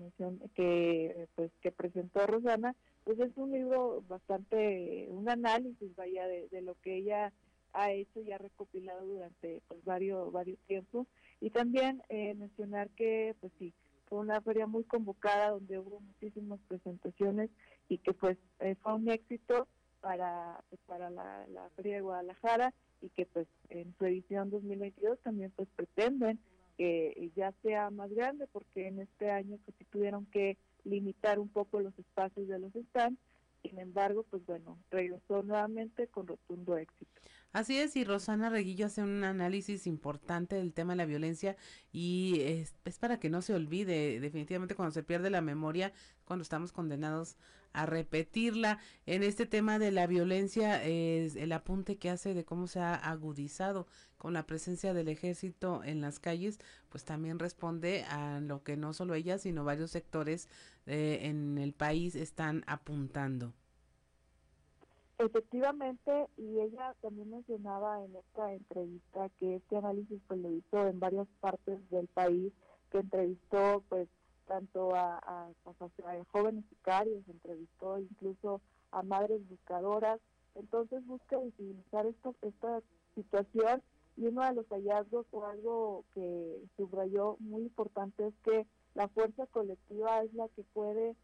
que 0.55 1.27
pues 1.35 1.51
que 1.61 1.71
presentó 1.71 2.25
Rosana, 2.25 2.75
pues 3.03 3.19
es 3.19 3.37
un 3.37 3.51
libro 3.51 4.03
bastante 4.07 5.05
un 5.11 5.29
análisis 5.29 5.95
vaya 5.95 6.25
de, 6.25 6.47
de 6.47 6.63
lo 6.63 6.73
que 6.81 6.97
ella 6.97 7.31
ha 7.73 7.91
hecho 7.91 8.19
y 8.21 8.31
ha 8.31 8.39
recopilado 8.39 9.05
durante 9.05 9.61
pues 9.67 9.85
varios 9.85 10.31
varios 10.31 10.57
tiempos. 10.65 11.05
Y 11.39 11.51
también 11.51 12.01
mencionar 12.09 12.89
que 12.95 13.35
pues 13.39 13.53
sí 13.59 13.75
fue 14.07 14.19
una 14.19 14.41
feria 14.41 14.67
muy 14.67 14.83
convocada 14.83 15.51
donde 15.51 15.79
hubo 15.79 15.99
muchísimas 15.99 16.59
presentaciones 16.67 17.49
y 17.89 17.97
que 17.97 18.13
pues 18.13 18.37
eh, 18.59 18.75
fue 18.81 18.93
un 18.93 19.09
éxito 19.09 19.67
para 20.01 20.63
para 20.85 21.09
la, 21.09 21.45
feria 21.75 21.95
de 21.95 22.01
Guadalajara 22.01 22.73
y 23.01 23.09
que 23.09 23.25
pues 23.25 23.47
en 23.69 23.93
su 23.97 24.05
edición 24.05 24.49
2022 24.49 25.19
también 25.19 25.51
pues 25.55 25.67
pretenden 25.75 26.39
que 26.77 27.31
ya 27.35 27.53
sea 27.63 27.89
más 27.89 28.11
grande 28.11 28.47
porque 28.51 28.87
en 28.87 28.99
este 28.99 29.31
año 29.31 29.57
pues 29.65 29.75
sí 29.77 29.85
tuvieron 29.85 30.25
que 30.27 30.57
limitar 30.83 31.39
un 31.39 31.49
poco 31.49 31.79
los 31.79 31.97
espacios 31.97 32.47
de 32.47 32.59
los 32.59 32.73
stands. 32.73 33.19
Sin 33.63 33.79
embargo 33.79 34.23
pues 34.29 34.45
bueno 34.45 34.77
regresó 34.91 35.41
nuevamente 35.41 36.07
con 36.07 36.27
rotundo 36.27 36.77
éxito 36.77 37.21
Así 37.55 37.77
es, 37.77 37.95
y 37.95 38.03
Rosana 38.03 38.49
Reguillo 38.49 38.87
hace 38.87 39.01
un 39.01 39.23
análisis 39.23 39.87
importante 39.87 40.57
del 40.57 40.73
tema 40.73 40.91
de 40.91 40.97
la 40.97 41.05
violencia 41.05 41.55
y 41.93 42.41
es, 42.41 42.73
para 42.99 43.17
que 43.17 43.29
no 43.29 43.41
se 43.41 43.53
olvide, 43.53 44.19
definitivamente 44.19 44.75
cuando 44.75 44.91
se 44.91 45.03
pierde 45.03 45.29
la 45.29 45.39
memoria, 45.39 45.93
cuando 46.25 46.43
estamos 46.43 46.73
condenados 46.73 47.37
a 47.71 47.85
repetirla. 47.85 48.79
En 49.05 49.23
este 49.23 49.45
tema 49.45 49.79
de 49.79 49.91
la 49.91 50.05
violencia, 50.05 50.83
es 50.83 51.37
el 51.37 51.53
apunte 51.53 51.95
que 51.95 52.09
hace 52.09 52.33
de 52.33 52.43
cómo 52.43 52.67
se 52.67 52.81
ha 52.81 52.93
agudizado 52.93 53.87
con 54.17 54.33
la 54.33 54.45
presencia 54.45 54.93
del 54.93 55.07
ejército 55.07 55.81
en 55.85 56.01
las 56.01 56.19
calles, 56.19 56.59
pues 56.89 57.05
también 57.05 57.39
responde 57.39 58.03
a 58.09 58.41
lo 58.41 58.63
que 58.63 58.75
no 58.75 58.91
solo 58.91 59.13
ella, 59.13 59.37
sino 59.37 59.63
varios 59.63 59.91
sectores 59.91 60.49
eh, 60.87 61.19
en 61.21 61.57
el 61.57 61.71
país 61.71 62.15
están 62.15 62.65
apuntando. 62.67 63.53
Efectivamente, 65.17 66.27
y 66.35 66.59
ella 66.59 66.93
también 67.01 67.29
mencionaba 67.29 68.03
en 68.03 68.15
esta 68.17 68.53
entrevista 68.53 69.29
que 69.39 69.55
este 69.55 69.77
análisis 69.77 70.21
pues 70.27 70.39
lo 70.41 70.51
hizo 70.51 70.87
en 70.87 70.99
varias 70.99 71.27
partes 71.39 71.89
del 71.89 72.07
país, 72.07 72.51
que 72.91 72.99
entrevistó 72.99 73.81
pues 73.87 74.09
tanto 74.45 74.93
a, 74.93 75.17
a, 75.17 75.51
jóvenes 76.31 76.65
sicarios, 76.69 77.27
entrevistó 77.29 77.97
incluso 77.97 78.61
a 78.91 79.03
madres 79.03 79.47
buscadoras, 79.47 80.19
entonces 80.55 81.05
busca 81.05 81.37
utilizar 81.37 82.05
esto, 82.05 82.35
esta 82.41 82.81
situación 83.15 83.81
y 84.17 84.27
uno 84.27 84.43
de 84.43 84.53
los 84.53 84.67
hallazgos 84.67 85.25
o 85.31 85.45
algo 85.45 86.03
que 86.13 86.61
subrayó 86.75 87.37
muy 87.39 87.63
importante 87.63 88.27
es 88.27 88.33
que 88.43 88.65
la 88.93 89.07
fuerza 89.09 89.45
colectiva 89.47 90.23
es 90.23 90.33
la 90.33 90.47
que 90.49 90.63
puede 90.73 91.09
eh, 91.09 91.15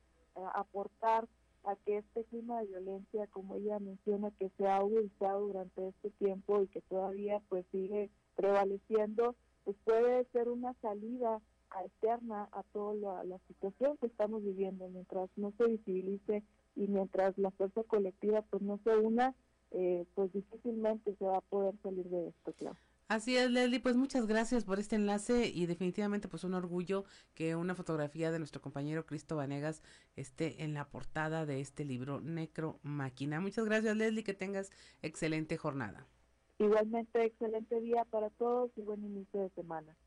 aportar 0.54 1.28
a 1.64 1.76
que 1.76 1.98
este 1.98 2.24
clima 2.26 2.60
de 2.62 2.68
violencia, 2.68 3.28
como 3.28 3.56
ella 3.56 3.80
menciona, 3.80 4.32
que 4.32 4.50
se 4.58 4.68
ha 4.68 4.78
agudizado 4.78 5.48
durante 5.48 5.88
este 5.90 6.10
tiempo 6.12 6.62
y 6.62 6.68
que 6.68 6.82
todavía 6.82 7.42
pues 7.50 7.66
sigue 7.72 8.10
prevaleciendo, 8.36 9.36
pues 9.64 9.78
puede 9.84 10.26
ser 10.32 10.50
una 10.50 10.74
salida 10.82 11.40
externa 11.86 12.50
a 12.52 12.64
toda 12.74 13.24
la, 13.24 13.40
situación 13.48 13.98
que 13.98 14.08
estamos 14.08 14.44
viviendo. 14.44 14.90
Mientras 14.90 15.30
no 15.36 15.54
se 15.58 15.66
visibilice 15.68 16.44
y 16.76 16.88
mientras 16.88 17.38
la 17.38 17.52
fuerza 17.52 17.84
colectiva 17.84 18.42
pues 18.44 18.62
no 18.62 18.80
se 18.84 18.98
una, 18.98 19.36
eh, 19.72 20.06
pues 20.16 20.34
difícilmente 20.34 21.16
se 21.16 21.26
va 21.26 21.38
a 21.38 21.42
poder 21.42 21.76
salir 21.82 22.06
de 22.10 22.30
esto, 22.30 22.54
claro. 22.54 22.78
Así 23.12 23.36
es, 23.36 23.52
Leslie, 23.52 23.82
pues 23.82 23.98
muchas 23.98 24.26
gracias 24.26 24.64
por 24.64 24.80
este 24.80 24.96
enlace 24.96 25.50
y 25.54 25.66
definitivamente 25.66 26.30
pues 26.30 26.46
un 26.46 26.54
orgullo 26.54 27.04
que 27.34 27.58
una 27.58 27.76
fotografía 27.76 28.32
de 28.32 28.40
nuestro 28.40 28.62
compañero 28.62 29.06
Cristo 29.06 29.36
Vanegas 29.36 29.84
esté 30.16 30.64
en 30.64 30.74
la 30.74 30.88
portada 30.88 31.46
de 31.46 31.60
este 31.60 31.84
libro 31.84 32.22
Necro 32.22 32.80
Máquina. 32.84 33.42
Muchas 33.42 33.66
gracias, 33.66 33.98
Leslie, 33.98 34.24
que 34.24 34.34
tengas 34.34 34.72
excelente 35.02 35.58
jornada. 35.58 36.08
Igualmente, 36.58 37.26
excelente 37.26 37.82
día 37.82 38.06
para 38.06 38.30
todos 38.30 38.72
y 38.78 38.82
buen 38.82 39.04
inicio 39.04 39.42
de 39.42 39.50
semana. 39.50 39.98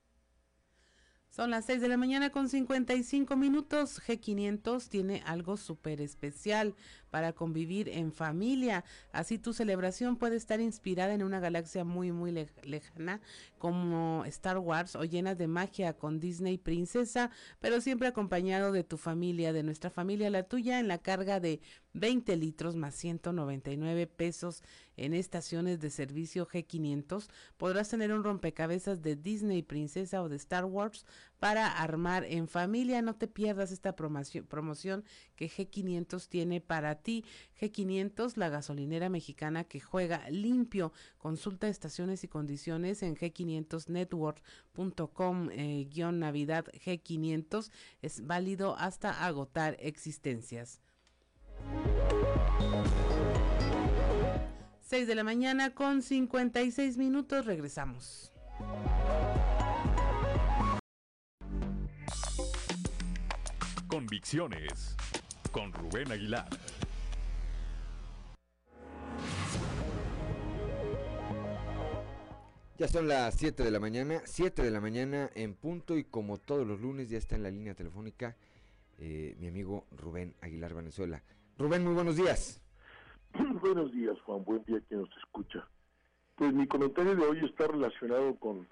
Son 1.34 1.50
las 1.50 1.64
6 1.64 1.80
de 1.80 1.88
la 1.88 1.96
mañana 1.96 2.30
con 2.30 2.48
55 2.48 3.34
minutos. 3.36 4.00
G500 4.00 4.88
tiene 4.88 5.20
algo 5.26 5.56
súper 5.56 6.00
especial 6.00 6.76
para 7.14 7.32
convivir 7.32 7.88
en 7.90 8.10
familia. 8.10 8.84
Así 9.12 9.38
tu 9.38 9.52
celebración 9.52 10.16
puede 10.16 10.34
estar 10.34 10.60
inspirada 10.60 11.14
en 11.14 11.22
una 11.22 11.38
galaxia 11.38 11.84
muy, 11.84 12.10
muy 12.10 12.32
lejana 12.64 13.20
como 13.56 14.24
Star 14.24 14.58
Wars 14.58 14.96
o 14.96 15.04
llena 15.04 15.36
de 15.36 15.46
magia 15.46 15.92
con 15.92 16.18
Disney 16.18 16.58
Princesa, 16.58 17.30
pero 17.60 17.80
siempre 17.80 18.08
acompañado 18.08 18.72
de 18.72 18.82
tu 18.82 18.96
familia, 18.96 19.52
de 19.52 19.62
nuestra 19.62 19.90
familia, 19.90 20.28
la 20.28 20.42
tuya, 20.42 20.80
en 20.80 20.88
la 20.88 20.98
carga 20.98 21.38
de 21.38 21.60
20 21.92 22.36
litros 22.36 22.74
más 22.74 22.96
199 22.96 24.08
pesos 24.08 24.64
en 24.96 25.14
estaciones 25.14 25.80
de 25.80 25.90
servicio 25.90 26.46
G500. 26.46 27.28
Podrás 27.56 27.88
tener 27.88 28.12
un 28.12 28.24
rompecabezas 28.24 29.02
de 29.02 29.14
Disney 29.14 29.62
Princesa 29.62 30.20
o 30.20 30.28
de 30.28 30.36
Star 30.36 30.64
Wars 30.64 31.06
para 31.38 31.66
armar 31.66 32.24
en 32.24 32.48
familia. 32.48 33.02
No 33.02 33.16
te 33.16 33.28
pierdas 33.28 33.72
esta 33.72 33.94
promoción, 33.94 35.04
que 35.36 35.50
G500 35.50 36.28
tiene 36.28 36.60
para 36.60 36.96
ti. 36.96 37.24
G500, 37.60 38.36
la 38.36 38.48
gasolinera 38.48 39.08
mexicana 39.08 39.62
que 39.64 39.80
juega 39.80 40.28
limpio. 40.30 40.92
Consulta 41.18 41.68
estaciones 41.68 42.24
y 42.24 42.28
condiciones 42.28 43.02
en 43.02 43.16
g500network.com 43.16 45.50
eh, 45.52 45.88
Navidad 46.12 46.66
G500. 46.84 47.70
Es 48.02 48.26
válido 48.26 48.76
hasta 48.76 49.24
agotar 49.24 49.76
existencias. 49.80 50.80
6 54.80 55.06
de 55.06 55.14
la 55.14 55.24
mañana 55.24 55.74
con 55.74 56.02
56 56.02 56.98
minutos, 56.98 57.46
regresamos. 57.46 58.30
Convicciones 64.04 64.96
con 65.50 65.72
Rubén 65.72 66.12
Aguilar. 66.12 66.44
Ya 72.76 72.86
son 72.86 73.08
las 73.08 73.34
7 73.36 73.62
de 73.62 73.70
la 73.70 73.80
mañana, 73.80 74.20
7 74.26 74.62
de 74.62 74.70
la 74.70 74.82
mañana 74.82 75.30
en 75.34 75.54
punto 75.54 75.96
y 75.96 76.04
como 76.04 76.36
todos 76.36 76.66
los 76.66 76.82
lunes 76.82 77.08
ya 77.08 77.16
está 77.16 77.36
en 77.36 77.44
la 77.44 77.50
línea 77.50 77.74
telefónica 77.74 78.36
eh, 78.98 79.36
mi 79.38 79.46
amigo 79.46 79.86
Rubén 79.90 80.34
Aguilar 80.42 80.74
Venezuela. 80.74 81.22
Rubén, 81.56 81.82
muy 81.82 81.94
buenos 81.94 82.16
días. 82.16 82.62
Buenos 83.62 83.90
días, 83.90 84.20
Juan. 84.26 84.44
Buen 84.44 84.62
día 84.64 84.82
quien 84.86 85.00
nos 85.00 85.16
escucha. 85.16 85.66
Pues 86.34 86.52
mi 86.52 86.66
comentario 86.66 87.16
de 87.16 87.24
hoy 87.24 87.42
está 87.46 87.68
relacionado 87.68 88.36
con 88.36 88.68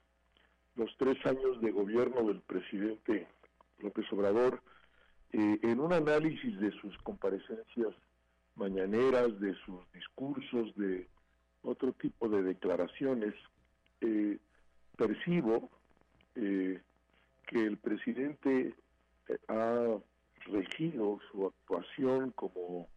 los 0.76 0.95
tres 0.99 1.16
años 1.24 1.59
de 1.62 1.70
gobierno 1.70 2.22
del 2.28 2.43
presidente 2.43 3.26
López 3.78 4.05
Obrador. 4.12 4.61
Eh, 5.33 5.59
en 5.62 5.80
un 5.80 5.93
análisis 5.93 6.59
de 6.61 6.70
sus 6.72 6.97
comparecencias 6.99 7.95
mañaneras, 8.55 9.39
de 9.41 9.55
sus 9.64 9.80
discursos, 9.93 10.74
de 10.76 11.09
otro 11.62 11.93
tipo 11.93 12.28
de 12.28 12.43
declaraciones, 12.43 13.35
eh, 14.03 14.39
percibo 14.97 15.70
eh, 16.35 16.80
que 17.47 17.64
el 17.64 17.78
presidente 17.78 18.74
ha 19.49 19.97
regido 20.47 21.18
su 21.30 21.47
actuación 21.47 22.33
como 22.33 22.89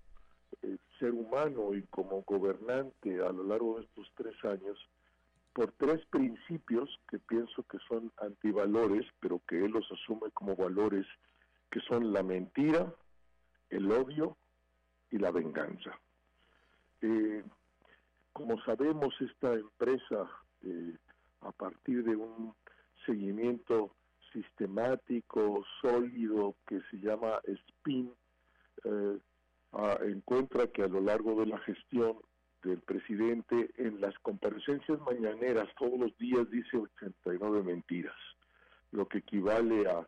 ser 1.00 1.12
humano 1.12 1.74
y 1.74 1.84
como 1.84 2.24
gobernante 2.24 3.22
a 3.22 3.32
lo 3.32 3.44
largo 3.44 3.78
de 3.78 3.86
estos 3.86 4.12
tres 4.16 4.36
años 4.44 4.78
por 5.54 5.72
tres 5.74 6.06
principios 6.08 6.90
que 7.10 7.18
pienso 7.18 7.64
que 7.64 7.78
son 7.88 8.12
antivalores, 8.18 9.06
pero 9.22 9.42
que 9.48 9.64
él 9.64 9.72
los 9.72 9.90
asume 9.90 10.30
como 10.34 10.56
valores, 10.56 11.06
que 11.70 11.80
son 11.82 12.14
la 12.14 12.24
mentira, 12.24 12.94
el 13.70 13.92
odio 13.92 14.38
y 15.12 15.18
la 15.18 15.32
venganza. 15.32 16.00
Eh, 17.02 17.44
como 18.34 18.60
sabemos, 18.64 19.14
esta 19.22 19.54
empresa, 19.54 20.30
eh, 20.64 20.98
a 21.42 21.52
partir 21.52 22.04
de 22.04 22.16
un 22.16 22.54
seguimiento 23.06 23.96
sistemático, 24.34 25.64
sólido, 25.82 26.56
que 26.68 26.82
se 26.92 26.98
llama 26.98 27.40
SPIN, 27.46 28.12
eh, 28.84 29.20
encuentra 30.04 30.68
que 30.68 30.84
a 30.84 30.88
lo 30.88 31.02
largo 31.02 31.40
de 31.40 31.48
la 31.48 31.60
gestión 31.60 32.18
del 32.64 32.80
presidente, 32.82 33.70
en 33.78 34.02
las 34.02 34.18
comparecencias 34.20 35.00
mañaneras 35.02 35.70
todos 35.78 36.00
los 36.00 36.18
días 36.18 36.50
dice 36.50 36.78
89 36.78 37.64
mentiras, 37.64 38.16
lo 38.92 39.08
que 39.08 39.20
equivale 39.20 39.88
a, 39.88 40.08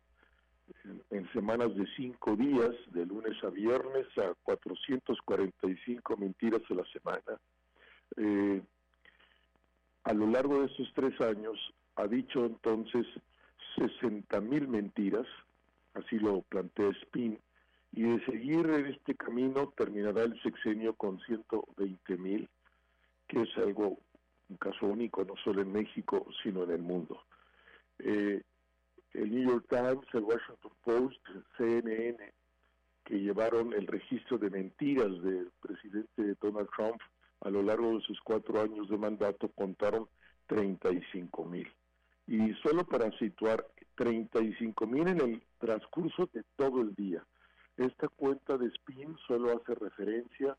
en, 1.10 1.32
semanas 1.32 1.74
de 1.74 1.86
cinco 1.96 2.36
días, 2.36 2.74
de 2.92 3.06
lunes 3.06 3.36
a 3.42 3.50
viernes, 3.50 4.06
a 4.18 4.34
445 4.42 6.16
mentiras 6.16 6.62
a 6.70 6.74
la 6.74 6.84
semana. 6.86 7.40
Eh, 8.16 8.62
a 10.04 10.12
lo 10.12 10.26
largo 10.26 10.60
de 10.60 10.66
esos 10.66 10.92
tres 10.94 11.20
años 11.20 11.58
ha 11.96 12.06
dicho 12.06 12.46
entonces 12.46 13.06
60 13.76 14.40
mil 14.40 14.68
mentiras, 14.68 15.26
así 15.94 16.18
lo 16.18 16.42
plantea 16.42 16.90
Spin, 17.02 17.38
y 17.92 18.02
de 18.02 18.24
seguir 18.24 18.66
en 18.66 18.86
este 18.86 19.14
camino 19.14 19.72
terminará 19.76 20.22
el 20.22 20.40
sexenio 20.42 20.94
con 20.94 21.18
120 21.20 22.16
mil, 22.16 22.48
que 23.26 23.42
es 23.42 23.56
algo, 23.58 23.98
un 24.48 24.56
caso 24.56 24.86
único, 24.86 25.24
no 25.24 25.34
solo 25.42 25.62
en 25.62 25.72
México, 25.72 26.26
sino 26.42 26.64
en 26.64 26.70
el 26.70 26.82
mundo. 26.82 27.22
Eh, 27.98 28.42
el 29.14 29.30
New 29.30 29.50
York 29.50 29.66
Times, 29.68 30.06
el 30.12 30.24
Washington 30.24 30.72
Post, 30.84 31.26
CNN, 31.56 32.32
que 33.04 33.18
llevaron 33.18 33.72
el 33.72 33.86
registro 33.86 34.38
de 34.38 34.50
mentiras 34.50 35.10
del 35.22 35.50
presidente 35.60 36.36
Donald 36.40 36.68
Trump 36.76 37.00
a 37.40 37.50
lo 37.50 37.62
largo 37.62 37.94
de 37.94 38.00
sus 38.02 38.20
cuatro 38.20 38.60
años 38.60 38.88
de 38.88 38.98
mandato, 38.98 39.48
contaron 39.48 40.08
35 40.46 41.44
mil. 41.44 41.68
Y 42.26 42.52
solo 42.62 42.84
para 42.84 43.10
situar 43.18 43.64
35 43.94 44.86
mil 44.86 45.08
en 45.08 45.20
el 45.20 45.42
transcurso 45.58 46.28
de 46.32 46.42
todo 46.56 46.82
el 46.82 46.94
día. 46.94 47.24
Esta 47.76 48.08
cuenta 48.08 48.58
de 48.58 48.70
SPIN 48.70 49.16
solo 49.26 49.56
hace 49.56 49.74
referencia 49.74 50.56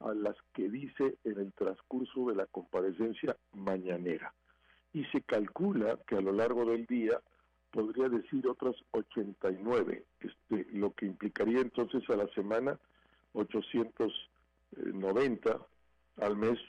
a 0.00 0.14
las 0.14 0.36
que 0.52 0.68
dice 0.68 1.18
en 1.22 1.38
el 1.38 1.52
transcurso 1.52 2.28
de 2.28 2.34
la 2.34 2.46
comparecencia 2.46 3.36
mañanera. 3.52 4.34
Y 4.92 5.04
se 5.06 5.22
calcula 5.22 5.98
que 6.06 6.16
a 6.16 6.20
lo 6.20 6.32
largo 6.32 6.64
del 6.64 6.86
día 6.86 7.20
podría 7.72 8.08
decir 8.08 8.46
otras 8.46 8.76
89, 8.92 10.04
este, 10.20 10.68
lo 10.72 10.92
que 10.92 11.06
implicaría 11.06 11.60
entonces 11.60 12.08
a 12.10 12.16
la 12.16 12.28
semana 12.28 12.78
890, 13.32 15.58
al 16.18 16.36
mes 16.36 16.60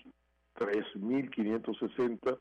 3.560 0.55 2.39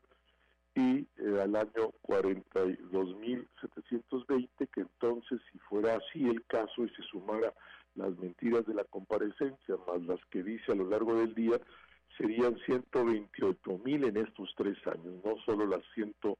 y 0.75 1.05
eh, 1.17 1.39
al 1.41 1.55
año 1.55 1.91
42.720, 2.03 4.47
que 4.73 4.81
entonces 4.81 5.39
si 5.51 5.59
fuera 5.59 5.97
así 5.97 6.27
el 6.27 6.43
caso 6.45 6.83
y 6.83 6.89
se 6.89 7.03
sumara 7.03 7.53
las 7.95 8.17
mentiras 8.17 8.65
de 8.65 8.73
la 8.73 8.83
comparecencia 8.85 9.75
más 9.87 10.01
las 10.03 10.19
que 10.31 10.41
dice 10.41 10.71
a 10.71 10.75
lo 10.75 10.89
largo 10.89 11.13
del 11.15 11.35
día, 11.35 11.61
serían 12.17 12.55
128.000 12.55 14.07
en 14.07 14.17
estos 14.17 14.51
tres 14.55 14.79
años, 14.87 15.23
no 15.23 15.37
solo 15.45 15.67
las, 15.67 15.83
ciento, 15.93 16.39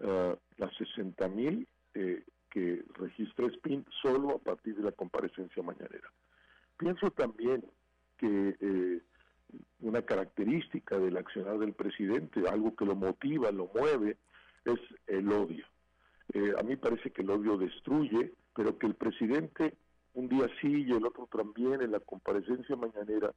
uh, 0.00 0.36
las 0.56 0.72
60.000 0.72 1.66
eh, 1.94 2.22
que 2.50 2.84
registra 2.94 3.48
SPIN, 3.48 3.86
solo 4.02 4.30
a 4.34 4.38
partir 4.38 4.76
de 4.76 4.82
la 4.82 4.92
comparecencia 4.92 5.62
mañanera. 5.62 6.10
Pienso 6.76 7.10
también 7.12 7.64
que 8.18 8.56
eh, 8.60 9.00
una 9.80 10.02
característica 10.02 10.98
del 10.98 11.16
accionar 11.16 11.58
del 11.58 11.72
presidente, 11.72 12.48
algo 12.48 12.74
que 12.74 12.84
lo 12.84 12.96
motiva, 12.96 13.52
lo 13.52 13.70
mueve, 13.72 14.16
es 14.64 14.80
el 15.06 15.30
odio. 15.32 15.64
Eh, 16.32 16.52
a 16.58 16.62
mí 16.62 16.76
parece 16.76 17.10
que 17.10 17.22
el 17.22 17.30
odio 17.30 17.56
destruye, 17.56 18.32
pero 18.54 18.76
que 18.78 18.86
el 18.86 18.94
presidente 18.94 19.74
un 20.14 20.28
día 20.28 20.48
sí 20.60 20.86
y 20.88 20.90
el 20.90 21.06
otro 21.06 21.28
también 21.30 21.80
en 21.82 21.92
la 21.92 22.00
comparecencia 22.00 22.74
mañanera 22.74 23.32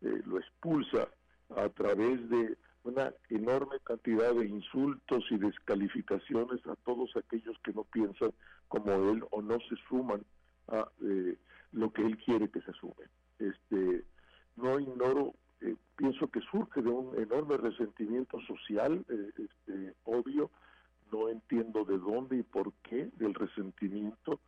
lo 0.00 0.38
expulsa 0.38 1.08
a 1.56 1.68
través 1.68 2.28
de 2.28 2.56
una 2.84 3.12
enorme 3.28 3.78
cantidad 3.84 4.34
de 4.34 4.46
insultos 4.46 5.24
y 5.30 5.38
descalificaciones 5.38 6.66
a 6.66 6.74
todos 6.84 7.16
aquellos 7.16 7.56
que 7.64 7.72
no 7.72 7.84
piensan 7.84 8.32
como 8.68 8.92
él 9.10 9.24
o 9.30 9.40
no 9.40 9.58
se 9.60 9.76
suman 9.88 10.24
a 10.68 10.88
eh, 11.02 11.36
lo 11.72 11.92
que 11.92 12.02
él 12.02 12.18
quiere 12.18 12.50
que 12.50 12.60
se 12.62 12.72
sume. 12.72 13.06
Este, 13.38 14.04
no 14.56 14.80
ignoro, 14.80 15.34
eh, 15.60 15.76
pienso 15.96 16.28
que 16.28 16.40
surge 16.40 16.82
de 16.82 16.90
un 16.90 17.16
enorme 17.20 17.56
resentimiento 17.56 18.40
social, 18.40 19.04
eh, 19.08 19.30
este, 19.36 19.94
obvio, 20.04 20.50
no 21.12 21.28
entiendo 21.28 21.84
de 21.84 21.98
dónde 21.98 22.38
y 22.38 22.42
por 22.42 22.72
qué 22.82 23.10
del 23.16 23.34
resentimiento, 23.34 24.40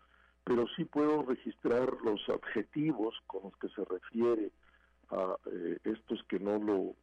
pero 0.42 0.66
sí 0.76 0.84
puedo 0.84 1.22
registrar 1.22 1.92
los 2.02 2.20
adjetivos 2.28 3.14
con 3.26 3.44
los 3.44 3.56
que 3.58 3.68
se 3.68 3.84
refiere 3.84 4.50
a 5.10 5.36
estos 5.84 6.22
que 6.24 6.38
no 6.40 6.58
lo 6.58 6.96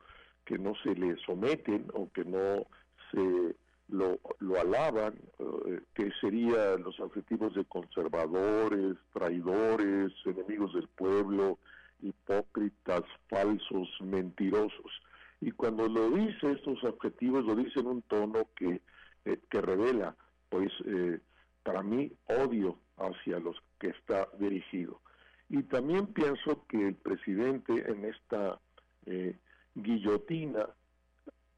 que 0.45 0.57
no 0.57 0.73
se 0.83 0.95
le 0.95 1.15
someten 1.25 1.87
o 1.93 2.11
que 2.11 2.25
no 2.25 2.65
se 3.11 3.55
lo, 3.91 4.19
lo 4.39 4.59
alaban, 4.59 5.15
eh, 5.39 5.81
que 5.93 6.11
serían 6.21 6.83
los 6.83 6.99
adjetivos 6.99 7.53
de 7.53 7.65
conservadores, 7.65 8.97
traidores, 9.13 10.13
enemigos 10.25 10.73
del 10.73 10.87
pueblo, 10.87 11.59
hipócritas, 12.01 13.03
falsos, 13.29 13.89
mentirosos. 14.01 15.01
Y 15.41 15.51
cuando 15.51 15.87
lo 15.87 16.09
dice 16.11 16.51
estos 16.51 16.83
adjetivos, 16.83 17.45
lo 17.45 17.55
dice 17.55 17.79
en 17.79 17.87
un 17.87 18.01
tono 18.03 18.47
que, 18.55 18.81
eh, 19.25 19.39
que 19.49 19.61
revela, 19.61 20.15
pues, 20.49 20.71
eh, 20.85 21.19
para 21.63 21.83
mí, 21.83 22.11
odio 22.27 22.77
hacia 22.97 23.39
los 23.39 23.57
que 23.79 23.89
está 23.89 24.29
dirigido. 24.39 25.01
Y 25.49 25.63
también 25.63 26.07
pienso 26.07 26.65
que 26.67 26.87
el 26.87 26.95
presidente 26.95 27.73
en 27.91 28.05
esta 28.05 28.59
guillotina 29.75 30.67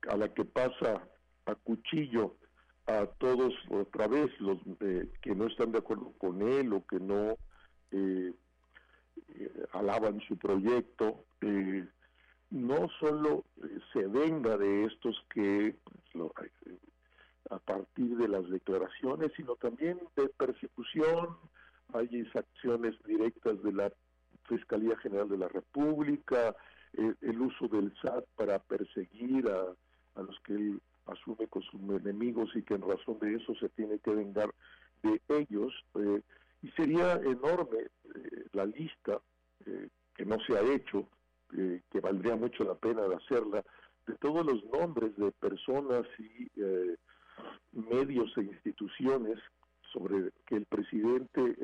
a 0.09 0.17
la 0.17 0.33
que 0.33 0.45
pasa 0.45 1.07
a 1.45 1.55
cuchillo 1.55 2.35
a 2.87 3.05
todos 3.05 3.53
otra 3.69 4.07
vez 4.07 4.29
los 4.39 4.57
eh, 4.81 5.09
que 5.21 5.35
no 5.35 5.47
están 5.47 5.71
de 5.71 5.79
acuerdo 5.79 6.13
con 6.17 6.41
él 6.41 6.73
o 6.73 6.85
que 6.85 6.99
no 6.99 7.37
eh, 7.91 8.33
eh, 9.35 9.65
alaban 9.71 10.19
su 10.27 10.37
proyecto 10.37 11.25
no 12.49 12.87
solo 12.99 13.45
se 13.91 14.05
venga 14.07 14.57
de 14.57 14.85
estos 14.85 15.15
que 15.33 15.75
pues, 15.83 16.51
a 17.49 17.57
partir 17.59 18.15
de 18.15 18.27
las 18.27 18.47
declaraciones 18.49 19.31
sino 19.35 19.55
también 19.55 19.99
de 20.15 20.29
persecución. 20.29 21.37
Hay 21.93 22.27
acciones 22.33 22.95
directas 23.05 23.61
de 23.63 23.73
la 23.73 23.91
Fiscalía 24.47 24.97
General 24.97 25.27
de 25.29 25.37
la 25.37 25.47
República 25.47 26.55
el, 26.93 27.41
uso 27.41 27.67
del 27.67 27.93
SAT 28.01 28.25
para 28.35 28.59
perseguir 28.59 29.47
a, 29.47 30.19
a 30.19 30.23
los 30.23 30.39
que 30.41 30.53
él 30.53 30.81
asume 31.07 31.47
con 31.47 31.61
sus 31.63 31.81
enemigos 31.81 32.49
y 32.55 32.63
que 32.63 32.75
en 32.75 32.81
razón 32.81 33.19
de 33.19 33.35
eso 33.35 33.53
se 33.55 33.69
tiene 33.69 33.99
que 33.99 34.11
vengar 34.11 34.53
de 35.01 35.19
ellos. 35.29 35.73
Eh, 35.95 36.21
y 36.61 36.69
sería 36.71 37.13
enorme 37.13 37.89
eh, 38.15 38.45
la 38.53 38.65
lista 38.65 39.19
eh, 39.65 39.89
que 40.15 40.25
no 40.25 40.37
se 40.45 40.57
ha 40.57 40.61
hecho, 40.61 41.07
que 41.49 41.99
valdría 41.99 42.35
mucho 42.35 42.63
la 42.63 42.73
pena 42.73 43.03
de 43.03 43.15
hacerla, 43.15 43.63
de 44.07 44.15
todos 44.15 44.43
los 44.43 44.63
nombres 44.65 45.15
de 45.17 45.31
personas 45.33 46.03
y 46.17 46.49
medios 47.73 48.35
e 48.37 48.41
instituciones 48.41 49.37
sobre 49.91 50.31
que 50.47 50.55
el 50.55 50.65
presidente 50.65 51.55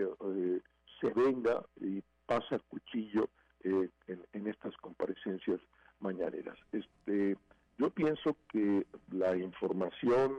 se 1.01 1.09
venga 1.09 1.65
y 1.81 2.03
pasa 2.27 2.59
cuchillo 2.67 3.29
en, 3.63 3.91
en, 4.33 4.47
estas 4.47 4.75
comparecencias 4.77 5.59
mañaneras. 5.99 6.57
Este, 6.71 7.37
yo 7.77 7.89
pienso 7.89 8.35
que 8.51 8.85
la 9.11 9.35
información 9.37 10.33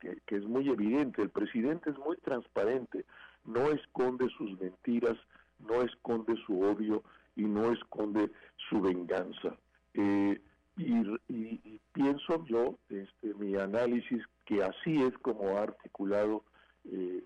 que, 0.00 0.36
es 0.36 0.44
muy 0.44 0.68
evidente, 0.68 1.22
el 1.22 1.30
presidente 1.30 1.90
es 1.90 1.98
muy 1.98 2.16
transparente, 2.18 3.04
no 3.44 3.70
esconde 3.70 4.28
sus 4.36 4.58
mentiras, 4.60 5.16
no 5.58 5.82
esconde 5.82 6.34
su 6.46 6.60
odio 6.60 7.02
y 7.36 7.42
no 7.42 7.72
esconde 7.72 8.30
su 8.68 8.80
venganza. 8.80 9.56
Eh, 9.94 10.40
y, 10.76 11.80
pienso 11.92 12.44
yo, 12.46 12.78
este, 12.88 13.34
mi 13.34 13.56
análisis, 13.56 14.22
que 14.44 14.62
así 14.62 15.02
es 15.02 15.16
como 15.18 15.58
ha 15.58 15.62
articulado 15.62 16.44
eh, 16.84 17.24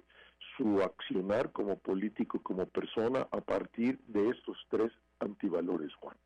su 0.56 0.80
accionar 0.80 1.52
como 1.52 1.76
político, 1.78 2.40
como 2.42 2.66
persona, 2.66 3.28
a 3.30 3.40
partir 3.40 3.98
de 4.06 4.30
estos 4.30 4.56
tres 4.70 4.92
antivalores, 5.22 5.94
Juan. 5.94 6.16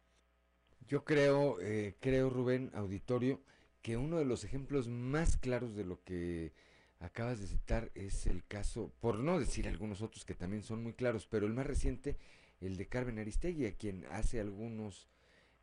Yo 0.88 1.04
creo, 1.04 1.60
eh, 1.60 1.96
creo 2.00 2.30
Rubén, 2.30 2.70
auditorio, 2.74 3.40
que 3.82 3.96
uno 3.96 4.18
de 4.18 4.24
los 4.24 4.44
ejemplos 4.44 4.88
más 4.88 5.36
claros 5.36 5.74
de 5.74 5.84
lo 5.84 6.02
que 6.02 6.52
acabas 7.00 7.40
de 7.40 7.46
citar 7.46 7.90
es 7.94 8.26
el 8.26 8.44
caso, 8.44 8.92
por 9.00 9.18
no 9.18 9.38
decir 9.38 9.68
algunos 9.68 10.02
otros 10.02 10.24
que 10.24 10.34
también 10.34 10.62
son 10.62 10.82
muy 10.82 10.92
claros, 10.92 11.26
pero 11.26 11.46
el 11.46 11.54
más 11.54 11.66
reciente, 11.66 12.16
el 12.60 12.76
de 12.76 12.88
Carmen 12.88 13.18
Aristegui, 13.18 13.66
a 13.66 13.76
quien 13.76 14.04
hace 14.10 14.40
algunos 14.40 15.08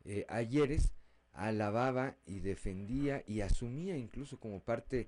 eh, 0.05 0.25
ayeres 0.29 0.93
alababa 1.34 2.15
y 2.25 2.39
defendía 2.39 3.23
y 3.25 3.41
asumía 3.41 3.97
incluso 3.97 4.39
como 4.39 4.61
parte 4.61 5.07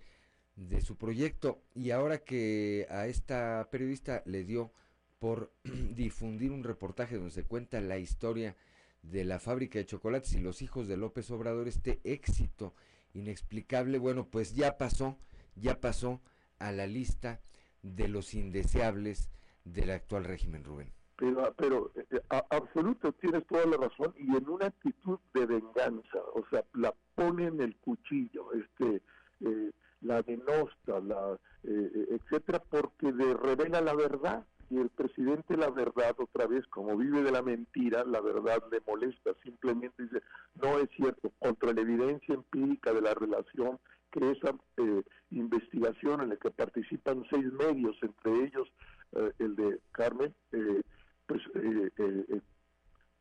de 0.55 0.81
su 0.81 0.97
proyecto 0.97 1.61
y 1.73 1.91
ahora 1.91 2.19
que 2.19 2.87
a 2.89 3.07
esta 3.07 3.67
periodista 3.69 4.23
le 4.25 4.43
dio 4.43 4.71
por 5.19 5.51
difundir 5.95 6.51
un 6.51 6.63
reportaje 6.63 7.15
donde 7.15 7.31
se 7.31 7.43
cuenta 7.43 7.81
la 7.81 7.97
historia 7.97 8.55
de 9.01 9.23
la 9.23 9.39
fábrica 9.39 9.79
de 9.79 9.85
chocolates 9.85 10.33
y 10.33 10.39
los 10.39 10.61
hijos 10.61 10.87
de 10.87 10.97
López 10.97 11.29
Obrador, 11.31 11.67
este 11.67 11.99
éxito 12.03 12.73
inexplicable, 13.13 13.97
bueno, 13.97 14.27
pues 14.29 14.55
ya 14.55 14.77
pasó, 14.77 15.17
ya 15.55 15.79
pasó 15.79 16.21
a 16.59 16.71
la 16.71 16.87
lista 16.87 17.39
de 17.81 18.07
los 18.07 18.33
indeseables 18.33 19.29
del 19.63 19.91
actual 19.91 20.25
régimen, 20.25 20.63
Rubén. 20.63 20.91
Pero, 21.17 21.53
pero 21.55 21.91
eh, 21.95 22.21
absoluto, 22.49 23.13
tienes 23.13 23.45
toda 23.47 23.65
la 23.65 23.77
razón, 23.77 24.13
y 24.17 24.35
en 24.35 24.49
una 24.49 24.67
actitud 24.67 25.19
de 25.33 25.45
venganza, 25.45 26.19
o 26.33 26.43
sea, 26.49 26.65
la 26.73 26.93
pone 27.15 27.45
en 27.45 27.61
el 27.61 27.75
cuchillo, 27.77 28.51
este, 28.53 29.01
eh, 29.41 29.71
la 30.01 30.21
denosta, 30.23 30.99
la, 30.99 31.39
eh, 31.63 32.07
etcétera, 32.11 32.59
porque 32.59 33.13
de, 33.13 33.33
revela 33.33 33.79
la 33.81 33.95
verdad 33.95 34.45
y 34.69 34.77
el 34.77 34.89
presidente 34.89 35.57
la 35.57 35.69
verdad 35.69 36.15
otra 36.17 36.47
vez 36.47 36.65
como 36.67 36.97
vive 36.97 37.21
de 37.21 37.31
la 37.31 37.41
mentira 37.41 38.03
la 38.03 38.21
verdad 38.21 38.63
le 38.71 38.81
molesta 38.85 39.31
simplemente 39.43 40.03
dice 40.03 40.21
no 40.61 40.79
es 40.79 40.89
cierto 40.95 41.31
contra 41.39 41.73
la 41.73 41.81
evidencia 41.81 42.33
empírica 42.33 42.93
de 42.93 43.01
la 43.01 43.13
relación 43.13 43.79
que 44.11 44.31
esa 44.31 44.55
eh, 44.77 45.03
investigación 45.31 46.21
en 46.21 46.29
la 46.29 46.37
que 46.37 46.49
participan 46.51 47.25
seis 47.29 47.51
medios 47.53 47.95
entre 48.01 48.45
ellos 48.45 48.67
eh, 49.13 49.31
el 49.39 49.55
de 49.55 49.79
Carmen 49.91 50.33
eh, 50.51 50.81
pues 51.27 51.41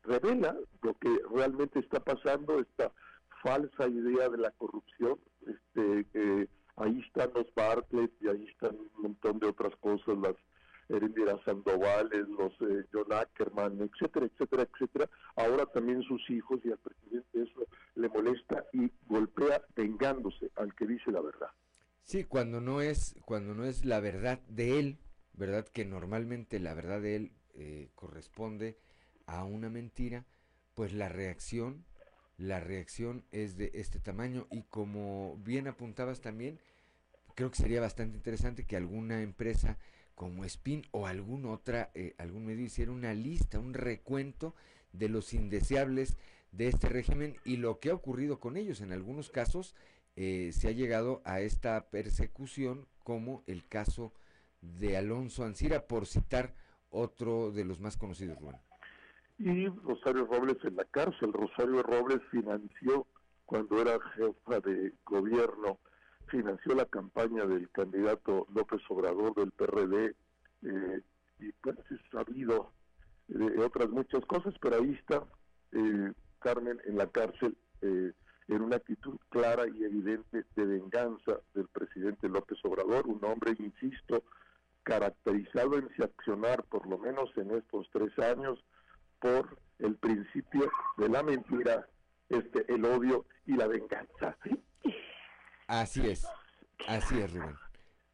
revela 0.03 0.57
lo 0.83 0.95
que 0.95 1.21
realmente 1.35 1.81
está 1.81 2.01
pasando 2.01 2.61
esta 2.61 2.93
falsa 3.43 3.89
idea 3.89 4.29
de 4.29 4.39
la 4.39 4.51
corrupción 4.53 5.19
este 5.47 6.49
ahí 6.77 7.01
están 7.07 7.31
los 7.35 7.47
Bartlett 7.55 8.13
y 8.21 8.29
ahí 8.29 8.47
están 8.47 8.77
un 8.77 9.03
montón 9.03 9.39
de 9.39 9.49
otras 9.49 9.75
cosas 9.77 10.19
las 10.19 10.35
Erendira 10.89 11.39
Sandovales, 11.45 12.29
los 12.29 12.53
eh, 12.61 12.85
John 12.93 13.13
Ackerman, 13.13 13.81
etcétera, 13.81 14.27
etcétera, 14.27 14.69
etcétera. 14.73 15.11
Ahora 15.37 15.67
también 15.67 16.03
sus 16.03 16.29
hijos 16.31 16.61
y 16.65 16.71
al 16.71 16.79
presidente 16.79 17.43
eso 17.43 17.67
le 17.95 18.09
molesta 18.09 18.65
y 18.73 18.91
golpea 19.07 19.63
vengándose 19.75 20.51
al 20.57 20.75
que 20.75 20.87
dice 20.87 21.11
la 21.11 21.21
verdad. 21.21 21.49
Sí, 22.03 22.25
cuando 22.25 22.61
no 22.61 22.81
es 22.81 23.17
cuando 23.25 23.55
no 23.55 23.65
es 23.65 23.85
la 23.85 24.01
verdad 24.01 24.41
de 24.49 24.79
él, 24.79 24.99
verdad 25.33 25.67
que 25.67 25.85
normalmente 25.85 26.61
la 26.61 26.75
verdad 26.75 27.01
de 27.01 27.17
él 27.17 27.33
eh, 27.55 27.91
corresponde 27.95 28.79
a 29.27 29.45
una 29.45 29.71
mentira, 29.71 30.27
pues 30.75 30.93
la 30.93 31.09
reacción 31.09 31.85
la 32.37 32.61
reacción 32.61 33.25
es 33.31 33.57
de 33.57 33.71
este 33.75 34.01
tamaño 34.01 34.47
y 34.51 34.63
como 34.65 35.37
bien 35.39 35.69
apuntabas 35.69 36.21
también, 36.21 36.59
creo 37.35 37.51
que 37.51 37.57
sería 37.57 37.81
bastante 37.81 38.17
interesante 38.17 38.67
que 38.67 38.77
alguna 38.77 39.23
empresa 39.23 39.79
como 40.15 40.45
Spin 40.45 40.83
o 40.91 41.07
algún 41.07 41.47
otra, 41.47 41.91
eh, 41.95 42.15
algún 42.19 42.47
medio 42.47 42.65
hiciera 42.65 42.93
una 42.93 43.15
lista, 43.15 43.59
un 43.59 43.75
recuento 43.75 44.55
de 44.93 45.09
los 45.09 45.35
indeseables 45.35 46.17
de 46.53 46.69
este 46.69 46.89
régimen 46.89 47.37
y 47.45 47.57
lo 47.57 47.81
que 47.81 47.91
ha 47.91 47.95
ocurrido 47.95 48.39
con 48.39 48.57
ellos. 48.57 48.81
En 48.81 48.93
algunos 48.93 49.31
casos 49.31 49.75
eh, 50.17 50.51
se 50.53 50.69
ha 50.69 50.73
llegado 50.73 51.21
a 51.25 51.41
esta 51.41 51.91
persecución, 51.91 52.87
como 53.03 53.43
el 53.47 53.67
caso 53.67 54.13
de 54.61 54.97
Alonso 54.97 55.45
Ancira, 55.45 55.87
por 55.87 56.07
citar 56.07 56.55
otro 56.91 57.51
de 57.51 57.65
los 57.65 57.81
más 57.81 57.97
conocidos, 57.97 58.39
Juan. 58.39 58.57
y 59.39 59.67
Rosario 59.69 60.27
Robles 60.27 60.59
en 60.63 60.77
la 60.77 60.85
cárcel. 60.85 61.33
Rosario 61.33 61.83
Robles 61.83 62.21
financió, 62.31 63.07
cuando 63.45 63.83
era 63.83 63.99
jefa 64.15 64.61
de 64.61 64.93
gobierno, 65.05 65.81
financió 66.29 66.75
la 66.75 66.87
campaña 66.87 67.45
del 67.47 67.71
candidato 67.71 68.47
López 68.55 68.81
Obrador 68.89 69.35
del 69.35 69.51
PRD 69.53 70.15
eh, 70.63 71.01
y 71.41 71.53
pues 71.53 71.77
es 71.91 72.01
sabido 72.11 72.73
de 73.29 73.63
otras 73.63 73.89
muchas 73.91 74.25
cosas, 74.27 74.55
pero 74.61 74.77
ahí 74.77 74.93
está 74.93 75.25
eh, 75.73 76.13
Carmen 76.41 76.81
en 76.85 76.99
la 76.99 77.07
cárcel 77.07 77.57
eh, 77.81 78.13
en 78.49 78.63
una 78.63 78.77
actitud 78.77 79.17
clara 79.31 79.65
y 79.67 79.85
evidente 79.85 80.45
de 80.55 80.65
venganza 80.65 81.41
del 81.55 81.67
presidente 81.69 82.29
López 82.29 82.59
Obrador, 82.65 83.07
un 83.07 83.25
hombre, 83.25 83.55
insisto, 83.59 84.23
caracterizado 84.83 85.79
en 85.79 85.89
su 85.97 86.05
accionar, 86.05 86.63
por 86.65 86.87
lo 86.87 86.99
menos 86.99 87.31
en 87.37 87.53
estos 87.53 87.89
tres 87.91 88.17
años, 88.19 88.63
por 89.19 89.59
el 89.79 89.97
principio 89.97 90.71
de 90.99 91.09
la 91.09 91.23
mentira, 91.23 91.89
este, 92.29 92.71
el 92.73 92.85
odio 92.85 93.25
y 93.47 93.57
la 93.57 93.67
venganza. 93.67 94.37
Así 95.67 96.07
es, 96.07 96.27
así 96.87 97.19
es, 97.19 97.33
Rubén. 97.33 97.57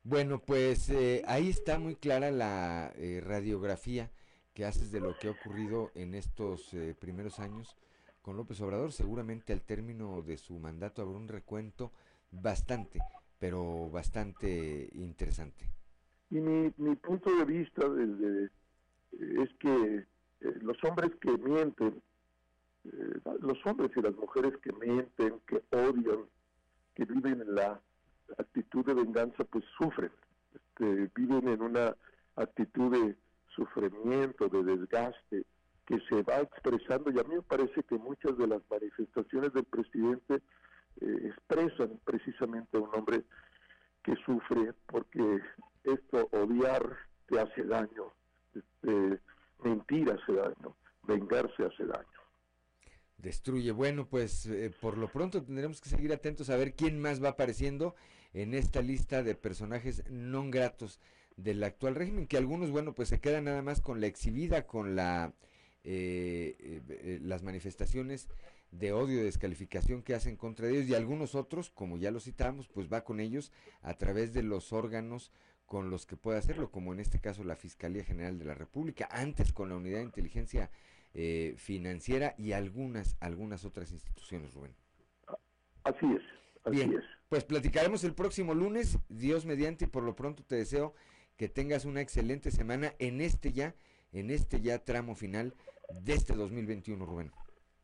Bueno, 0.02 0.40
pues 0.40 0.88
eh, 0.88 1.22
ahí 1.26 1.50
está 1.50 1.78
muy 1.78 1.94
clara 1.94 2.30
la 2.30 2.92
eh, 2.96 3.20
radiografía 3.22 4.10
que 4.54 4.64
haces 4.64 4.90
de 4.90 5.00
lo 5.00 5.16
que 5.18 5.28
ha 5.28 5.32
ocurrido 5.32 5.90
en 5.94 6.14
estos 6.14 6.72
eh, 6.72 6.94
primeros 6.98 7.38
años 7.38 7.76
con 8.22 8.36
López 8.36 8.60
Obrador. 8.60 8.92
Seguramente 8.92 9.52
al 9.52 9.60
término 9.60 10.22
de 10.22 10.38
su 10.38 10.58
mandato 10.58 11.02
habrá 11.02 11.16
un 11.16 11.28
recuento 11.28 11.92
bastante, 12.30 13.00
pero 13.38 13.90
bastante 13.90 14.88
interesante. 14.94 15.68
Y 16.30 16.40
mi, 16.40 16.72
mi 16.78 16.96
punto 16.96 17.34
de 17.36 17.44
vista 17.44 17.86
desde, 17.88 18.50
es 19.42 19.50
que 19.58 20.06
los 20.62 20.82
hombres 20.84 21.10
que 21.20 21.32
mienten, 21.36 22.00
los 23.40 23.66
hombres 23.66 23.90
y 23.94 24.00
las 24.00 24.14
mujeres 24.16 24.56
que 24.62 24.72
mienten, 24.72 25.40
que 25.46 25.62
odian, 25.76 26.24
que 27.00 27.06
viven 27.06 27.40
en 27.40 27.54
la 27.54 27.80
actitud 28.36 28.84
de 28.84 28.92
venganza, 28.92 29.44
pues 29.44 29.64
sufren, 29.78 30.12
este, 30.54 31.10
viven 31.14 31.48
en 31.48 31.62
una 31.62 31.96
actitud 32.36 32.92
de 32.92 33.16
sufrimiento, 33.54 34.50
de 34.50 34.62
desgaste, 34.62 35.46
que 35.86 35.98
se 36.10 36.22
va 36.22 36.40
expresando 36.40 37.10
y 37.10 37.18
a 37.18 37.22
mí 37.22 37.36
me 37.36 37.42
parece 37.42 37.82
que 37.84 37.96
muchas 37.96 38.36
de 38.36 38.46
las 38.46 38.60
manifestaciones 38.70 39.50
del 39.54 39.64
presidente 39.64 40.42
eh, 41.00 41.20
expresan 41.24 41.98
precisamente 42.04 42.76
a 42.76 42.80
un 42.80 42.94
hombre 42.94 43.24
que 44.02 44.14
sufre 44.16 44.74
porque 44.86 45.40
esto 45.84 46.28
odiar 46.32 46.82
te 47.28 47.40
hace 47.40 47.64
daño, 47.64 48.12
este, 48.54 49.20
mentir 49.64 50.10
hace 50.10 50.34
daño, 50.34 50.76
vengarse 51.06 51.64
hace 51.64 51.86
daño 51.86 52.19
destruye. 53.20 53.72
Bueno, 53.72 54.06
pues 54.08 54.46
eh, 54.46 54.70
por 54.80 54.98
lo 54.98 55.08
pronto 55.08 55.42
tendremos 55.42 55.80
que 55.80 55.88
seguir 55.88 56.12
atentos 56.12 56.50
a 56.50 56.56
ver 56.56 56.74
quién 56.74 57.00
más 57.00 57.22
va 57.22 57.30
apareciendo 57.30 57.94
en 58.32 58.54
esta 58.54 58.82
lista 58.82 59.22
de 59.22 59.34
personajes 59.34 60.04
no 60.08 60.48
gratos 60.50 61.00
del 61.36 61.62
actual 61.62 61.94
régimen, 61.94 62.26
que 62.26 62.36
algunos, 62.36 62.70
bueno, 62.70 62.94
pues 62.94 63.08
se 63.08 63.20
quedan 63.20 63.44
nada 63.44 63.62
más 63.62 63.80
con 63.80 64.00
la 64.00 64.06
exhibida, 64.06 64.66
con 64.66 64.94
la 64.94 65.32
eh, 65.82 66.82
eh, 66.88 67.18
las 67.22 67.42
manifestaciones 67.42 68.28
de 68.70 68.92
odio, 68.92 69.24
descalificación 69.24 70.02
que 70.02 70.14
hacen 70.14 70.36
contra 70.36 70.68
ellos 70.68 70.86
y 70.86 70.94
algunos 70.94 71.34
otros, 71.34 71.70
como 71.70 71.96
ya 71.96 72.10
lo 72.10 72.20
citamos, 72.20 72.68
pues 72.68 72.92
va 72.92 73.02
con 73.02 73.18
ellos 73.18 73.50
a 73.80 73.94
través 73.94 74.34
de 74.34 74.42
los 74.42 74.72
órganos 74.72 75.32
con 75.64 75.88
los 75.88 76.04
que 76.04 76.16
puede 76.16 76.38
hacerlo, 76.38 76.70
como 76.70 76.92
en 76.92 77.00
este 77.00 77.20
caso 77.20 77.44
la 77.44 77.56
Fiscalía 77.56 78.04
General 78.04 78.38
de 78.38 78.44
la 78.44 78.54
República, 78.54 79.08
antes 79.10 79.52
con 79.52 79.70
la 79.70 79.76
Unidad 79.76 79.98
de 79.98 80.04
Inteligencia 80.04 80.70
eh, 81.14 81.54
financiera 81.56 82.34
y 82.38 82.52
algunas, 82.52 83.16
algunas 83.20 83.64
otras 83.64 83.92
instituciones, 83.92 84.54
Rubén. 84.54 84.74
Así 85.84 86.06
es. 86.06 86.22
Así 86.64 86.76
Bien, 86.76 86.92
es. 86.92 87.04
pues 87.28 87.44
platicaremos 87.44 88.04
el 88.04 88.14
próximo 88.14 88.54
lunes, 88.54 88.98
Dios 89.08 89.46
mediante, 89.46 89.86
y 89.86 89.88
por 89.88 90.02
lo 90.02 90.14
pronto 90.14 90.42
te 90.44 90.56
deseo 90.56 90.94
que 91.36 91.48
tengas 91.48 91.84
una 91.84 92.00
excelente 92.02 92.50
semana 92.50 92.92
en 92.98 93.20
este 93.20 93.52
ya, 93.52 93.74
en 94.12 94.30
este 94.30 94.60
ya 94.60 94.84
tramo 94.84 95.14
final 95.14 95.54
de 96.02 96.12
este 96.12 96.34
2021, 96.34 97.04
Rubén. 97.06 97.32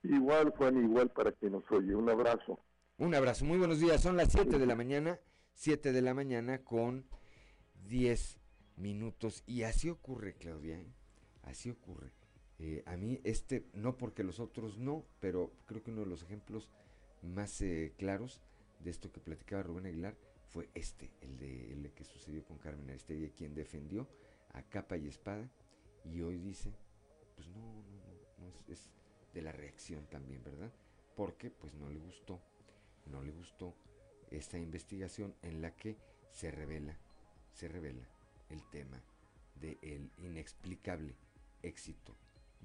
Igual, 0.02 0.50
Juan, 0.50 0.76
igual 0.84 1.10
para 1.10 1.32
que 1.32 1.48
nos 1.50 1.64
oye. 1.70 1.94
Un 1.94 2.08
abrazo. 2.10 2.60
Un 2.98 3.14
abrazo, 3.14 3.44
muy 3.44 3.58
buenos 3.58 3.80
días. 3.80 4.00
Son 4.02 4.16
las 4.16 4.30
7 4.30 4.58
de 4.58 4.66
la 4.66 4.76
mañana, 4.76 5.18
7 5.54 5.92
de 5.92 6.02
la 6.02 6.14
mañana 6.14 6.58
con 6.62 7.06
10 7.88 8.38
minutos. 8.76 9.42
Y 9.46 9.62
así 9.62 9.88
ocurre, 9.88 10.34
Claudia, 10.34 10.78
¿eh? 10.78 10.92
así 11.42 11.70
ocurre. 11.70 12.12
Eh, 12.58 12.82
a 12.86 12.96
mí 12.96 13.20
este, 13.24 13.66
no 13.74 13.96
porque 13.96 14.24
los 14.24 14.40
otros 14.40 14.78
no, 14.78 15.04
pero 15.20 15.52
creo 15.66 15.82
que 15.82 15.90
uno 15.90 16.02
de 16.02 16.06
los 16.06 16.22
ejemplos 16.22 16.70
más 17.22 17.60
eh, 17.60 17.92
claros 17.98 18.40
de 18.80 18.90
esto 18.90 19.12
que 19.12 19.20
platicaba 19.20 19.62
Rubén 19.62 19.86
Aguilar 19.86 20.16
fue 20.48 20.70
este, 20.74 21.10
el 21.20 21.38
de 21.38 21.72
el 21.72 21.92
que 21.92 22.04
sucedió 22.04 22.44
con 22.44 22.58
Carmen 22.58 22.88
Aristegui, 22.88 23.30
quien 23.30 23.54
defendió 23.54 24.08
a 24.54 24.62
capa 24.62 24.96
y 24.96 25.06
espada 25.06 25.50
y 26.04 26.22
hoy 26.22 26.38
dice, 26.38 26.72
pues 27.34 27.48
no, 27.48 27.58
no, 27.58 27.82
no, 28.38 28.44
no 28.44 28.48
es, 28.48 28.62
es 28.68 28.90
de 29.34 29.42
la 29.42 29.52
reacción 29.52 30.06
también, 30.06 30.42
¿verdad? 30.42 30.72
Porque 31.14 31.50
pues 31.50 31.74
no 31.74 31.90
le 31.90 31.98
gustó, 31.98 32.40
no 33.06 33.22
le 33.22 33.32
gustó 33.32 33.74
esta 34.30 34.58
investigación 34.58 35.34
en 35.42 35.60
la 35.60 35.76
que 35.76 35.98
se 36.30 36.50
revela, 36.50 36.96
se 37.52 37.68
revela 37.68 38.08
el 38.48 38.62
tema 38.70 39.02
del 39.60 40.10
inexplicable 40.18 41.14
éxito 41.62 42.16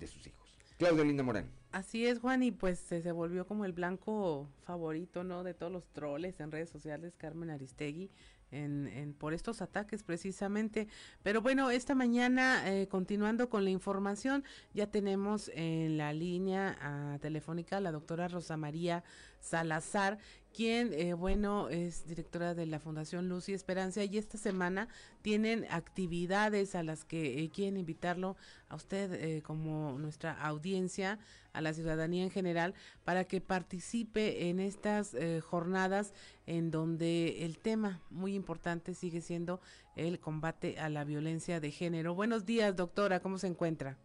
de 0.02 0.08
sus 0.08 0.28
hijos. 0.28 0.42
Claudio 0.78 1.06
Linda 1.06 1.24
Morán. 1.24 1.50
Así 1.72 2.06
es, 2.06 2.20
Juan, 2.20 2.44
y 2.44 2.52
pues 2.52 2.80
se, 2.80 3.12
volvió 3.12 3.46
como 3.46 3.66
el 3.66 3.72
blanco 3.72 4.50
favorito, 4.64 5.24
¿no? 5.24 5.44
De 5.44 5.54
todos 5.54 5.72
los 5.72 5.86
troles 5.94 6.40
en 6.40 6.52
redes 6.52 6.70
sociales, 6.70 7.14
Carmen 7.16 7.50
Aristegui, 7.50 8.10
en, 8.50 8.88
en, 8.88 9.14
por 9.14 9.34
estos 9.34 9.62
ataques 9.62 10.04
precisamente. 10.04 10.88
Pero 11.24 11.42
bueno, 11.42 11.70
esta 11.70 11.96
mañana, 11.96 12.64
eh, 12.66 12.88
continuando 12.88 13.48
con 13.50 13.64
la 13.64 13.70
información, 13.70 14.44
ya 14.74 14.88
tenemos 14.88 15.50
en 15.54 15.98
la 15.98 16.14
línea 16.14 16.78
uh, 17.16 17.20
telefónica 17.20 17.80
la 17.80 17.92
doctora 17.92 18.28
Rosa 18.28 18.58
María 18.58 19.04
Salazar, 19.42 20.18
quien, 20.54 20.94
eh, 20.94 21.14
bueno, 21.14 21.70
es 21.70 22.06
directora 22.08 22.54
de 22.54 22.66
la 22.66 22.80
Fundación 22.80 23.30
Luz 23.30 23.50
y 23.50 23.54
Esperanza 23.54 24.04
y 24.04 24.18
esta 24.18 24.38
semana 24.38 24.88
tienen 25.22 25.66
actividades 25.70 26.76
a 26.76 26.84
las 26.84 27.06
que 27.06 27.44
eh, 27.44 27.50
quieren 27.50 27.78
invitarlo 27.78 28.36
a 28.70 28.76
usted 28.76 29.14
eh, 29.14 29.42
como 29.42 29.98
nuestra 29.98 30.34
audiencia, 30.34 31.20
a 31.54 31.62
la 31.62 31.74
ciudadanía 31.74 32.24
en 32.24 32.32
general, 32.32 32.74
para 33.04 33.26
que 33.26 33.42
participe 33.42 34.50
en 34.50 34.60
estas 34.60 35.14
eh, 35.14 35.42
jornadas 35.42 36.14
en 36.46 36.72
donde 36.72 37.46
el 37.46 37.58
tema 37.58 38.02
muy 38.10 38.36
importante 38.36 38.94
sigue 38.94 39.22
siendo 39.22 39.60
el 39.96 40.20
combate 40.20 40.80
a 40.80 40.90
la 40.90 41.04
violencia 41.04 41.60
de 41.60 41.72
género. 41.72 42.16
Buenos 42.16 42.46
días, 42.46 42.76
doctora, 42.76 43.20
¿cómo 43.20 43.38
se 43.38 43.48
encuentra? 43.48 43.98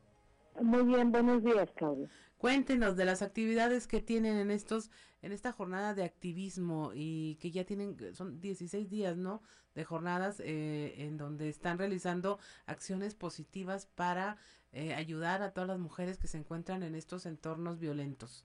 Muy 0.61 0.85
bien, 0.85 1.13
buenos 1.13 1.45
días, 1.45 1.71
Claudia. 1.77 2.09
Cuéntenos 2.39 2.97
de 2.97 3.07
las 3.07 3.23
actividades 3.23 3.87
que 3.87 4.01
tienen 4.01 4.37
en 4.37 4.51
estos, 4.51 4.91
en 5.23 5.33
esta 5.33 5.53
jornada 5.53 5.95
de 5.95 6.05
activismo 6.05 6.93
y 6.95 7.37
que 7.37 7.51
ya 7.51 7.65
tienen, 7.65 8.15
son 8.15 8.41
16 8.41 8.91
días, 8.91 9.17
¿no? 9.17 9.43
De 9.75 9.85
jornadas 9.85 10.41
eh, 10.41 10.95
en 10.99 11.17
donde 11.17 11.49
están 11.49 11.79
realizando 11.79 12.39
acciones 12.67 13.15
positivas 13.15 13.87
para 13.87 14.37
eh, 14.73 14.95
ayudar 14.95 15.43
a 15.43 15.53
todas 15.53 15.69
las 15.69 15.79
mujeres 15.79 16.19
que 16.19 16.27
se 16.27 16.37
encuentran 16.37 16.83
en 16.83 16.95
estos 16.95 17.25
entornos 17.25 17.79
violentos. 17.79 18.45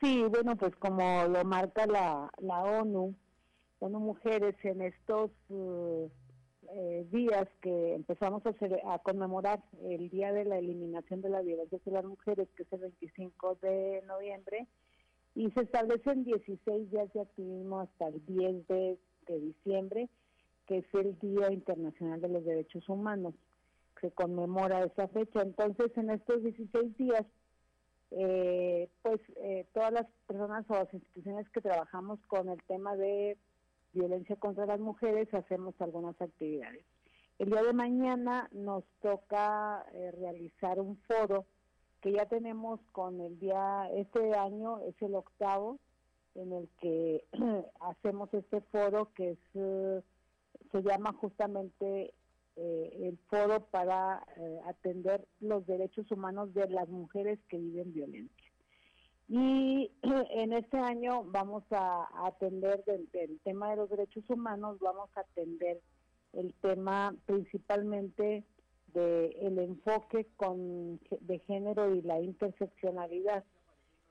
Sí, 0.00 0.22
bueno, 0.24 0.54
pues 0.56 0.76
como 0.76 1.24
lo 1.24 1.42
marca 1.44 1.86
la, 1.86 2.30
la 2.38 2.58
ONU, 2.62 3.14
ONU 3.78 4.00
Mujeres 4.00 4.54
en 4.64 4.82
estos 4.82 5.30
uh, 5.48 6.10
eh, 6.72 7.06
días 7.10 7.48
que 7.60 7.94
empezamos 7.94 8.42
a, 8.46 8.94
a, 8.94 8.98
conmemorar 8.98 9.62
el 9.82 10.10
Día 10.10 10.32
de 10.32 10.44
la 10.44 10.58
Eliminación 10.58 11.22
de 11.22 11.30
la 11.30 11.42
Violencia 11.42 11.78
hacia 11.78 11.92
las 11.92 12.04
Mujeres, 12.04 12.48
que 12.56 12.64
es 12.64 12.72
el 12.72 12.80
25 12.80 13.58
de 13.62 14.02
noviembre, 14.06 14.66
y 15.34 15.50
se 15.52 15.60
establecen 15.60 16.24
16 16.24 16.90
días 16.90 17.12
de 17.12 17.20
activismo 17.20 17.80
hasta 17.80 18.08
el 18.08 18.24
10 18.26 18.66
de, 18.66 18.98
de 19.26 19.40
diciembre, 19.40 20.08
que 20.66 20.78
es 20.78 20.86
el 20.94 21.18
Día 21.20 21.52
Internacional 21.52 22.20
de 22.20 22.28
los 22.28 22.44
Derechos 22.44 22.88
Humanos. 22.88 23.34
Se 24.00 24.10
conmemora 24.10 24.84
esa 24.84 25.08
fecha. 25.08 25.40
Entonces, 25.42 25.90
en 25.96 26.10
estos 26.10 26.42
16 26.42 26.96
días, 26.96 27.24
eh, 28.10 28.88
pues 29.02 29.20
eh, 29.36 29.66
todas 29.74 29.92
las 29.92 30.06
personas 30.26 30.64
o 30.68 30.74
las 30.74 30.92
instituciones 30.94 31.48
que 31.50 31.60
trabajamos 31.60 32.18
con 32.26 32.48
el 32.48 32.62
tema 32.64 32.96
de 32.96 33.36
violencia 33.92 34.36
contra 34.36 34.66
las 34.66 34.80
mujeres, 34.80 35.32
hacemos 35.34 35.74
algunas 35.80 36.20
actividades. 36.20 36.84
El 37.38 37.50
día 37.50 37.62
de 37.62 37.72
mañana 37.72 38.48
nos 38.52 38.84
toca 39.00 39.84
eh, 39.92 40.10
realizar 40.12 40.80
un 40.80 40.96
foro 41.06 41.46
que 42.00 42.12
ya 42.12 42.26
tenemos 42.26 42.80
con 42.92 43.20
el 43.20 43.38
día, 43.38 43.88
este 43.92 44.34
año 44.34 44.80
es 44.80 44.94
el 45.02 45.14
octavo, 45.14 45.78
en 46.34 46.52
el 46.52 46.68
que 46.80 47.24
hacemos 47.80 48.32
este 48.32 48.60
foro 48.72 49.12
que 49.14 49.32
es, 49.32 49.38
uh, 49.54 50.02
se 50.70 50.82
llama 50.82 51.12
justamente 51.12 52.12
el 52.56 53.16
foro 53.30 53.60
para 53.70 54.26
atender 54.66 55.24
los 55.38 55.64
derechos 55.64 56.10
humanos 56.10 56.52
de 56.54 56.68
las 56.68 56.88
mujeres 56.88 57.38
que 57.48 57.56
viven 57.56 57.94
violencia. 57.94 58.47
Y 59.28 59.90
en 60.30 60.52
este 60.52 60.78
año 60.78 61.24
vamos 61.24 61.62
a, 61.70 62.08
atender 62.26 62.82
del, 62.84 63.08
tema 63.44 63.70
de 63.70 63.76
los 63.76 63.90
derechos 63.90 64.24
humanos, 64.28 64.78
vamos 64.80 65.10
a 65.16 65.20
atender 65.20 65.80
el 66.32 66.54
tema 66.62 67.14
principalmente 67.26 68.44
del 68.94 69.36
el 69.40 69.58
enfoque 69.58 70.26
de 71.20 71.38
género 71.40 71.94
y 71.94 72.02
la 72.02 72.20
interseccionalidad 72.20 73.44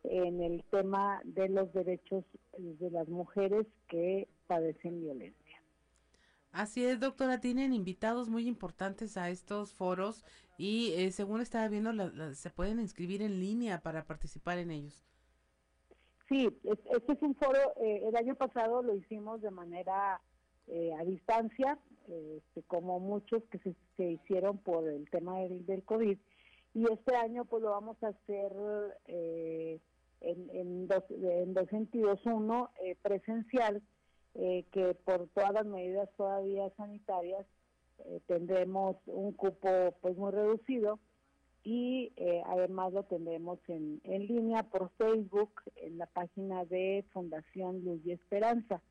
en 0.03 0.41
el 0.41 0.63
tema 0.69 1.19
de 1.23 1.49
los 1.49 1.73
derechos 1.73 2.23
de 2.57 2.91
las 2.91 3.07
mujeres 3.07 3.65
que 3.87 4.27
padecen 4.45 5.01
violencia. 5.01 5.46
Así 6.57 6.83
es, 6.83 6.99
doctora, 6.99 7.39
tienen 7.39 7.71
invitados 7.71 8.29
muy 8.29 8.47
importantes 8.47 9.15
a 9.15 9.29
estos 9.29 9.75
foros 9.75 10.25
y 10.57 10.91
eh, 10.93 11.11
según 11.11 11.39
estaba 11.39 11.67
viendo, 11.67 11.91
se 12.33 12.49
pueden 12.49 12.79
inscribir 12.79 13.21
en 13.21 13.39
línea 13.39 13.79
para 13.81 14.05
participar 14.05 14.57
en 14.57 14.71
ellos. 14.71 15.05
Sí, 16.27 16.49
este 16.63 17.13
es 17.13 17.21
un 17.21 17.35
foro, 17.35 17.59
eh, 17.79 18.01
el 18.07 18.15
año 18.15 18.33
pasado 18.33 18.81
lo 18.81 18.95
hicimos 18.95 19.39
de 19.43 19.51
manera 19.51 20.19
eh, 20.65 20.93
a 20.99 21.03
distancia, 21.03 21.77
este, 22.07 22.63
como 22.63 22.99
muchos 22.99 23.43
que 23.51 23.59
se, 23.95 24.03
hicieron 24.03 24.57
por 24.57 24.89
el 24.89 25.07
tema 25.11 25.37
del, 25.41 25.83
COVID, 25.83 26.17
y 26.73 26.91
este 26.91 27.15
año 27.17 27.45
pues 27.45 27.61
lo 27.61 27.69
vamos 27.69 28.01
a 28.01 28.07
hacer 28.07 28.51
eh, 29.05 29.79
en, 30.21 30.87
dos, 30.87 31.03
en 31.11 31.53
dos 31.53 31.69
sentidos. 31.69 32.19
Uno, 32.25 32.71
presencial, 33.03 33.83
que 34.71 34.95
por 35.03 35.27
todas 35.29 35.51
las 35.51 35.65
medidas 35.65 36.09
todavía 36.15 36.69
sanitarias 36.77 37.45
tendremos 38.27 38.95
un 39.07 39.33
cupo 39.33 39.95
pues 40.01 40.15
muy 40.15 40.31
reducido, 40.31 40.99
y 41.67 42.13
eh, 42.15 42.41
además 42.45 42.93
lo 42.93 43.03
tendremos 43.03 43.59
en, 43.67 43.99
en 44.05 44.25
línea 44.25 44.63
por 44.63 44.89
Facebook 44.91 45.51
en 45.75 45.97
la 45.97 46.05
página 46.05 46.63
de 46.63 47.03
Fundación 47.11 47.83
Luz 47.83 47.99
y 48.05 48.13
Esperanza. 48.13 48.81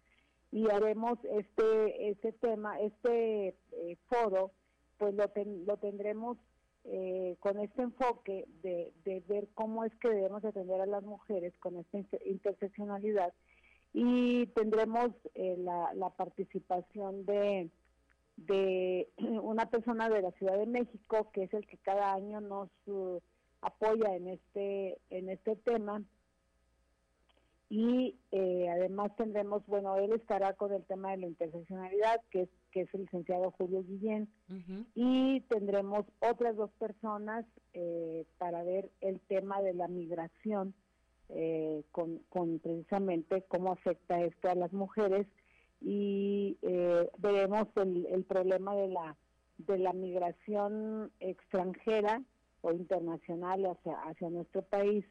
Y 0.53 0.69
haremos 0.71 1.19
este 1.25 2.11
este 2.11 2.33
tema 2.33 2.79
este 2.81 3.57
eh, 3.73 3.97
foro 4.11 4.53
pues 4.99 5.15
lo, 5.15 5.25
lo 5.65 5.77
tendremos 5.79 6.37
eh, 6.85 7.37
con 7.41 7.59
este 7.61 7.81
enfoque 7.81 8.47
de, 8.63 8.93
de, 9.07 9.21
ver 9.27 9.49
cómo 9.55 9.85
es 9.85 9.95
que 9.97 10.11
debemos 10.11 10.45
atender 10.45 10.79
a 10.79 10.87
las 10.87 11.03
mujeres 11.03 11.55
con 11.59 11.79
esta 11.79 11.99
interseccionalidad 12.27 13.33
y 13.93 14.47
tendremos 14.49 15.11
la, 15.35 15.93
la 15.95 16.11
participación 16.11 17.25
de 17.25 17.71
de 18.37 19.09
una 19.43 19.69
persona 19.71 20.09
de 20.09 20.23
la 20.23 20.31
Ciudad 20.33 20.59
de 20.59 20.67
México 20.67 21.31
que 21.33 21.45
es 21.45 21.55
el 21.55 21.67
que 21.67 21.79
cada 21.79 22.13
año 22.15 22.41
nos 22.41 22.69
uh, 22.87 23.21
apoya 23.61 24.15
en 24.15 24.29
este 24.29 24.99
en 25.11 25.31
este 25.31 25.57
tema. 25.57 26.03
Y 27.69 28.15
eh, 28.31 28.69
además 28.71 29.17
tendremos 29.17 29.67
bueno 29.67 29.97
él 29.97 30.13
estará 30.13 30.53
con 30.53 30.73
el 30.73 30.85
tema 30.85 31.11
de 31.11 31.17
la 31.17 31.27
interseccionalidad 31.27 32.21
que 32.31 32.43
es 32.43 32.49
que 32.71 32.83
es 32.83 32.95
el 32.95 33.03
licenciado 33.03 33.51
Julio 33.53 33.83
Guillén. 33.83 34.29
Y 34.95 35.41
tendremos 35.49 36.05
otras 36.21 36.57
dos 36.57 36.71
personas 36.73 37.47
eh, 37.73 38.27
para 38.39 38.63
ver 38.63 38.91
el 39.01 39.19
tema 39.21 39.63
de 39.63 39.73
la 39.73 39.89
migración 39.89 40.75
eh, 41.29 41.83
con, 41.91 42.19
con 42.29 42.61
precisamente 42.61 43.43
cómo 43.49 43.73
afecta 43.73 44.23
esto 44.23 44.49
a 44.49 44.55
las 44.55 44.73
mujeres 44.73 45.27
y 45.81 46.57
eh, 46.63 47.11
veremos 47.19 47.67
el, 47.77 48.07
el, 48.07 48.25
problema 48.25 48.77
de 48.77 48.89
la 48.89 49.17
de 49.59 49.79
la 49.79 49.93
migración 49.93 51.11
extranjera 51.19 52.23
o 52.63 52.73
internacional 52.73 53.67
hacia 53.67 53.95
hacia 54.03 54.31
nuestro 54.31 54.63
país 54.63 55.05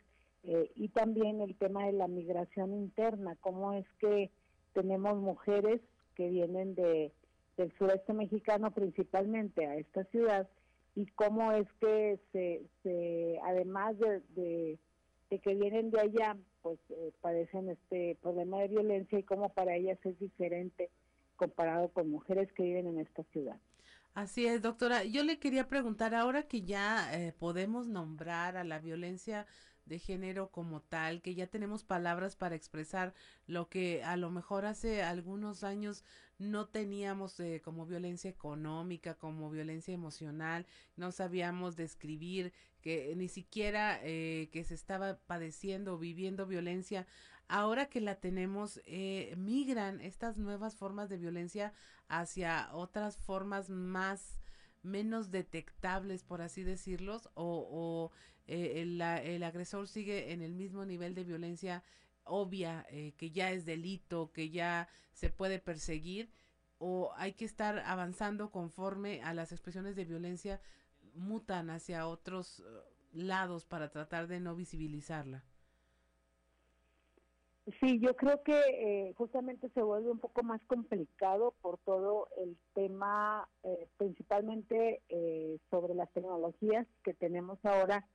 eh, 0.43 0.71
y 0.75 0.87
también 0.89 1.41
el 1.41 1.55
tema 1.57 1.85
de 1.85 1.91
la 1.91 2.07
migración 2.07 2.73
interna 2.73 3.35
cómo 3.41 3.73
es 3.73 3.85
que 3.99 4.31
tenemos 4.73 5.17
mujeres 5.17 5.81
que 6.15 6.29
vienen 6.29 6.75
de 6.75 7.11
del 7.57 7.73
sureste 7.77 8.13
mexicano 8.13 8.71
principalmente 8.71 9.65
a 9.65 9.75
esta 9.75 10.05
ciudad 10.05 10.47
y 10.95 11.07
cómo 11.07 11.51
es 11.51 11.67
que 11.81 12.19
se, 12.31 12.61
se 12.83 13.37
además 13.43 13.99
de 13.99 14.21
de 14.29 14.79
que 15.29 15.55
vienen 15.55 15.91
de 15.91 15.99
allá, 15.99 16.37
pues 16.61 16.79
eh, 16.89 17.11
padecen 17.21 17.69
este 17.69 18.17
problema 18.21 18.59
de 18.59 18.69
violencia 18.69 19.19
y 19.19 19.23
cómo 19.23 19.49
para 19.49 19.75
ellas 19.75 19.99
es 20.03 20.17
diferente 20.19 20.89
comparado 21.35 21.89
con 21.89 22.09
mujeres 22.09 22.51
que 22.53 22.63
viven 22.63 22.87
en 22.87 22.99
esta 22.99 23.23
ciudad. 23.25 23.57
Así 24.13 24.45
es, 24.45 24.61
doctora. 24.61 25.03
Yo 25.03 25.23
le 25.23 25.39
quería 25.39 25.67
preguntar, 25.67 26.15
ahora 26.15 26.43
que 26.43 26.61
ya 26.61 27.13
eh, 27.13 27.33
podemos 27.33 27.87
nombrar 27.87 28.55
a 28.55 28.63
la 28.63 28.79
violencia 28.79 29.45
de 29.85 29.99
género 29.99 30.49
como 30.49 30.81
tal, 30.81 31.21
que 31.21 31.35
ya 31.35 31.47
tenemos 31.47 31.83
palabras 31.83 32.35
para 32.35 32.55
expresar 32.55 33.13
lo 33.45 33.69
que 33.69 34.03
a 34.03 34.17
lo 34.17 34.31
mejor 34.31 34.65
hace 34.65 35.03
algunos 35.03 35.63
años 35.63 36.03
no 36.37 36.67
teníamos 36.67 37.39
eh, 37.39 37.61
como 37.63 37.85
violencia 37.85 38.29
económica, 38.29 39.15
como 39.15 39.49
violencia 39.49 39.93
emocional, 39.93 40.65
no 40.95 41.11
sabíamos 41.11 41.75
describir 41.75 42.51
que 42.85 43.15
ni 43.15 43.29
siquiera 43.29 43.99
eh, 44.03 44.47
que 44.53 44.63
se 44.63 44.75
estaba 44.75 45.17
padeciendo 45.25 45.97
viviendo 45.97 46.45
violencia. 46.45 47.07
Ahora 47.47 47.87
que 47.89 47.99
la 47.99 48.19
tenemos, 48.19 48.79
eh, 48.85 49.33
migran 49.37 50.01
estas 50.01 50.37
nuevas 50.37 50.75
formas 50.75 51.09
de 51.09 51.17
violencia 51.17 51.73
hacia 52.09 52.69
otras 52.73 53.17
formas 53.17 53.71
más 53.71 54.39
menos 54.83 55.31
detectables, 55.31 56.23
por 56.23 56.43
así 56.43 56.61
decirlos, 56.61 57.27
o, 57.33 58.11
eh, 58.45 58.83
el, 58.83 59.01
el, 59.01 59.41
agresor 59.41 59.87
sigue 59.87 60.31
en 60.31 60.43
el 60.43 60.53
mismo 60.53 60.85
nivel 60.85 61.15
de 61.15 61.23
violencia 61.23 61.83
obvia, 62.23 62.85
eh, 62.91 63.13
que 63.17 63.31
ya 63.31 63.49
es 63.49 63.65
delito, 63.65 64.31
que 64.31 64.51
ya 64.51 64.87
se 65.13 65.31
puede 65.31 65.57
perseguir, 65.57 66.29
o 66.77 67.11
hay 67.15 67.33
que 67.33 67.45
estar 67.45 67.79
avanzando 67.79 68.51
conforme 68.51 69.23
a 69.23 69.33
las 69.33 69.51
expresiones 69.51 69.95
de 69.95 70.05
violencia 70.05 70.61
mutan 71.15 71.69
hacia 71.69 72.07
otros 72.07 72.59
eh, 72.59 72.63
lados 73.13 73.65
para 73.65 73.89
tratar 73.89 74.27
de 74.27 74.39
no 74.39 74.55
visibilizarla. 74.55 75.43
Sí, 77.79 77.99
yo 77.99 78.15
creo 78.15 78.43
que 78.43 78.53
eh, 78.53 79.13
justamente 79.17 79.69
se 79.69 79.81
vuelve 79.81 80.11
un 80.11 80.19
poco 80.19 80.43
más 80.43 80.61
complicado 80.67 81.55
por 81.61 81.79
todo 81.79 82.27
el 82.37 82.55
tema, 82.75 83.49
eh, 83.63 83.87
principalmente 83.97 85.01
sobre 85.71 85.95
las 85.95 86.11
tecnologías 86.11 86.85
que 87.03 87.15
tenemos 87.15 87.57
ahora 87.65 88.07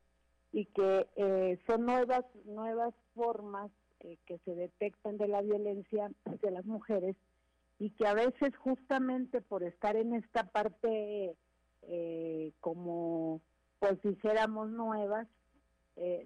y 0.53 0.67
que 0.67 1.59
son 1.67 1.85
nuevas 1.85 2.25
nuevas 2.45 2.95
formas 3.15 3.73
que 3.99 4.39
se 4.45 4.55
detectan 4.55 5.19
de 5.19 5.27
la 5.27 5.43
violencia 5.43 6.11
de 6.25 6.51
las 6.53 6.65
mujeres 6.65 7.17
y 7.81 7.91
que 7.91 8.07
a 8.07 8.15
veces 8.15 8.57
justamente 8.57 9.41
por 9.41 9.65
estar 9.65 9.97
en 9.97 10.15
esta 10.15 10.45
parte 10.45 11.37
como 12.61 13.41
pues 13.79 14.01
dijéramos 14.03 14.71
nuevas 14.71 15.27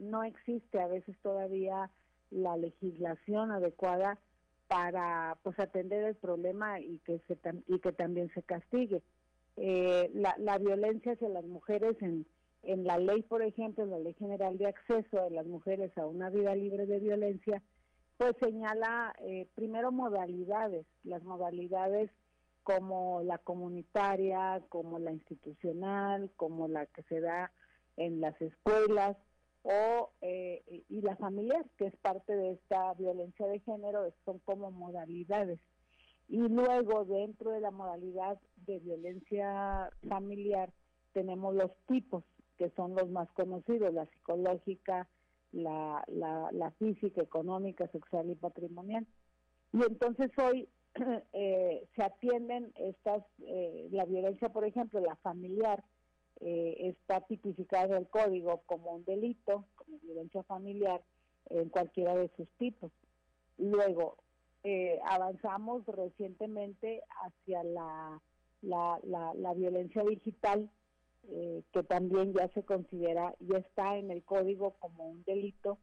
no 0.00 0.24
existe 0.24 0.80
a 0.80 0.86
veces 0.86 1.16
todavía 1.22 1.90
la 2.30 2.56
legislación 2.56 3.50
adecuada 3.50 4.18
para 4.68 5.38
pues 5.42 5.58
atender 5.58 6.04
el 6.04 6.16
problema 6.16 6.80
y 6.80 6.98
que 7.00 7.20
se 7.28 7.38
y 7.68 7.78
que 7.78 7.92
también 7.92 8.30
se 8.34 8.42
castigue. 8.42 9.02
Eh, 9.56 10.10
la, 10.14 10.34
la 10.38 10.58
violencia 10.58 11.12
hacia 11.12 11.28
las 11.28 11.44
mujeres 11.44 11.96
en 12.00 12.26
en 12.64 12.84
la 12.84 12.98
ley 12.98 13.22
por 13.22 13.42
ejemplo 13.42 13.84
en 13.84 13.90
la 13.90 13.98
ley 13.98 14.14
general 14.14 14.58
de 14.58 14.66
acceso 14.66 15.22
de 15.24 15.30
las 15.30 15.46
mujeres 15.46 15.96
a 15.96 16.06
una 16.06 16.30
vida 16.30 16.54
libre 16.56 16.86
de 16.86 16.98
violencia 16.98 17.62
pues 18.16 18.34
señala 18.40 19.14
eh, 19.20 19.46
primero 19.54 19.92
modalidades 19.92 20.86
las 21.04 21.22
modalidades 21.24 22.10
como 22.64 23.22
la 23.22 23.38
comunitaria 23.38 24.60
como 24.68 24.98
la 24.98 25.12
institucional 25.12 26.30
como 26.36 26.66
la 26.66 26.86
que 26.86 27.02
se 27.04 27.20
da 27.20 27.52
en 27.96 28.20
las 28.20 28.40
escuelas 28.42 29.16
o 29.64 30.10
eh, 30.20 30.84
y 30.90 31.00
la 31.00 31.16
familiar, 31.16 31.64
que 31.78 31.86
es 31.86 31.96
parte 31.96 32.36
de 32.36 32.52
esta 32.52 32.92
violencia 32.94 33.46
de 33.46 33.60
género, 33.60 34.12
son 34.24 34.38
como 34.40 34.70
modalidades. 34.70 35.58
Y 36.28 36.38
luego 36.48 37.06
dentro 37.06 37.50
de 37.50 37.60
la 37.60 37.70
modalidad 37.70 38.38
de 38.66 38.78
violencia 38.80 39.90
familiar 40.06 40.70
tenemos 41.12 41.54
los 41.54 41.70
tipos, 41.86 42.24
que 42.58 42.70
son 42.76 42.94
los 42.94 43.08
más 43.08 43.30
conocidos, 43.32 43.92
la 43.94 44.06
psicológica, 44.06 45.08
la, 45.52 46.04
la, 46.08 46.50
la 46.52 46.70
física, 46.72 47.22
económica, 47.22 47.88
sexual 47.88 48.30
y 48.30 48.34
patrimonial. 48.34 49.06
Y 49.72 49.82
entonces 49.82 50.30
hoy 50.38 50.68
eh, 51.32 51.86
se 51.94 52.02
atienden 52.02 52.72
estas, 52.76 53.24
eh, 53.46 53.88
la 53.90 54.04
violencia, 54.04 54.48
por 54.50 54.64
ejemplo, 54.64 55.00
la 55.00 55.16
familiar, 55.16 55.84
eh, 56.40 56.94
está 56.98 57.20
tipificado 57.22 57.94
en 57.94 58.02
el 58.02 58.08
código 58.08 58.62
como 58.66 58.92
un 58.92 59.04
delito, 59.04 59.66
como 59.76 59.98
violencia 60.00 60.42
familiar, 60.44 61.02
en 61.50 61.68
cualquiera 61.68 62.14
de 62.14 62.30
sus 62.36 62.48
tipos. 62.58 62.90
Luego, 63.58 64.16
eh, 64.64 64.98
avanzamos 65.04 65.84
recientemente 65.86 67.02
hacia 67.22 67.62
la, 67.62 68.20
la, 68.62 68.98
la, 69.34 69.54
violencia 69.54 70.02
digital, 70.02 70.70
eh, 71.28 71.62
que 71.72 71.82
también 71.82 72.32
ya 72.32 72.48
se 72.48 72.62
considera, 72.62 73.34
ya 73.40 73.58
está 73.58 73.98
en 73.98 74.10
el 74.10 74.24
código 74.24 74.72
como 74.78 75.08
un 75.08 75.22
delito, 75.24 75.78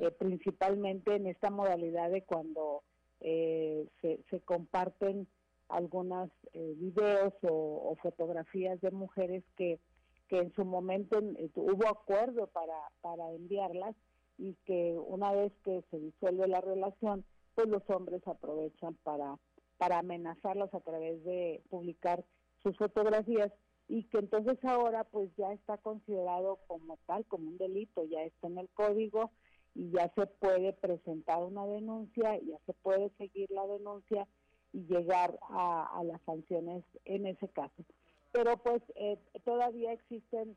eh, 0.00 0.10
principalmente 0.10 1.14
en 1.14 1.26
esta 1.28 1.50
modalidad 1.50 2.10
de 2.10 2.24
cuando 2.24 2.82
eh, 3.24 3.88
se, 4.00 4.40
comparten 4.42 5.26
algunas 5.68 6.30
videos 6.52 7.32
o, 7.42 7.96
fotografías 8.00 8.80
de 8.80 8.90
mujeres 8.90 9.42
que, 9.56 9.80
que 10.28 10.38
en 10.38 10.52
su 10.54 10.64
momento 10.64 11.18
hubo 11.56 11.88
acuerdo 11.88 12.46
para, 12.48 12.78
para 13.00 13.32
enviarlas 13.32 13.96
y 14.38 14.54
que 14.66 14.96
una 15.06 15.32
vez 15.32 15.52
que 15.64 15.82
se 15.90 15.98
disuelve 15.98 16.46
la 16.46 16.60
relación, 16.60 17.24
pues 17.54 17.66
los 17.68 17.82
hombres 17.88 18.20
aprovechan 18.26 18.94
para 19.02 19.38
para 19.78 19.98
amenazarlas 19.98 20.72
a 20.74 20.80
través 20.80 21.22
de 21.24 21.62
publicar 21.70 22.24
sus 22.62 22.76
fotografías 22.76 23.52
y 23.88 24.04
que 24.04 24.18
entonces 24.18 24.58
ahora 24.64 25.04
pues 25.04 25.30
ya 25.36 25.52
está 25.52 25.76
considerado 25.78 26.58
como 26.66 26.98
tal, 27.06 27.24
como 27.26 27.48
un 27.48 27.58
delito, 27.58 28.04
ya 28.04 28.22
está 28.22 28.46
en 28.46 28.58
el 28.58 28.68
código 28.70 29.30
y 29.74 29.90
ya 29.90 30.12
se 30.14 30.26
puede 30.26 30.72
presentar 30.72 31.42
una 31.42 31.66
denuncia, 31.66 32.38
ya 32.40 32.58
se 32.66 32.72
puede 32.74 33.10
seguir 33.18 33.50
la 33.50 33.66
denuncia 33.66 34.26
y 34.72 34.84
llegar 34.86 35.38
a, 35.50 36.02
las 36.04 36.20
sanciones 36.22 36.84
en 37.04 37.26
ese 37.26 37.48
caso. 37.48 37.84
Pero 38.32 38.56
pues 38.58 38.82
eh, 38.96 39.18
todavía 39.44 39.92
existen 39.92 40.56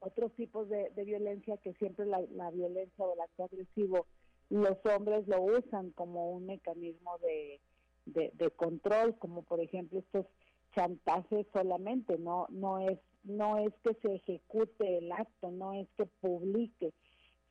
otros 0.00 0.32
tipos 0.34 0.68
de, 0.68 0.90
violencia 1.04 1.56
que 1.58 1.72
siempre 1.74 2.06
la, 2.06 2.20
la 2.32 2.50
violencia 2.50 3.04
o 3.04 3.14
el 3.14 3.20
acto 3.20 3.44
agresivo 3.44 4.06
los 4.50 4.76
hombres 4.84 5.26
lo 5.26 5.42
usan 5.42 5.90
como 5.92 6.30
un 6.30 6.46
mecanismo 6.46 7.18
de, 7.18 7.60
de, 8.06 8.50
control, 8.50 9.16
como 9.18 9.42
por 9.42 9.60
ejemplo 9.60 9.98
estos 9.98 10.26
chantajes 10.74 11.46
solamente, 11.52 12.18
no, 12.18 12.46
no 12.50 12.78
es, 12.78 12.98
no 13.22 13.58
es 13.58 13.72
que 13.82 13.94
se 13.94 14.14
ejecute 14.16 14.98
el 14.98 15.10
acto, 15.12 15.50
no 15.50 15.72
es 15.72 15.88
que 15.96 16.06
publique, 16.20 16.92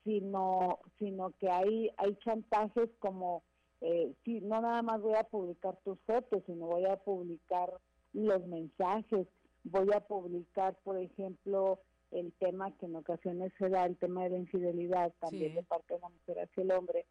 sino, 0.04 0.80
sino 1.00 1.32
que 1.40 1.50
hay, 1.50 1.90
hay 1.98 2.16
chantajes 2.24 2.90
como 3.00 3.44
eh, 3.82 4.14
si 4.24 4.40
no 4.42 4.62
nada 4.62 4.82
más 4.82 5.02
voy 5.02 5.16
a 5.16 5.24
publicar 5.24 5.78
tus 5.84 6.00
fotos, 6.02 6.42
sino 6.46 6.68
voy 6.68 6.86
a 6.86 6.96
publicar 6.98 7.74
los 8.14 8.46
mensajes, 8.48 9.28
voy 9.64 9.90
a 9.94 10.00
publicar, 10.00 10.76
por 10.84 10.98
ejemplo, 10.98 11.80
el 12.12 12.32
tema 12.34 12.72
que 12.78 12.86
en 12.86 12.96
ocasiones 12.96 13.52
se 13.58 13.70
da, 13.70 13.86
el 13.86 13.98
tema 13.98 14.24
de 14.24 14.30
la 14.32 14.38
infidelidad 14.38 15.14
también 15.20 15.56
de 15.56 15.64
parte 15.64 15.96
de 15.96 16.00
la 16.00 16.10
mujer 16.10 16.40
hacia 16.40 16.64
el 16.64 16.72
hombre, 16.72 17.06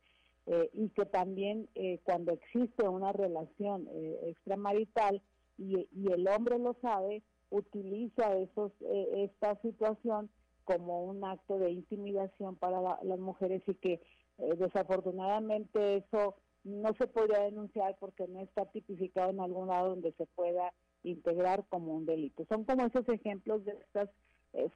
eh, 0.46 0.70
y 0.72 0.88
que 0.90 1.04
también 1.06 1.68
eh, 1.74 2.00
cuando 2.02 2.32
existe 2.32 2.88
una 2.88 3.12
relación 3.12 3.88
eh, 3.92 4.18
extramarital 4.28 5.22
y, 5.56 5.86
el 6.10 6.26
hombre 6.26 6.58
lo 6.58 6.74
sabe, 6.82 7.22
utiliza 7.50 8.36
esos, 8.38 8.72
esta 8.80 9.60
situación 9.60 10.30
como 10.64 11.04
un 11.04 11.24
acto 11.24 11.58
de 11.58 11.70
intimidación 11.70 12.56
para 12.56 12.80
las 13.02 13.18
mujeres 13.18 13.62
y 13.66 13.74
que 13.74 14.00
desafortunadamente 14.38 15.96
eso 15.96 16.36
no 16.64 16.94
se 16.94 17.06
podría 17.06 17.40
denunciar 17.40 17.96
porque 17.98 18.28
no 18.28 18.40
está 18.40 18.66
tipificado 18.66 19.30
en 19.30 19.40
algún 19.40 19.68
lado 19.68 19.90
donde 19.90 20.12
se 20.12 20.26
pueda 20.26 20.72
integrar 21.02 21.64
como 21.68 21.94
un 21.94 22.06
delito. 22.06 22.44
Son 22.48 22.64
como 22.64 22.86
esos 22.86 23.08
ejemplos 23.08 23.64
de 23.64 23.72
estas 23.72 24.10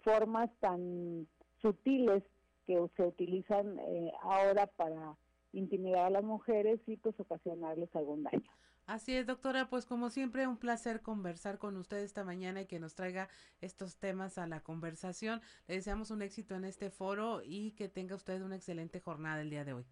formas 0.03 0.51
tan 0.61 1.29
sutiles 1.63 2.23
que 2.67 2.85
se 2.97 3.03
utilizan 3.05 3.79
ahora 4.23 4.67
para 4.67 5.17
intimidar 5.53 6.07
a 6.07 6.11
las 6.11 6.25
mujeres 6.25 6.81
y 6.87 6.97
pues 6.97 7.19
ocasionarles 7.21 7.95
algún 7.95 8.25
daño. 8.25 8.51
Así 8.87 9.17
es, 9.17 9.27
doctora, 9.27 9.69
pues 9.69 9.85
como 9.85 10.11
siempre 10.11 10.47
un 10.47 10.59
placer 10.59 11.03
conversar 11.03 11.59
con 11.59 11.77
usted 11.77 11.99
esta 11.99 12.23
mañana 12.23 12.61
y 12.61 12.67
que 12.67 12.79
nos 12.79 12.95
traiga 12.95 13.29
estos 13.61 13.97
temas 13.97 14.39
a 14.39 14.47
la 14.47 14.61
conversación. 14.61 15.43
Le 15.67 15.75
deseamos 15.75 16.13
un 16.13 16.23
éxito 16.23 16.55
en 16.55 16.65
este 16.65 16.91
foro 16.91 17.43
y 17.45 17.73
que 17.73 17.89
tenga 17.89 18.15
usted 18.15 18.41
una 18.43 18.55
excelente 18.55 19.01
jornada 19.01 19.43
el 19.43 19.51
día 19.51 19.65
de 19.65 19.73
hoy. 19.73 19.87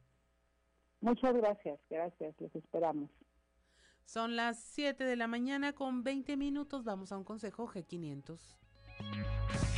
Muchas 1.00 1.34
gracias, 1.34 1.80
gracias, 1.90 2.40
los 2.40 2.54
esperamos. 2.54 3.10
Son 4.04 4.36
las 4.36 4.60
7 4.60 5.02
de 5.02 5.16
la 5.16 5.26
mañana 5.26 5.72
con 5.72 6.04
20 6.04 6.36
minutos, 6.36 6.84
vamos 6.84 7.10
a 7.10 7.18
un 7.18 7.24
consejo 7.24 7.66
G500. 7.66 8.54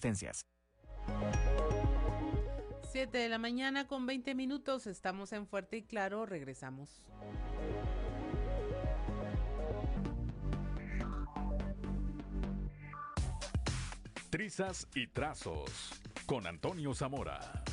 existencias. 0.00 0.46
7 2.92 3.18
de 3.18 3.28
la 3.28 3.38
mañana 3.38 3.86
con 3.86 4.06
20 4.06 4.34
minutos. 4.34 4.86
Estamos 4.86 5.32
en 5.32 5.46
Fuerte 5.46 5.78
y 5.78 5.82
Claro. 5.82 6.26
Regresamos. 6.26 7.02
Trizas 14.30 14.86
y 14.94 15.08
trazos 15.08 16.00
con 16.26 16.46
Antonio 16.46 16.94
Zamora. 16.94 17.64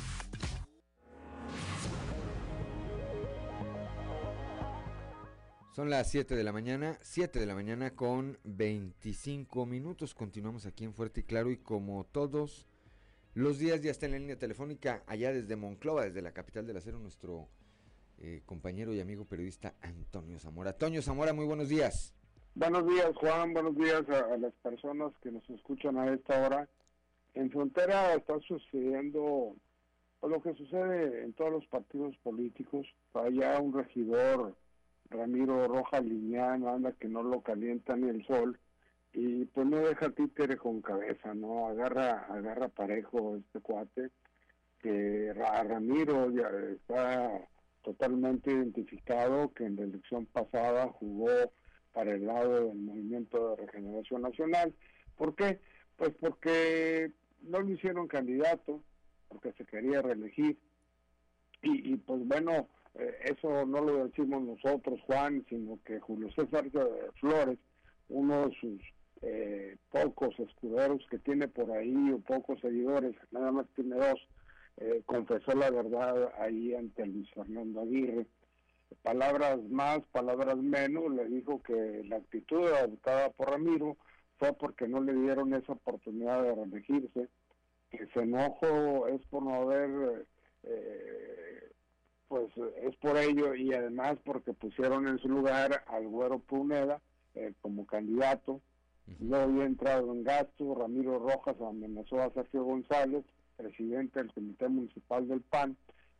Son 5.78 5.90
las 5.90 6.10
7 6.10 6.34
de 6.34 6.42
la 6.42 6.50
mañana, 6.50 6.98
7 7.02 7.38
de 7.38 7.46
la 7.46 7.54
mañana 7.54 7.94
con 7.94 8.36
25 8.42 9.64
minutos. 9.64 10.12
Continuamos 10.12 10.66
aquí 10.66 10.82
en 10.82 10.92
Fuerte 10.92 11.20
y 11.20 11.22
Claro 11.22 11.52
y 11.52 11.56
como 11.56 12.02
todos 12.02 12.66
los 13.32 13.60
días 13.60 13.80
ya 13.80 13.92
está 13.92 14.06
en 14.06 14.10
la 14.10 14.18
línea 14.18 14.36
telefónica 14.36 15.04
allá 15.06 15.32
desde 15.32 15.54
Monclova, 15.54 16.02
desde 16.02 16.20
la 16.20 16.32
capital 16.32 16.66
del 16.66 16.78
acero, 16.78 16.98
nuestro 16.98 17.46
eh, 18.18 18.42
compañero 18.44 18.92
y 18.92 18.98
amigo 18.98 19.24
periodista 19.24 19.76
Antonio 19.80 20.40
Zamora. 20.40 20.70
Antonio 20.70 21.00
Zamora, 21.00 21.32
muy 21.32 21.44
buenos 21.44 21.68
días. 21.68 22.12
Buenos 22.56 22.84
días 22.84 23.14
Juan, 23.14 23.54
buenos 23.54 23.76
días 23.76 24.02
a, 24.08 24.36
las 24.36 24.54
personas 24.54 25.12
que 25.22 25.30
nos 25.30 25.48
escuchan 25.48 25.96
a 25.96 26.12
esta 26.12 26.44
hora. 26.44 26.68
En 27.34 27.52
frontera 27.52 28.14
está 28.14 28.36
sucediendo 28.40 29.54
lo 30.22 30.42
que 30.42 30.54
sucede 30.54 31.22
en 31.22 31.34
todos 31.34 31.52
los 31.52 31.66
partidos 31.66 32.16
políticos. 32.24 32.84
Allá 33.14 33.60
un 33.60 33.72
regidor 33.72 34.56
Ramiro 35.10 35.66
Roja 35.68 36.00
Liñán, 36.00 36.66
anda 36.66 36.92
que 36.92 37.08
no 37.08 37.22
lo 37.22 37.40
calienta 37.40 37.96
ni 37.96 38.08
el 38.08 38.24
sol, 38.26 38.58
y 39.12 39.46
pues 39.46 39.66
no 39.66 39.78
deja 39.78 40.10
títere 40.10 40.56
con 40.56 40.82
cabeza, 40.82 41.34
¿no? 41.34 41.66
Agarra, 41.66 42.26
agarra 42.30 42.68
parejo 42.68 43.36
este 43.36 43.60
cuate, 43.60 44.10
que 44.80 45.30
a 45.30 45.62
Ramiro 45.64 46.30
ya 46.30 46.48
está 46.72 47.48
totalmente 47.82 48.52
identificado, 48.52 49.52
que 49.54 49.64
en 49.64 49.76
la 49.76 49.82
elección 49.82 50.26
pasada 50.26 50.88
jugó 50.88 51.52
para 51.92 52.12
el 52.12 52.26
lado 52.26 52.68
del 52.68 52.78
Movimiento 52.78 53.56
de 53.56 53.66
Regeneración 53.66 54.22
Nacional. 54.22 54.74
¿Por 55.16 55.34
qué? 55.34 55.58
Pues 55.96 56.10
porque 56.20 57.10
no 57.42 57.60
lo 57.60 57.70
hicieron 57.70 58.06
candidato, 58.06 58.82
porque 59.28 59.52
se 59.52 59.64
quería 59.64 60.02
reelegir, 60.02 60.58
y, 61.62 61.92
y 61.92 61.96
pues 61.96 62.24
bueno, 62.28 62.68
eh, 62.94 63.16
eso 63.24 63.66
no 63.66 63.80
lo 63.80 64.06
decimos 64.06 64.42
nosotros, 64.42 65.00
Juan, 65.06 65.44
sino 65.48 65.78
que 65.84 66.00
Julio 66.00 66.30
César 66.32 66.64
Flores, 67.20 67.58
uno 68.08 68.48
de 68.48 68.56
sus 68.56 68.80
eh, 69.22 69.76
pocos 69.90 70.38
escuderos 70.38 71.04
que 71.10 71.18
tiene 71.18 71.48
por 71.48 71.70
ahí 71.70 72.10
o 72.10 72.18
pocos 72.20 72.60
seguidores, 72.60 73.14
nada 73.30 73.52
más 73.52 73.66
tiene 73.74 73.96
dos, 73.96 74.20
eh, 74.78 75.02
confesó 75.06 75.52
la 75.52 75.70
verdad 75.70 76.32
ahí 76.38 76.74
ante 76.74 77.06
Luis 77.06 77.30
Fernando 77.32 77.82
Aguirre. 77.82 78.26
Palabras 79.02 79.62
más, 79.68 80.00
palabras 80.12 80.56
menos, 80.56 81.12
le 81.12 81.26
dijo 81.26 81.62
que 81.62 82.02
la 82.08 82.16
actitud 82.16 82.64
adoptada 82.66 83.30
por 83.30 83.50
Ramiro 83.50 83.96
fue 84.38 84.52
porque 84.54 84.88
no 84.88 85.02
le 85.02 85.12
dieron 85.12 85.52
esa 85.52 85.72
oportunidad 85.72 86.42
de 86.42 86.54
reelegirse, 86.54 87.28
que 87.90 88.06
se 88.06 88.20
enojo 88.20 89.08
es 89.08 89.20
por 89.26 89.42
no 89.42 89.54
haber 89.54 90.26
pues 92.28 92.50
es 92.82 92.94
por 92.96 93.16
ello 93.16 93.54
y 93.54 93.72
además 93.72 94.18
porque 94.24 94.52
pusieron 94.52 95.08
en 95.08 95.18
su 95.18 95.28
lugar 95.28 95.84
al 95.86 96.06
Güero 96.06 96.38
Puneda 96.38 97.00
eh, 97.34 97.54
como 97.60 97.86
candidato. 97.86 98.60
No 99.18 99.36
había 99.36 99.64
entrado 99.64 100.12
en 100.12 100.22
gasto, 100.22 100.74
Ramiro 100.74 101.18
Rojas 101.18 101.56
amenazó 101.60 102.20
a 102.20 102.30
Sergio 102.34 102.62
González, 102.64 103.24
presidente 103.56 104.20
del 104.20 104.32
Comité 104.32 104.68
Municipal 104.68 105.26
del 105.26 105.40
PAN, 105.40 105.76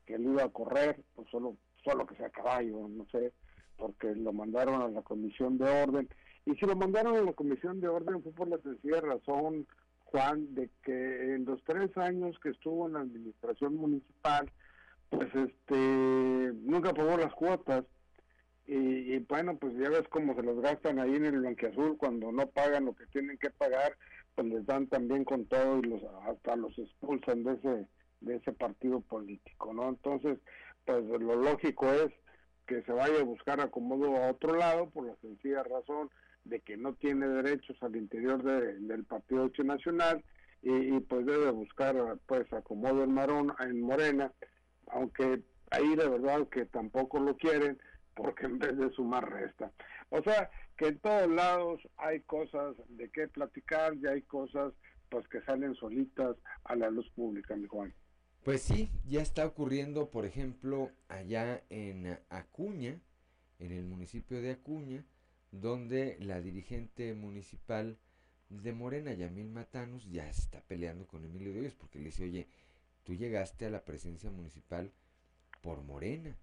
que 0.06 0.14
él 0.14 0.24
iba 0.24 0.44
a 0.44 0.48
correr, 0.48 1.04
pues 1.14 1.28
solo, 1.30 1.56
solo 1.84 2.06
que 2.06 2.16
sea 2.16 2.30
caballo, 2.30 2.88
no 2.88 3.06
sé, 3.12 3.34
porque 3.76 4.14
lo 4.14 4.32
mandaron 4.32 4.80
a 4.80 4.88
la 4.88 5.02
Comisión 5.02 5.59
de 5.59 5.68
Orden. 5.68 6.09
Y 6.46 6.54
si 6.54 6.64
lo 6.64 6.76
mandaron 6.76 7.14
a 7.14 7.22
la 7.22 7.34
Comisión 7.34 7.78
de 7.80 7.88
Orden 7.88 8.22
fue 8.22 8.32
por 8.32 8.48
la 8.48 8.59
sencilla 8.59 9.02
razón, 9.02 9.66
Juan, 10.06 10.54
de 10.54 10.70
que 10.82 11.34
en 11.34 11.44
los 11.44 11.62
tres 11.64 11.94
años 11.98 12.38
que 12.42 12.48
estuvo 12.48 12.86
en 12.86 12.94
la 12.94 13.00
administración 13.00 13.76
municipal, 13.76 14.50
pues 15.11 15.28
este 15.34 15.76
nunca 16.62 16.92
pagó 16.92 17.16
las 17.16 17.32
cuotas. 17.34 17.84
Y, 18.66 19.14
y, 19.14 19.18
bueno, 19.20 19.56
pues 19.56 19.74
ya 19.78 19.88
ves 19.88 20.06
cómo 20.11 20.34
se 20.34 20.42
los 20.42 20.61
gastan 20.61 20.98
ahí 20.98 21.14
en 21.14 21.24
el 21.24 21.38
Blanquiazul 21.38 21.96
cuando 21.96 22.30
no 22.32 22.48
pagan 22.48 22.84
lo 22.84 22.94
que 22.94 23.06
tienen 23.06 23.38
que 23.38 23.48
pagar, 23.48 23.96
pues 24.34 24.46
les 24.46 24.66
dan 24.66 24.88
también 24.88 25.24
con 25.24 25.46
todo 25.46 25.78
y 25.78 25.82
los 25.82 26.02
hasta 26.26 26.54
los 26.54 26.78
expulsan 26.78 27.44
de 27.44 27.54
ese 27.54 27.86
de 28.20 28.36
ese 28.36 28.52
partido 28.52 29.00
político, 29.00 29.72
¿no? 29.72 29.88
Entonces, 29.88 30.38
pues 30.84 31.04
lo 31.04 31.36
lógico 31.36 31.90
es 31.92 32.12
que 32.66 32.82
se 32.82 32.92
vaya 32.92 33.20
a 33.20 33.24
buscar 33.24 33.61
acomodo 33.61 34.16
a 34.16 34.30
otro 34.30 34.56
lado 34.56 34.90
por 34.90 35.06
la 35.06 35.16
sencilla 35.16 35.62
razón 35.62 36.11
de 36.44 36.61
que 36.61 36.76
no 36.76 36.94
tiene 36.94 37.28
derechos 37.28 37.76
al 37.82 37.96
interior 37.96 38.42
del 38.42 39.04
Partido 39.04 39.50
Nacional 39.64 40.24
y, 40.62 40.98
pues 41.00 41.24
debe 41.24 41.50
buscar 41.50 41.96
pues 42.26 42.52
acomodo 42.52 43.04
en, 43.04 43.12
Marón, 43.12 43.54
en 43.61 43.80
Morena, 43.80 44.32
aunque 44.91 45.43
ahí 45.70 45.97
de 45.97 46.09
verdad 46.09 46.49
que 46.49 46.66
tampoco 46.66 47.18
lo 47.18 47.36
quieren 47.36 47.78
porque 48.14 48.47
en 48.47 48.59
vez 48.59 48.76
de 48.76 48.91
sumar 48.91 49.30
resta. 49.30 49.72
O 50.11 50.22
sea, 50.22 50.51
que 50.76 50.89
en 50.89 50.99
todos 50.99 51.30
lados 51.30 51.80
hay 51.97 52.20
cosas 52.22 52.76
de 52.89 53.11
qué 53.11 53.28
platicar 53.28 53.95
y 53.95 54.07
hay 54.07 54.22
cosas 54.22 54.72
pues 55.09 55.26
que 55.28 55.41
salen 55.43 55.74
solitas 55.74 56.36
a 56.64 56.74
la 56.74 56.91
luz 56.91 57.09
pública, 57.11 57.57
mi 57.57 57.66
Juan. 57.66 57.95
Pues 58.45 58.62
sí, 58.62 58.91
ya 59.07 59.20
está 59.20 59.47
ocurriendo, 59.47 60.11
por 60.11 60.24
ejemplo, 60.24 60.91
allá 61.09 61.62
en 61.70 62.18
Acuña, 62.30 62.99
en 63.59 63.72
el 63.72 63.84
municipio 63.84 64.41
de 64.41 64.53
Acuña, 64.53 65.05
donde 65.51 66.16
la 66.20 66.41
dirigente 66.41 67.14
municipal 67.14 67.99
de 68.49 68.72
Morena, 68.72 69.12
Yamil 69.12 69.51
Matanos, 69.51 70.09
ya 70.11 70.28
está 70.28 70.61
peleando 70.62 71.07
con 71.07 71.24
Emilio 71.24 71.53
de 71.53 71.70
porque 71.72 71.99
le 71.99 72.07
dice, 72.07 72.24
oye, 72.24 72.49
tú 73.09 73.14
llegaste 73.14 73.64
a 73.64 73.70
la 73.70 73.86
presencia 73.86 74.30
municipal 74.30 74.92
por 75.62 75.82
Morena, 75.82 76.36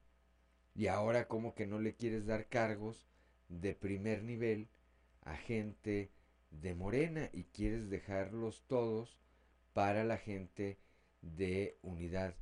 y 0.74 0.88
ahora 0.88 1.28
como 1.28 1.54
que 1.54 1.68
no 1.68 1.78
le 1.78 1.94
quieres 1.94 2.26
dar 2.26 2.48
cargos 2.48 3.06
de 3.50 3.76
primer 3.76 4.24
nivel 4.24 4.68
a 5.22 5.38
gente 5.38 6.10
de 6.50 6.74
Morena 6.74 7.30
y 7.34 7.44
quieres 7.44 7.92
dejarlos 7.92 8.64
todos 8.66 9.16
para 9.74 10.04
la 10.06 10.18
gente 10.18 10.80
de 11.22 11.78
Unidad 11.84 12.34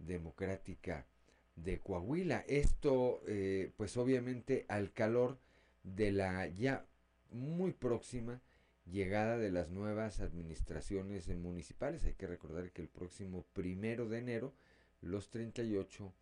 Democrática 0.00 1.06
de 1.54 1.78
Coahuila. 1.78 2.44
Esto, 2.48 3.22
eh, 3.28 3.70
pues 3.76 3.96
obviamente 3.96 4.66
al 4.68 4.92
calor 4.92 5.38
de 5.84 6.10
la 6.10 6.48
ya 6.48 6.84
muy 7.30 7.70
próxima 7.74 8.42
llegada 8.90 9.36
de 9.38 9.50
las 9.50 9.70
nuevas 9.70 10.20
administraciones 10.20 11.28
municipales. 11.28 12.04
Hay 12.04 12.14
que 12.14 12.26
recordar 12.26 12.70
que 12.72 12.82
el 12.82 12.88
próximo 12.88 13.44
primero 13.52 14.08
de 14.08 14.18
enero 14.18 14.54
los 15.00 15.30
38 15.30 16.12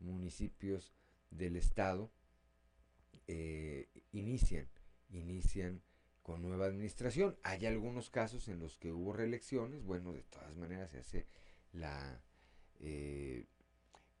municipios 0.00 0.92
del 1.30 1.56
estado 1.56 2.10
eh, 3.26 3.88
inician, 4.12 4.68
inician 5.10 5.82
con 6.22 6.42
nueva 6.42 6.66
administración. 6.66 7.36
Hay 7.42 7.66
algunos 7.66 8.10
casos 8.10 8.48
en 8.48 8.60
los 8.60 8.76
que 8.78 8.92
hubo 8.92 9.12
reelecciones, 9.12 9.84
bueno, 9.84 10.12
de 10.12 10.22
todas 10.24 10.56
maneras 10.56 10.90
se 10.90 10.98
hace 10.98 11.26
la 11.72 12.20
eh, 12.80 13.46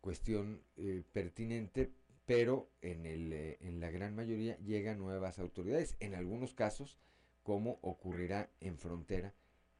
cuestión 0.00 0.62
eh, 0.76 1.02
pertinente, 1.12 1.92
pero 2.24 2.70
en, 2.80 3.06
el, 3.06 3.32
en 3.32 3.80
la 3.80 3.90
gran 3.90 4.14
mayoría 4.14 4.56
llegan 4.58 4.98
nuevas 4.98 5.38
autoridades. 5.38 5.96
En 6.00 6.14
algunos 6.14 6.54
casos, 6.54 6.98
como 7.46 7.78
ocurrirá 7.82 8.50
en 8.60 8.76
frontera, 8.76 9.32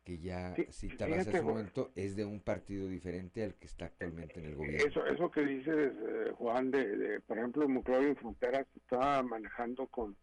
que 0.05 0.19
ya 0.19 0.55
citabas 0.71 1.27
hace 1.27 1.41
un 1.41 1.47
momento, 1.47 1.91
es 1.97 2.15
de 2.15 2.25
un 2.25 2.39
partido 2.39 2.87
diferente 2.87 3.43
al 3.43 3.57
que 3.57 3.67
está 3.67 3.87
actualmente 3.87 4.39
en 4.39 4.47
el 4.47 4.55
gobierno. 4.55 4.89
Eso, 4.89 5.05
eso 5.05 5.29
que 5.33 5.41
dices, 5.41 5.93
Juan, 6.37 6.71
de, 6.71 7.21
por 7.27 7.39
ejemplo, 7.39 7.65
en 7.65 8.17
Frontera 8.17 8.65
se 8.73 8.79
está 8.79 9.21
manejando 9.25 9.89
con, 9.89 10.17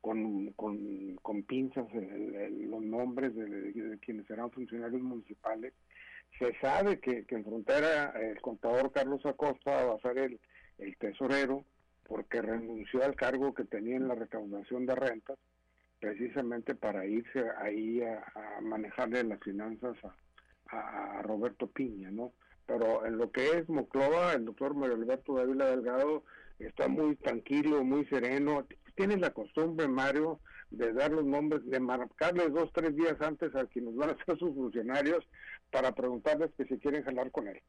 con, 0.00 0.52
con, 1.22 1.42
pinzas 1.44 1.86
los 1.94 2.82
nombres 2.82 3.32
de, 3.36 3.98
quienes 4.04 4.26
serán 4.26 4.50
funcionarios 4.50 5.00
municipales 5.00 5.74
se 6.36 6.52
sabe 6.60 6.98
que, 6.98 7.24
en 7.28 7.44
frontera 7.44 8.12
el 8.20 8.40
contador 8.40 8.90
Carlos 8.90 9.24
Acosta 9.26 9.84
va 9.84 9.94
a 9.94 10.00
ser 10.00 10.18
el, 10.18 10.40
tesorero 10.98 11.64
porque 12.04 12.42
renunció 12.42 13.04
al 13.04 13.14
cargo 13.14 13.54
que 13.54 13.64
tenía 13.64 13.94
en 13.94 14.08
la 14.08 14.16
recaudación 14.16 14.86
de 14.86 14.96
rentas 14.96 15.38
precisamente 16.00 16.74
para 16.74 17.04
irse 17.06 17.44
ahí 17.58 18.02
a, 18.02 18.60
manejarle 18.62 19.22
las 19.24 19.40
finanzas 19.40 19.96
a, 20.66 21.22
Roberto 21.22 21.66
Piña, 21.66 22.10
¿no? 22.10 22.32
Pero 22.66 23.04
en 23.04 23.18
lo 23.18 23.30
que 23.30 23.58
es 23.58 23.68
Moclova, 23.68 24.32
el 24.32 24.44
doctor 24.46 24.74
Mario 24.74 24.96
Alberto 24.96 25.34
Dávila 25.34 25.66
Delgado 25.66 26.24
está 26.58 26.88
muy 26.88 27.16
tranquilo, 27.16 27.84
muy 27.84 28.06
sereno. 28.06 28.66
Tiene 28.94 29.16
la 29.16 29.30
costumbre, 29.30 29.88
Mario, 29.88 30.40
de 30.70 30.92
dar 30.92 31.10
los 31.10 31.24
nombres, 31.24 31.66
de 31.66 31.80
marcarles 31.80 32.52
dos, 32.52 32.70
tres 32.72 32.94
días 32.94 33.20
antes 33.20 33.54
a 33.54 33.66
quienes 33.66 33.96
van 33.96 34.10
a 34.10 34.24
ser 34.24 34.38
sus 34.38 34.54
funcionarios 34.54 35.26
para 35.70 35.92
preguntarles 35.92 36.52
que 36.56 36.64
si 36.64 36.78
quieren 36.78 37.02
jalar 37.02 37.30
con 37.30 37.48
él. 37.48 37.60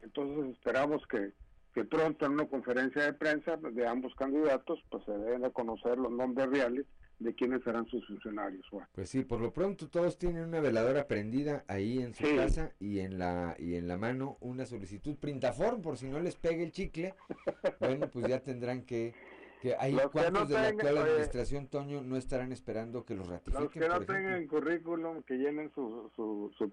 Entonces 0.00 0.56
esperamos 0.56 1.06
que, 1.06 1.32
que 1.74 1.84
pronto 1.84 2.24
en 2.24 2.32
una 2.32 2.48
conferencia 2.48 3.02
de 3.04 3.12
prensa 3.12 3.56
de 3.56 3.86
ambos 3.86 4.14
candidatos 4.14 4.82
pues 4.90 5.04
se 5.04 5.12
den 5.12 5.44
a 5.44 5.50
conocer 5.50 5.98
los 5.98 6.10
nombres 6.10 6.48
reales 6.48 6.86
de 7.20 7.34
quiénes 7.34 7.62
serán 7.62 7.86
sus 7.86 8.04
funcionarios. 8.06 8.66
Pues 8.92 9.10
sí, 9.10 9.22
por 9.22 9.40
lo 9.40 9.52
pronto 9.52 9.88
todos 9.88 10.18
tienen 10.18 10.44
una 10.44 10.60
veladora 10.60 11.06
prendida 11.06 11.64
ahí 11.68 11.98
en 12.00 12.14
su 12.14 12.24
casa 12.34 12.72
y 12.80 13.00
en 13.00 13.18
la 13.18 13.54
y 13.58 13.76
en 13.76 13.86
la 13.86 13.96
mano 13.96 14.38
una 14.40 14.66
solicitud 14.66 15.16
printaform 15.16 15.82
por 15.82 15.98
si 15.98 16.08
no 16.08 16.18
les 16.18 16.36
pegue 16.36 16.64
el 16.64 16.72
chicle. 16.72 17.14
bueno, 17.80 18.10
pues 18.10 18.26
ya 18.26 18.40
tendrán 18.42 18.82
que 18.82 19.14
que 19.60 19.76
hay 19.78 19.94
cuantos 20.10 20.48
de 20.48 20.54
la 20.54 20.68
actual 20.68 20.98
administración, 20.98 21.66
Toño, 21.68 22.00
no 22.00 22.16
estarán 22.16 22.50
esperando 22.50 23.04
que 23.04 23.14
los 23.14 23.28
ratifiquen. 23.28 23.62
Los 23.62 23.70
que 23.70 23.80
no 23.80 24.00
tengan 24.00 24.46
currículum, 24.46 25.22
que 25.22 25.34
llenen 25.34 25.70
su, 25.74 26.10
su, 26.16 26.50
su 26.56 26.70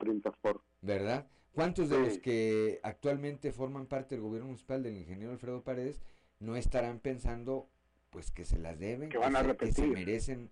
¿Verdad? 0.81 1.27
¿Cuántos 1.53 1.89
de 1.89 1.99
los 1.99 2.17
que 2.19 2.79
actualmente 2.83 3.51
forman 3.51 3.87
parte 3.87 4.15
del 4.15 4.21
gobierno 4.21 4.47
municipal 4.47 4.83
del 4.83 4.95
ingeniero 4.95 5.33
Alfredo 5.33 5.63
Paredes 5.63 5.99
no 6.39 6.55
estarán 6.55 6.99
pensando 6.99 7.67
pues 8.17 8.31
que 8.31 8.45
se 8.45 8.57
las 8.57 8.79
deben, 8.79 9.09
que, 9.09 9.19
van 9.19 9.35
a 9.35 9.55
que 9.55 9.71
se 9.71 9.85
merecen 9.85 10.49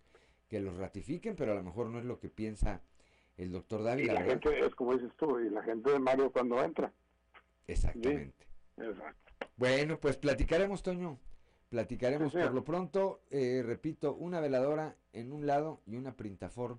que 0.47 0.59
los 0.59 0.77
ratifiquen, 0.77 1.35
pero 1.35 1.53
a 1.53 1.55
lo 1.55 1.63
mejor 1.63 1.87
no 1.87 1.97
es 1.97 2.05
lo 2.05 2.19
que 2.19 2.29
piensa 2.29 2.83
el 3.37 3.51
doctor 3.51 3.81
David. 3.81 4.03
Y 4.03 4.07
la 4.13 4.21
gente, 4.21 4.59
es 4.59 4.75
como 4.75 4.93
dices 4.93 5.11
tú, 5.17 5.39
y 5.39 5.49
la 5.49 5.63
gente 5.63 5.89
de 5.89 5.97
Mario 5.97 6.31
cuando 6.31 6.63
entra. 6.63 6.93
Exactamente. 7.65 8.45
Exacto. 8.77 9.47
Bueno, 9.57 9.99
pues 9.99 10.15
platicaremos, 10.15 10.83
Toño. 10.83 11.17
Platicaremos 11.69 12.33
por 12.33 12.53
lo 12.53 12.63
pronto, 12.63 13.23
eh, 13.31 13.63
repito, 13.65 14.13
una 14.13 14.39
veladora 14.39 14.95
en 15.11 15.33
un 15.33 15.47
lado 15.47 15.81
y 15.87 15.95
una 15.95 16.15
printafor 16.15 16.77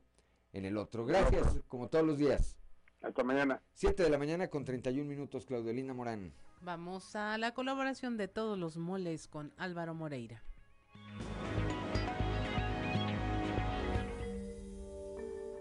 en 0.53 0.67
el 0.67 0.77
otro. 0.77 1.05
Gracias, 1.05 1.59
como 1.67 1.89
todos 1.89 2.07
los 2.07 2.17
días. 2.17 2.57
Hasta 3.03 3.25
mañana. 3.25 3.61
7 3.75 4.05
de 4.05 4.11
la 4.11 4.19
mañana 4.19 4.47
con 4.47 4.65
31 4.65 5.05
minutos, 5.05 5.47
Claudelina 5.47 5.95
Morán. 5.95 6.33
Vamos 6.61 7.17
a 7.17 7.39
la 7.39 7.55
colaboración 7.55 8.17
de 8.17 8.29
todos 8.29 8.57
los 8.57 8.77
moles 8.77 9.27
con 9.27 9.53
Álvaro 9.57 9.93
Moreira. 9.93 10.45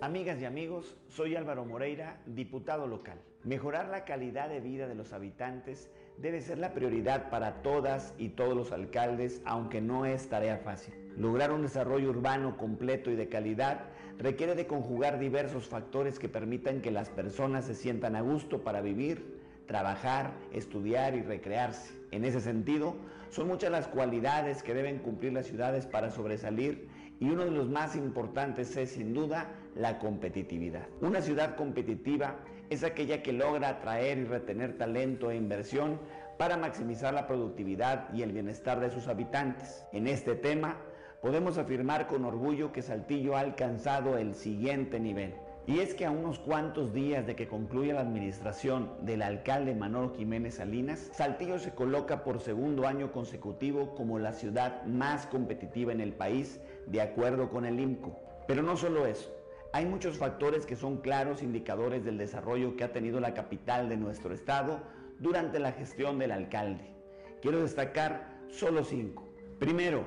Amigas 0.01 0.41
y 0.41 0.45
amigos, 0.45 0.97
soy 1.07 1.37
Álvaro 1.37 1.63
Moreira, 1.63 2.19
diputado 2.25 2.85
local. 2.85 3.17
Mejorar 3.45 3.87
la 3.87 4.03
calidad 4.03 4.49
de 4.49 4.59
vida 4.59 4.87
de 4.87 4.95
los 4.95 5.13
habitantes 5.13 5.89
debe 6.17 6.41
ser 6.41 6.57
la 6.57 6.73
prioridad 6.73 7.29
para 7.29 7.61
todas 7.61 8.13
y 8.17 8.29
todos 8.29 8.57
los 8.57 8.73
alcaldes, 8.73 9.41
aunque 9.45 9.79
no 9.79 10.05
es 10.05 10.27
tarea 10.27 10.57
fácil. 10.57 10.93
Lograr 11.17 11.53
un 11.53 11.61
desarrollo 11.61 12.09
urbano 12.09 12.57
completo 12.57 13.09
y 13.09 13.15
de 13.15 13.29
calidad 13.29 13.85
requiere 14.17 14.53
de 14.53 14.67
conjugar 14.67 15.17
diversos 15.17 15.69
factores 15.69 16.19
que 16.19 16.27
permitan 16.27 16.81
que 16.81 16.91
las 16.91 17.09
personas 17.09 17.65
se 17.65 17.73
sientan 17.73 18.17
a 18.17 18.21
gusto 18.21 18.63
para 18.63 18.81
vivir, 18.81 19.39
trabajar, 19.65 20.33
estudiar 20.51 21.15
y 21.15 21.21
recrearse. 21.21 21.93
En 22.11 22.25
ese 22.25 22.41
sentido, 22.41 22.97
son 23.29 23.47
muchas 23.47 23.71
las 23.71 23.87
cualidades 23.87 24.61
que 24.61 24.73
deben 24.73 24.99
cumplir 24.99 25.31
las 25.31 25.47
ciudades 25.47 25.85
para 25.87 26.11
sobresalir 26.11 26.89
y 27.19 27.29
uno 27.29 27.45
de 27.45 27.51
los 27.51 27.69
más 27.69 27.95
importantes 27.95 28.75
es 28.77 28.91
sin 28.91 29.13
duda 29.13 29.51
la 29.75 29.99
competitividad. 29.99 30.87
Una 31.01 31.21
ciudad 31.21 31.55
competitiva 31.55 32.37
es 32.69 32.83
aquella 32.83 33.21
que 33.21 33.33
logra 33.33 33.69
atraer 33.69 34.17
y 34.17 34.23
retener 34.25 34.77
talento 34.77 35.31
e 35.31 35.35
inversión 35.35 35.99
para 36.37 36.57
maximizar 36.57 37.13
la 37.13 37.27
productividad 37.27 38.13
y 38.13 38.21
el 38.21 38.31
bienestar 38.31 38.79
de 38.79 38.89
sus 38.89 39.07
habitantes. 39.07 39.85
En 39.93 40.07
este 40.07 40.35
tema, 40.35 40.77
podemos 41.21 41.57
afirmar 41.57 42.07
con 42.07 42.25
orgullo 42.25 42.71
que 42.71 42.81
Saltillo 42.81 43.35
ha 43.35 43.39
alcanzado 43.39 44.17
el 44.17 44.35
siguiente 44.35 44.99
nivel. 44.99 45.33
Y 45.67 45.79
es 45.79 45.95
que 45.95 46.05
a 46.05 46.11
unos 46.11 46.37
cuantos 46.37 46.93
días 46.93 47.25
de 47.25 47.35
que 47.35 47.47
concluya 47.47 47.95
la 47.95 48.01
administración 48.01 48.91
del 49.01 49.23
alcalde 49.23 49.73
Manolo 49.73 50.13
Jiménez 50.15 50.55
Salinas, 50.55 51.09
Saltillo 51.13 51.57
se 51.57 51.73
coloca 51.73 52.23
por 52.23 52.39
segundo 52.39 52.85
año 52.85 53.11
consecutivo 53.11 53.95
como 53.95 54.19
la 54.19 54.33
ciudad 54.33 54.83
más 54.85 55.25
competitiva 55.25 55.91
en 55.91 56.01
el 56.01 56.13
país 56.13 56.59
de 56.87 57.01
acuerdo 57.01 57.49
con 57.49 57.65
el 57.65 57.79
IMCO. 57.79 58.19
Pero 58.47 58.61
no 58.61 58.77
solo 58.77 59.05
eso, 59.05 59.35
hay 59.73 59.85
muchos 59.85 60.17
factores 60.17 60.65
que 60.65 60.75
son 60.75 60.97
claros 61.01 61.43
indicadores 61.43 62.05
del 62.05 62.17
desarrollo 62.17 62.75
que 62.75 62.83
ha 62.83 62.93
tenido 62.93 63.19
la 63.19 63.33
capital 63.33 63.89
de 63.89 63.97
nuestro 63.97 64.33
estado 64.33 64.79
durante 65.19 65.59
la 65.59 65.71
gestión 65.71 66.17
del 66.17 66.31
alcalde. 66.31 66.95
Quiero 67.41 67.61
destacar 67.61 68.39
solo 68.49 68.83
cinco. 68.83 69.27
Primero, 69.59 70.05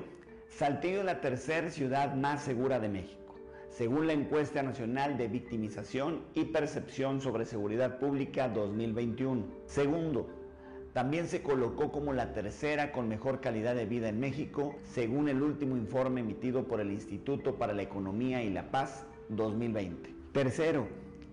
Saltillo 0.49 0.99
es 0.99 1.05
la 1.05 1.21
tercera 1.21 1.69
ciudad 1.69 2.15
más 2.15 2.43
segura 2.43 2.79
de 2.79 2.89
México, 2.89 3.35
según 3.69 4.07
la 4.07 4.13
encuesta 4.13 4.63
nacional 4.63 5.17
de 5.17 5.27
victimización 5.27 6.23
y 6.33 6.45
percepción 6.45 7.21
sobre 7.21 7.45
seguridad 7.45 7.99
pública 7.99 8.49
2021. 8.49 9.45
Segundo, 9.65 10.27
también 10.93 11.27
se 11.27 11.41
colocó 11.41 11.91
como 11.91 12.13
la 12.13 12.33
tercera 12.33 12.91
con 12.91 13.07
mejor 13.07 13.41
calidad 13.41 13.75
de 13.75 13.85
vida 13.85 14.09
en 14.09 14.19
México, 14.19 14.75
según 14.83 15.29
el 15.29 15.41
último 15.41 15.77
informe 15.77 16.21
emitido 16.21 16.63
por 16.63 16.81
el 16.81 16.91
Instituto 16.91 17.55
para 17.55 17.73
la 17.73 17.83
Economía 17.83 18.43
y 18.43 18.49
la 18.49 18.71
Paz 18.71 19.05
2020. 19.29 20.13
Tercero, 20.33 20.87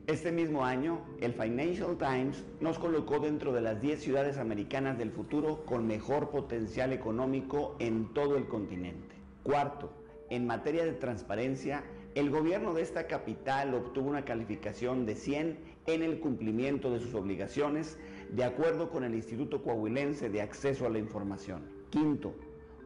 este 0.06 0.30
mismo 0.30 0.64
año, 0.64 1.00
el 1.20 1.32
Financial 1.32 1.96
Times 1.98 2.44
nos 2.60 2.78
colocó 2.78 3.18
dentro 3.18 3.52
de 3.52 3.60
las 3.60 3.80
10 3.80 4.00
ciudades 4.00 4.38
americanas 4.38 4.98
del 4.98 5.10
futuro 5.10 5.64
con 5.64 5.86
mejor 5.86 6.30
potencial 6.30 6.92
económico 6.92 7.74
en 7.78 8.12
todo 8.14 8.36
el 8.36 8.46
continente. 8.46 9.16
Cuarto, 9.42 9.90
en 10.30 10.46
materia 10.46 10.84
de 10.84 10.92
transparencia, 10.92 11.82
el 12.14 12.30
gobierno 12.30 12.72
de 12.72 12.82
esta 12.82 13.06
capital 13.06 13.74
obtuvo 13.74 14.08
una 14.08 14.24
calificación 14.24 15.06
de 15.06 15.16
100 15.16 15.58
en 15.86 16.02
el 16.02 16.20
cumplimiento 16.20 16.90
de 16.90 17.00
sus 17.00 17.14
obligaciones, 17.14 17.98
de 18.30 18.44
acuerdo 18.44 18.90
con 18.90 19.04
el 19.04 19.14
Instituto 19.14 19.62
Coahuilense 19.62 20.28
de 20.28 20.42
Acceso 20.42 20.86
a 20.86 20.90
la 20.90 20.98
Información. 20.98 21.62
Quinto, 21.90 22.34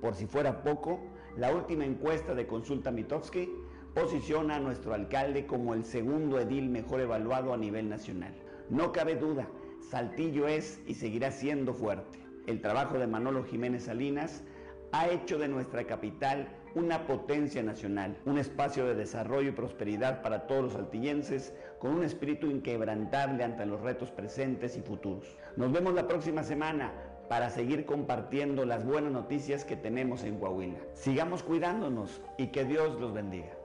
por 0.00 0.14
si 0.14 0.26
fuera 0.26 0.62
poco, 0.62 1.00
la 1.36 1.54
última 1.54 1.84
encuesta 1.84 2.34
de 2.34 2.46
Consulta 2.46 2.90
Mitofsky 2.90 3.48
posiciona 3.94 4.56
a 4.56 4.60
nuestro 4.60 4.94
alcalde 4.94 5.46
como 5.46 5.74
el 5.74 5.84
segundo 5.84 6.38
edil 6.38 6.68
mejor 6.68 7.00
evaluado 7.00 7.52
a 7.52 7.56
nivel 7.56 7.88
nacional. 7.88 8.34
No 8.68 8.92
cabe 8.92 9.16
duda, 9.16 9.48
Saltillo 9.80 10.46
es 10.46 10.80
y 10.86 10.94
seguirá 10.94 11.32
siendo 11.32 11.74
fuerte. 11.74 12.18
El 12.46 12.60
trabajo 12.60 12.98
de 12.98 13.06
Manolo 13.06 13.44
Jiménez 13.44 13.84
Salinas 13.84 14.44
ha 14.92 15.08
hecho 15.08 15.38
de 15.38 15.48
nuestra 15.48 15.84
capital 15.84 16.48
una 16.74 17.06
potencia 17.06 17.62
nacional, 17.62 18.16
un 18.24 18.38
espacio 18.38 18.86
de 18.86 18.94
desarrollo 18.94 19.48
y 19.48 19.52
prosperidad 19.52 20.22
para 20.22 20.46
todos 20.46 20.64
los 20.64 20.72
saltillenses, 20.74 21.52
con 21.78 21.92
un 21.92 22.04
espíritu 22.04 22.48
inquebrantable 22.48 23.44
ante 23.44 23.66
los 23.66 23.80
retos 23.80 24.10
presentes 24.10 24.76
y 24.76 24.82
futuros. 24.82 25.36
Nos 25.56 25.72
vemos 25.72 25.94
la 25.94 26.06
próxima 26.06 26.42
semana 26.42 26.92
para 27.28 27.50
seguir 27.50 27.86
compartiendo 27.86 28.64
las 28.64 28.84
buenas 28.84 29.12
noticias 29.12 29.64
que 29.64 29.76
tenemos 29.76 30.24
en 30.24 30.38
Coahuila. 30.38 30.78
Sigamos 30.94 31.42
cuidándonos 31.42 32.20
y 32.38 32.48
que 32.48 32.64
Dios 32.64 33.00
los 33.00 33.14
bendiga. 33.14 33.56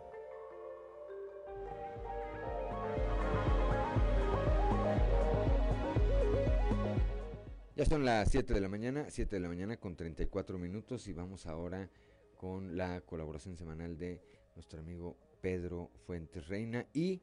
Ya 7.76 7.86
son 7.86 8.06
las 8.06 8.30
7 8.32 8.54
de 8.54 8.62
la 8.62 8.70
mañana, 8.70 9.06
7 9.10 9.36
de 9.36 9.42
la 9.42 9.50
mañana 9.50 9.76
con 9.76 9.98
34 9.98 10.58
minutos 10.58 11.08
y 11.10 11.14
vamos 11.14 11.46
ahora 11.46 11.90
con 12.36 12.78
la 12.78 13.02
colaboración 13.02 13.58
semanal 13.58 13.98
de 13.98 14.22
nuestro 14.56 14.80
amigo 14.80 15.18
Pedro 15.42 15.92
Fuentes 16.06 16.48
Reina 16.48 16.86
y 16.94 17.22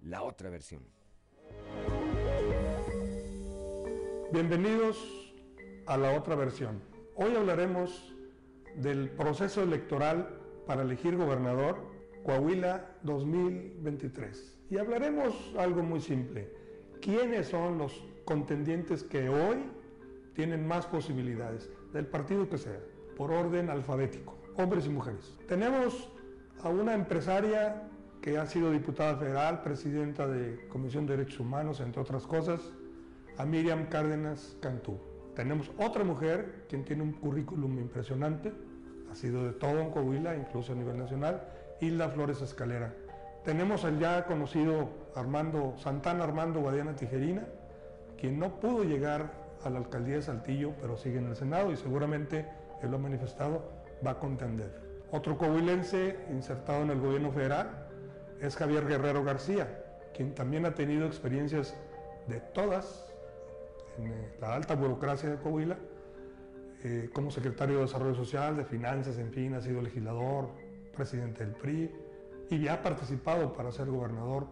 la 0.00 0.22
otra 0.22 0.50
versión. 0.50 0.82
Bienvenidos 4.32 5.34
a 5.86 5.96
la 5.96 6.16
otra 6.16 6.34
versión. 6.34 6.82
Hoy 7.14 7.34
hablaremos 7.36 8.14
del 8.76 9.10
proceso 9.10 9.62
electoral 9.62 10.38
para 10.66 10.82
elegir 10.82 11.16
gobernador 11.16 11.92
Coahuila 12.24 12.96
2023. 13.02 14.58
Y 14.70 14.78
hablaremos 14.78 15.52
algo 15.58 15.82
muy 15.82 16.00
simple. 16.00 16.50
¿Quiénes 17.00 17.48
son 17.48 17.78
los 17.78 18.04
contendientes 18.24 19.02
que 19.02 19.28
hoy 19.28 19.58
tienen 20.34 20.66
más 20.66 20.86
posibilidades, 20.86 21.70
del 21.92 22.06
partido 22.06 22.48
que 22.48 22.58
sea, 22.58 22.80
por 23.16 23.32
orden 23.32 23.68
alfabético, 23.68 24.38
hombres 24.56 24.86
y 24.86 24.90
mujeres. 24.90 25.34
Tenemos 25.48 26.08
a 26.62 26.68
una 26.68 26.94
empresaria 26.94 27.82
que 28.20 28.38
ha 28.38 28.46
sido 28.46 28.70
diputada 28.70 29.16
federal, 29.16 29.62
presidenta 29.62 30.26
de 30.26 30.66
Comisión 30.68 31.06
de 31.06 31.16
Derechos 31.16 31.40
Humanos, 31.40 31.80
entre 31.80 32.00
otras 32.00 32.26
cosas, 32.26 32.60
a 33.36 33.44
Miriam 33.44 33.86
Cárdenas 33.86 34.56
Cantú. 34.60 34.98
Tenemos 35.34 35.70
otra 35.78 36.04
mujer 36.04 36.66
quien 36.68 36.84
tiene 36.84 37.02
un 37.02 37.12
currículum 37.12 37.78
impresionante, 37.78 38.52
ha 39.10 39.14
sido 39.14 39.44
de 39.44 39.52
todo 39.52 39.80
en 39.80 39.90
Coahuila, 39.90 40.36
incluso 40.36 40.72
a 40.72 40.76
nivel 40.76 40.98
nacional, 40.98 41.42
Hilda 41.80 42.10
Flores 42.10 42.40
Escalera. 42.40 42.94
Tenemos 43.44 43.84
al 43.84 43.98
ya 43.98 44.24
conocido 44.26 44.88
Armando, 45.16 45.74
Santana 45.78 46.24
Armando 46.24 46.60
Guadiana 46.60 46.94
Tijerina, 46.94 47.44
quien 48.16 48.38
no 48.38 48.60
pudo 48.60 48.84
llegar 48.84 49.32
a 49.64 49.70
la 49.70 49.78
alcaldía 49.78 50.16
de 50.16 50.22
Saltillo, 50.22 50.74
pero 50.80 50.96
sigue 50.96 51.18
en 51.18 51.26
el 51.26 51.36
Senado 51.36 51.72
y 51.72 51.76
seguramente, 51.76 52.46
él 52.82 52.90
lo 52.90 52.98
ha 52.98 53.00
manifestado, 53.00 53.81
va 54.04 54.12
a 54.12 54.18
contender. 54.18 54.80
Otro 55.10 55.36
coahuilense 55.36 56.16
insertado 56.30 56.82
en 56.82 56.90
el 56.90 57.00
gobierno 57.00 57.30
federal 57.32 57.88
es 58.40 58.56
Javier 58.56 58.86
Guerrero 58.86 59.22
García, 59.22 59.84
quien 60.14 60.34
también 60.34 60.66
ha 60.66 60.74
tenido 60.74 61.06
experiencias 61.06 61.76
de 62.28 62.40
todas 62.40 63.12
en 63.98 64.06
eh, 64.06 64.32
la 64.40 64.54
alta 64.54 64.74
burocracia 64.74 65.28
de 65.30 65.36
Coahuila, 65.36 65.76
eh, 66.84 67.10
como 67.12 67.30
secretario 67.30 67.76
de 67.76 67.82
Desarrollo 67.82 68.14
Social, 68.14 68.56
de 68.56 68.64
Finanzas, 68.64 69.18
en 69.18 69.30
fin, 69.32 69.54
ha 69.54 69.60
sido 69.60 69.82
legislador, 69.82 70.48
presidente 70.96 71.44
del 71.44 71.54
PRI 71.54 71.90
y 72.50 72.60
ya 72.60 72.74
ha 72.74 72.82
participado 72.82 73.52
para 73.52 73.72
ser 73.72 73.86
gobernador 73.86 74.46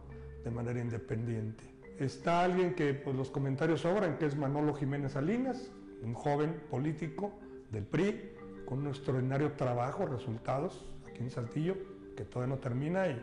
de 0.44 0.50
manera 0.50 0.80
independiente. 0.80 1.64
Está 1.98 2.44
alguien 2.44 2.74
que 2.74 2.94
pues, 2.94 3.14
los 3.14 3.30
comentarios 3.30 3.82
sobran, 3.82 4.16
que 4.16 4.26
es 4.26 4.36
Manolo 4.36 4.74
Jiménez 4.74 5.12
Salinas, 5.12 5.70
un 6.02 6.14
joven 6.14 6.62
político 6.70 7.32
del 7.70 7.84
PRI, 7.84 8.32
un 8.70 8.86
extraordinario 8.86 9.52
trabajo, 9.52 10.06
resultados 10.06 10.86
aquí 11.08 11.22
en 11.22 11.30
Saltillo, 11.30 11.76
que 12.16 12.24
todavía 12.24 12.54
no 12.54 12.60
termina 12.60 13.08
y 13.08 13.20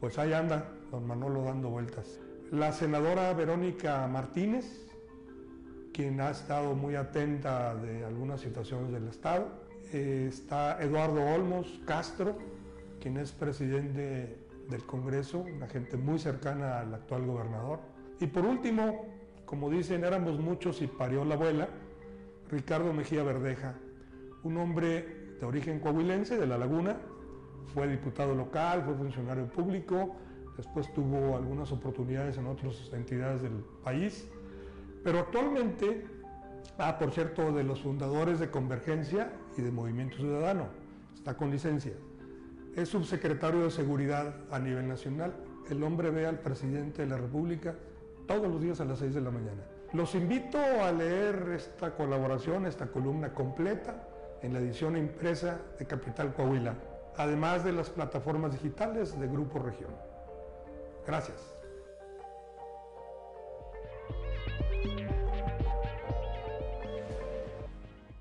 pues 0.00 0.18
ahí 0.18 0.32
anda 0.32 0.72
don 0.90 1.06
Manolo 1.06 1.42
dando 1.42 1.70
vueltas. 1.70 2.20
La 2.50 2.72
senadora 2.72 3.32
Verónica 3.32 4.06
Martínez, 4.06 4.86
quien 5.92 6.20
ha 6.20 6.30
estado 6.30 6.74
muy 6.74 6.94
atenta 6.94 7.74
de 7.74 8.04
algunas 8.04 8.40
situaciones 8.40 8.92
del 8.92 9.08
Estado. 9.08 9.48
Eh, 9.92 10.26
está 10.28 10.82
Eduardo 10.82 11.22
Olmos 11.24 11.80
Castro, 11.86 12.36
quien 13.00 13.16
es 13.16 13.32
presidente 13.32 14.38
del 14.68 14.84
Congreso, 14.86 15.40
una 15.40 15.68
gente 15.68 15.96
muy 15.96 16.18
cercana 16.18 16.80
al 16.80 16.94
actual 16.94 17.26
gobernador. 17.26 17.80
Y 18.20 18.26
por 18.26 18.44
último, 18.44 19.06
como 19.44 19.70
dicen, 19.70 20.04
éramos 20.04 20.38
muchos 20.38 20.80
y 20.82 20.86
parió 20.86 21.24
la 21.24 21.34
abuela, 21.34 21.68
Ricardo 22.50 22.92
Mejía 22.92 23.22
Verdeja, 23.22 23.74
un 24.44 24.56
hombre 24.56 25.36
de 25.40 25.46
origen 25.46 25.80
coahuilense, 25.80 26.38
de 26.38 26.46
La 26.46 26.56
Laguna, 26.56 26.96
fue 27.74 27.88
diputado 27.88 28.34
local, 28.34 28.82
fue 28.84 28.94
funcionario 28.94 29.46
público, 29.46 30.14
después 30.56 30.92
tuvo 30.92 31.36
algunas 31.36 31.72
oportunidades 31.72 32.38
en 32.38 32.46
otras 32.46 32.92
entidades 32.92 33.42
del 33.42 33.64
país, 33.82 34.28
pero 35.02 35.18
actualmente, 35.18 36.06
ah, 36.78 36.96
por 36.98 37.10
cierto, 37.10 37.52
de 37.52 37.64
los 37.64 37.82
fundadores 37.82 38.38
de 38.38 38.50
Convergencia 38.50 39.32
y 39.58 39.62
de 39.62 39.72
Movimiento 39.72 40.16
Ciudadano, 40.18 40.68
está 41.16 41.36
con 41.36 41.50
licencia 41.50 41.94
es 42.76 42.88
subsecretario 42.88 43.62
de 43.62 43.70
Seguridad 43.70 44.34
a 44.50 44.58
nivel 44.58 44.88
nacional. 44.88 45.34
El 45.70 45.82
hombre 45.82 46.10
ve 46.10 46.26
al 46.26 46.40
presidente 46.40 47.02
de 47.02 47.08
la 47.08 47.16
República 47.16 47.74
todos 48.26 48.48
los 48.50 48.60
días 48.60 48.80
a 48.80 48.84
las 48.84 48.98
6 48.98 49.14
de 49.14 49.20
la 49.20 49.30
mañana. 49.30 49.62
Los 49.92 50.14
invito 50.14 50.58
a 50.58 50.90
leer 50.90 51.52
esta 51.54 51.94
colaboración, 51.94 52.66
esta 52.66 52.88
columna 52.88 53.32
completa 53.32 54.08
en 54.44 54.52
la 54.52 54.58
edición 54.58 54.94
impresa 54.96 55.58
de 55.78 55.86
Capital 55.86 56.34
Coahuila, 56.34 56.74
además 57.16 57.64
de 57.64 57.72
las 57.72 57.88
plataformas 57.88 58.52
digitales 58.52 59.18
de 59.18 59.26
Grupo 59.26 59.58
Región. 59.58 59.90
Gracias. 61.06 61.54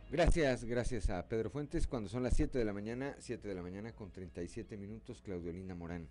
Gracias, 0.09 0.63
gracias 0.63 1.09
a 1.09 1.27
Pedro 1.27 1.49
Fuentes. 1.49 1.87
Cuando 1.87 2.07
son 2.07 2.23
las 2.23 2.35
7 2.35 2.57
de 2.57 2.63
la 2.63 2.71
mañana, 2.71 3.15
7 3.19 3.45
de 3.45 3.55
la 3.55 3.61
mañana 3.61 3.91
con 3.91 4.11
37 4.11 4.77
minutos, 4.77 5.21
Claudio 5.21 5.51
Linda 5.51 5.75
Morán. 5.75 6.07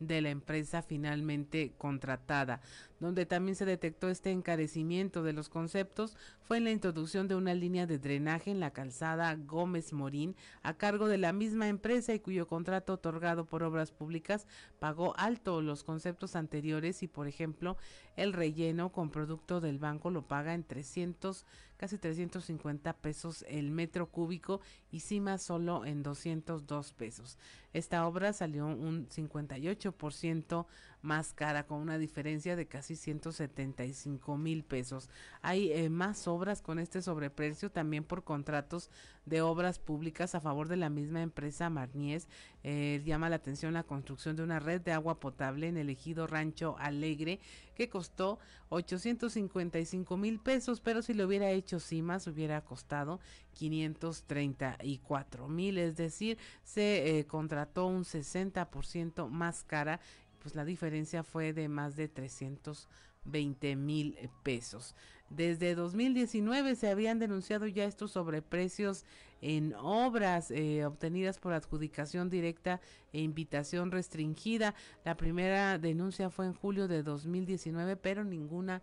la 0.00 0.30
empresa 0.30 0.82
finalmente 0.82 1.72
contratada. 1.78 2.60
Donde 3.00 3.26
también 3.26 3.54
se 3.54 3.64
detectó 3.64 4.08
este 4.08 4.30
encarecimiento 4.30 5.22
de 5.22 5.32
los 5.32 5.48
conceptos 5.48 6.16
fue 6.42 6.56
en 6.56 6.64
la 6.64 6.72
introducción 6.72 7.28
de 7.28 7.36
una 7.36 7.54
línea 7.54 7.86
de 7.86 7.98
drenaje 7.98 8.50
en 8.50 8.58
la 8.58 8.72
calzada 8.72 9.34
Gómez 9.36 9.92
Morín 9.92 10.34
a 10.62 10.74
cargo 10.74 11.06
de 11.06 11.18
la 11.18 11.32
misma 11.32 11.68
empresa 11.68 12.14
y 12.14 12.20
cuyo 12.20 12.48
contrato 12.48 12.94
otorgado 12.94 13.44
por 13.44 13.62
obras 13.62 13.92
públicas 13.92 14.46
pagó 14.80 15.16
alto 15.16 15.62
los 15.62 15.84
conceptos 15.84 16.34
anteriores 16.34 17.02
y 17.02 17.08
por 17.08 17.28
ejemplo 17.28 17.76
el 18.16 18.32
relleno 18.32 18.90
con 18.90 19.10
producto 19.10 19.60
del 19.60 19.78
banco 19.78 20.10
lo 20.10 20.26
paga 20.26 20.54
en 20.54 20.64
300 20.64 21.44
casi 21.78 21.96
350 21.96 22.92
pesos 22.94 23.44
el 23.48 23.70
metro 23.70 24.10
cúbico 24.10 24.60
y 24.90 25.00
CIMA 25.00 25.38
solo 25.38 25.86
en 25.86 26.02
202 26.02 26.92
pesos. 26.92 27.38
Esta 27.72 28.06
obra 28.06 28.34
salió 28.34 28.66
un 28.66 29.08
58% 29.08 30.66
más 31.02 31.32
cara, 31.32 31.66
con 31.66 31.78
una 31.78 31.98
diferencia 31.98 32.56
de 32.56 32.66
casi 32.66 32.96
175 32.96 34.36
mil 34.36 34.64
pesos. 34.64 35.08
Hay 35.42 35.72
eh, 35.72 35.90
más 35.90 36.26
obras 36.26 36.62
con 36.62 36.78
este 36.78 37.02
sobreprecio 37.02 37.70
también 37.70 38.04
por 38.04 38.24
contratos 38.24 38.90
de 39.24 39.42
obras 39.42 39.78
públicas 39.78 40.34
a 40.34 40.40
favor 40.40 40.68
de 40.68 40.76
la 40.76 40.90
misma 40.90 41.22
empresa 41.22 41.70
Marnies. 41.70 42.28
Eh, 42.64 43.02
llama 43.04 43.28
la 43.28 43.36
atención 43.36 43.74
la 43.74 43.84
construcción 43.84 44.36
de 44.36 44.42
una 44.42 44.58
red 44.58 44.80
de 44.80 44.92
agua 44.92 45.20
potable 45.20 45.68
en 45.68 45.76
el 45.76 45.90
ejido 45.90 46.26
Rancho 46.26 46.76
Alegre 46.78 47.40
que 47.74 47.88
costó 47.88 48.40
855 48.70 50.16
mil 50.16 50.40
pesos, 50.40 50.80
pero 50.80 51.00
si 51.00 51.14
lo 51.14 51.26
hubiera 51.26 51.50
hecho 51.50 51.78
CIMAS 51.78 52.26
hubiera 52.26 52.64
costado 52.64 53.20
534 53.54 55.48
mil, 55.48 55.78
es 55.78 55.96
decir, 55.96 56.38
se 56.64 57.18
eh, 57.18 57.26
contrató 57.26 57.86
un 57.86 58.04
60% 58.04 59.28
más 59.28 59.62
cara 59.62 60.00
pues 60.38 60.54
la 60.54 60.64
diferencia 60.64 61.22
fue 61.22 61.52
de 61.52 61.68
más 61.68 61.96
de 61.96 62.08
320 62.08 63.76
mil 63.76 64.16
pesos. 64.42 64.94
Desde 65.30 65.74
2019 65.74 66.74
se 66.74 66.88
habían 66.88 67.18
denunciado 67.18 67.66
ya 67.66 67.84
estos 67.84 68.12
sobreprecios 68.12 69.04
en 69.42 69.74
obras 69.74 70.50
eh, 70.50 70.84
obtenidas 70.86 71.38
por 71.38 71.52
adjudicación 71.52 72.30
directa 72.30 72.80
e 73.12 73.20
invitación 73.20 73.90
restringida. 73.90 74.74
La 75.04 75.16
primera 75.16 75.78
denuncia 75.78 76.30
fue 76.30 76.46
en 76.46 76.54
julio 76.54 76.88
de 76.88 77.02
2019, 77.02 77.96
pero 77.96 78.24
ninguna 78.24 78.82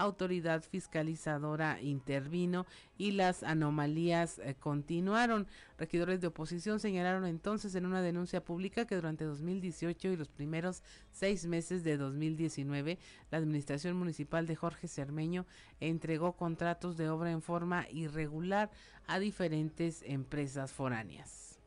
autoridad 0.00 0.62
fiscalizadora 0.62 1.80
intervino 1.80 2.66
y 2.98 3.12
las 3.12 3.42
anomalías 3.42 4.38
eh, 4.38 4.54
continuaron. 4.58 5.46
Regidores 5.78 6.20
de 6.20 6.28
oposición 6.28 6.80
señalaron 6.80 7.26
entonces 7.26 7.74
en 7.74 7.86
una 7.86 8.02
denuncia 8.02 8.44
pública 8.44 8.86
que 8.86 8.94
durante 8.94 9.24
2018 9.24 10.08
y 10.08 10.16
los 10.16 10.28
primeros 10.28 10.82
seis 11.12 11.46
meses 11.46 11.84
de 11.84 11.96
2019 11.96 12.98
la 13.30 13.38
administración 13.38 13.96
municipal 13.96 14.46
de 14.46 14.56
Jorge 14.56 14.88
Cermeño 14.88 15.46
entregó 15.80 16.32
contratos 16.32 16.96
de 16.96 17.08
obra 17.08 17.30
en 17.30 17.42
forma 17.42 17.86
irregular 17.90 18.70
a 19.06 19.18
diferentes 19.18 20.02
empresas 20.06 20.72
foráneas. 20.72 21.58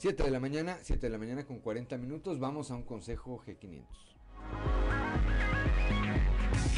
7 0.00 0.22
de 0.22 0.30
la 0.30 0.40
mañana, 0.40 0.78
7 0.80 1.06
de 1.06 1.10
la 1.10 1.18
mañana 1.18 1.44
con 1.44 1.58
40 1.58 1.98
minutos, 1.98 2.38
vamos 2.38 2.70
a 2.70 2.74
un 2.74 2.84
consejo 2.84 3.38
G500. 3.44 3.84
you 4.48 4.99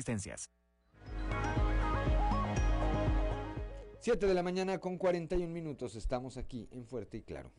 existencias. 0.00 0.50
7 4.00 4.26
de 4.26 4.34
la 4.34 4.42
mañana 4.42 4.78
con 4.78 4.96
41 4.96 5.52
minutos. 5.52 5.94
Estamos 5.94 6.38
aquí 6.38 6.68
en 6.72 6.86
Fuerte 6.86 7.18
y 7.18 7.22
Claro. 7.22 7.52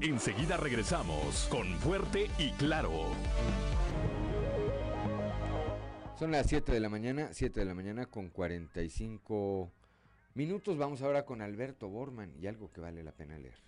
Enseguida 0.00 0.56
regresamos 0.56 1.48
con 1.50 1.66
Fuerte 1.80 2.30
y 2.38 2.50
Claro. 2.52 2.92
Son 6.18 6.32
las 6.32 6.46
7 6.46 6.72
de 6.72 6.80
la 6.80 6.88
mañana, 6.88 7.28
7 7.32 7.60
de 7.60 7.66
la 7.66 7.74
mañana 7.74 8.06
con 8.06 8.30
45 8.30 9.70
minutos. 10.34 10.78
Vamos 10.78 11.02
ahora 11.02 11.26
con 11.26 11.42
Alberto 11.42 11.88
Borman 11.88 12.32
y 12.40 12.46
algo 12.46 12.70
que 12.72 12.80
vale 12.80 13.04
la 13.04 13.12
pena 13.12 13.38
leer. 13.38 13.67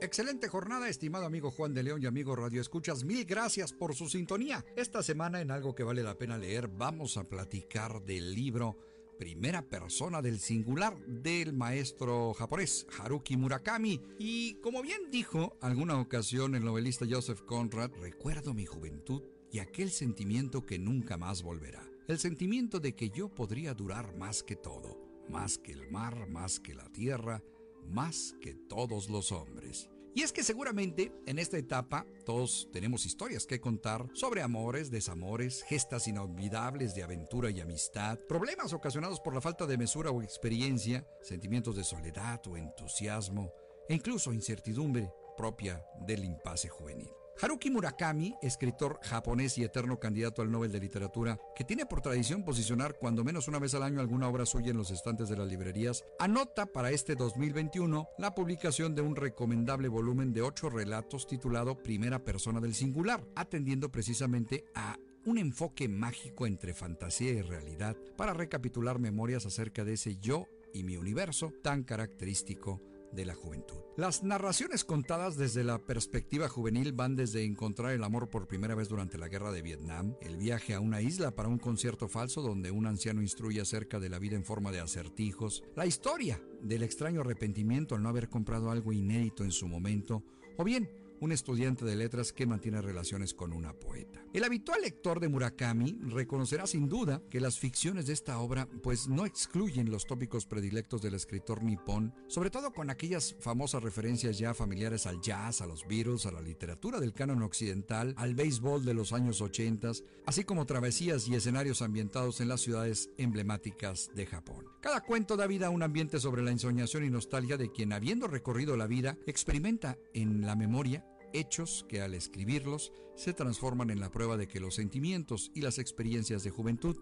Excelente 0.00 0.46
jornada, 0.46 0.88
estimado 0.88 1.26
amigo 1.26 1.50
Juan 1.50 1.74
de 1.74 1.82
León 1.82 2.00
y 2.00 2.06
amigo 2.06 2.36
Radio 2.36 2.60
Escuchas. 2.60 3.02
Mil 3.02 3.24
gracias 3.24 3.72
por 3.72 3.96
su 3.96 4.08
sintonía. 4.08 4.64
Esta 4.76 5.02
semana 5.02 5.40
en 5.40 5.50
algo 5.50 5.74
que 5.74 5.82
vale 5.82 6.04
la 6.04 6.16
pena 6.16 6.38
leer 6.38 6.68
vamos 6.68 7.16
a 7.16 7.24
platicar 7.24 8.04
del 8.04 8.32
libro 8.32 8.78
Primera 9.18 9.60
persona 9.62 10.22
del 10.22 10.38
singular 10.38 10.96
del 11.04 11.52
maestro 11.52 12.32
japonés 12.32 12.86
Haruki 12.96 13.36
Murakami. 13.36 14.00
Y 14.20 14.54
como 14.60 14.82
bien 14.82 15.10
dijo 15.10 15.58
alguna 15.60 16.00
ocasión 16.00 16.54
el 16.54 16.64
novelista 16.64 17.04
Joseph 17.10 17.42
Conrad, 17.42 17.90
recuerdo 18.00 18.54
mi 18.54 18.66
juventud 18.66 19.24
y 19.50 19.58
aquel 19.58 19.90
sentimiento 19.90 20.64
que 20.64 20.78
nunca 20.78 21.16
más 21.16 21.42
volverá. 21.42 21.82
El 22.06 22.20
sentimiento 22.20 22.78
de 22.78 22.94
que 22.94 23.10
yo 23.10 23.34
podría 23.34 23.74
durar 23.74 24.16
más 24.16 24.44
que 24.44 24.54
todo, 24.54 24.96
más 25.28 25.58
que 25.58 25.72
el 25.72 25.90
mar, 25.90 26.28
más 26.28 26.60
que 26.60 26.76
la 26.76 26.88
tierra, 26.92 27.42
más 27.88 28.34
que 28.40 28.54
todos 28.54 29.08
los 29.08 29.32
hombres. 29.32 29.90
Y 30.14 30.22
es 30.22 30.32
que 30.32 30.42
seguramente 30.42 31.12
en 31.26 31.38
esta 31.38 31.58
etapa 31.58 32.04
todos 32.24 32.68
tenemos 32.72 33.06
historias 33.06 33.46
que 33.46 33.60
contar 33.60 34.08
sobre 34.14 34.42
amores, 34.42 34.90
desamores, 34.90 35.62
gestas 35.68 36.08
inolvidables 36.08 36.94
de 36.94 37.04
aventura 37.04 37.50
y 37.50 37.60
amistad, 37.60 38.18
problemas 38.28 38.72
ocasionados 38.72 39.20
por 39.20 39.34
la 39.34 39.40
falta 39.40 39.66
de 39.66 39.78
mesura 39.78 40.10
o 40.10 40.22
experiencia, 40.22 41.06
sentimientos 41.22 41.76
de 41.76 41.84
soledad 41.84 42.40
o 42.48 42.56
entusiasmo, 42.56 43.52
e 43.88 43.94
incluso 43.94 44.32
incertidumbre 44.32 45.08
propia 45.36 45.84
del 46.04 46.24
impasse 46.24 46.68
juvenil. 46.68 47.17
Haruki 47.40 47.70
Murakami, 47.70 48.34
escritor 48.42 48.98
japonés 49.00 49.58
y 49.58 49.62
eterno 49.62 50.00
candidato 50.00 50.42
al 50.42 50.50
Nobel 50.50 50.72
de 50.72 50.80
Literatura, 50.80 51.38
que 51.54 51.62
tiene 51.62 51.86
por 51.86 52.00
tradición 52.00 52.44
posicionar 52.44 52.96
cuando 52.98 53.22
menos 53.22 53.46
una 53.46 53.60
vez 53.60 53.74
al 53.74 53.84
año 53.84 54.00
alguna 54.00 54.28
obra 54.28 54.44
suya 54.44 54.72
en 54.72 54.76
los 54.76 54.90
estantes 54.90 55.28
de 55.28 55.36
las 55.36 55.46
librerías, 55.46 56.04
anota 56.18 56.66
para 56.66 56.90
este 56.90 57.14
2021 57.14 58.08
la 58.18 58.34
publicación 58.34 58.96
de 58.96 59.02
un 59.02 59.14
recomendable 59.14 59.86
volumen 59.86 60.32
de 60.32 60.42
ocho 60.42 60.68
relatos 60.68 61.28
titulado 61.28 61.80
Primera 61.80 62.24
Persona 62.24 62.60
del 62.60 62.74
Singular, 62.74 63.24
atendiendo 63.36 63.88
precisamente 63.88 64.64
a 64.74 64.98
un 65.24 65.38
enfoque 65.38 65.88
mágico 65.88 66.44
entre 66.44 66.74
fantasía 66.74 67.30
y 67.30 67.42
realidad 67.42 67.96
para 68.16 68.34
recapitular 68.34 68.98
memorias 68.98 69.46
acerca 69.46 69.84
de 69.84 69.92
ese 69.92 70.16
yo 70.18 70.48
y 70.74 70.82
mi 70.82 70.96
universo 70.96 71.52
tan 71.62 71.84
característico 71.84 72.80
de 73.12 73.24
la 73.24 73.34
juventud. 73.34 73.76
Las 73.96 74.22
narraciones 74.22 74.84
contadas 74.84 75.36
desde 75.36 75.64
la 75.64 75.78
perspectiva 75.78 76.48
juvenil 76.48 76.92
van 76.92 77.16
desde 77.16 77.44
encontrar 77.44 77.92
el 77.92 78.04
amor 78.04 78.30
por 78.30 78.46
primera 78.46 78.74
vez 78.74 78.88
durante 78.88 79.18
la 79.18 79.28
guerra 79.28 79.50
de 79.50 79.62
Vietnam, 79.62 80.14
el 80.20 80.36
viaje 80.36 80.74
a 80.74 80.80
una 80.80 81.00
isla 81.00 81.34
para 81.34 81.48
un 81.48 81.58
concierto 81.58 82.08
falso 82.08 82.42
donde 82.42 82.70
un 82.70 82.86
anciano 82.86 83.22
instruye 83.22 83.60
acerca 83.60 83.98
de 83.98 84.08
la 84.08 84.18
vida 84.18 84.36
en 84.36 84.44
forma 84.44 84.70
de 84.70 84.80
acertijos, 84.80 85.64
la 85.74 85.86
historia 85.86 86.40
del 86.62 86.82
extraño 86.82 87.22
arrepentimiento 87.22 87.94
al 87.94 88.02
no 88.02 88.08
haber 88.08 88.28
comprado 88.28 88.70
algo 88.70 88.92
inédito 88.92 89.44
en 89.44 89.52
su 89.52 89.66
momento, 89.68 90.22
o 90.56 90.64
bien 90.64 90.88
un 91.20 91.32
estudiante 91.32 91.84
de 91.84 91.96
letras 91.96 92.32
que 92.32 92.46
mantiene 92.46 92.82
relaciones 92.82 93.34
con 93.34 93.52
una 93.52 93.72
poeta. 93.72 94.24
El 94.32 94.44
habitual 94.44 94.82
lector 94.82 95.20
de 95.20 95.28
Murakami 95.28 95.98
reconocerá 96.02 96.66
sin 96.66 96.88
duda 96.88 97.22
que 97.30 97.40
las 97.40 97.58
ficciones 97.58 98.06
de 98.06 98.12
esta 98.12 98.38
obra 98.38 98.68
pues 98.82 99.08
no 99.08 99.26
excluyen 99.26 99.90
los 99.90 100.06
tópicos 100.06 100.46
predilectos 100.46 101.02
del 101.02 101.14
escritor 101.14 101.62
nipón, 101.62 102.14
sobre 102.28 102.50
todo 102.50 102.72
con 102.72 102.90
aquellas 102.90 103.36
famosas 103.40 103.82
referencias 103.82 104.38
ya 104.38 104.54
familiares 104.54 105.06
al 105.06 105.20
jazz, 105.20 105.60
a 105.60 105.66
los 105.66 105.86
Beatles, 105.86 106.26
a 106.26 106.32
la 106.32 106.40
literatura 106.40 107.00
del 107.00 107.14
canon 107.14 107.42
occidental, 107.42 108.14
al 108.16 108.34
béisbol 108.34 108.84
de 108.84 108.94
los 108.94 109.12
años 109.12 109.40
80, 109.40 109.78
así 110.26 110.44
como 110.44 110.66
travesías 110.66 111.28
y 111.28 111.34
escenarios 111.34 111.82
ambientados 111.82 112.40
en 112.40 112.48
las 112.48 112.60
ciudades 112.60 113.10
emblemáticas 113.16 114.10
de 114.14 114.26
Japón. 114.26 114.66
Cada 114.80 115.00
cuento 115.00 115.36
da 115.36 115.48
vida 115.48 115.66
a 115.66 115.70
un 115.70 115.82
ambiente 115.82 116.20
sobre 116.20 116.42
la 116.42 116.52
ensoñación 116.52 117.04
y 117.04 117.10
nostalgia 117.10 117.56
de 117.56 117.72
quien 117.72 117.92
habiendo 117.92 118.28
recorrido 118.28 118.76
la 118.76 118.86
vida 118.86 119.18
experimenta 119.26 119.98
en 120.14 120.42
la 120.42 120.54
memoria 120.54 121.04
hechos 121.32 121.84
que 121.88 122.00
al 122.00 122.14
escribirlos 122.14 122.92
se 123.16 123.32
transforman 123.32 123.90
en 123.90 123.98
la 123.98 124.10
prueba 124.10 124.36
de 124.36 124.46
que 124.46 124.60
los 124.60 124.76
sentimientos 124.76 125.50
y 125.52 125.62
las 125.62 125.78
experiencias 125.78 126.44
de 126.44 126.50
juventud, 126.50 126.96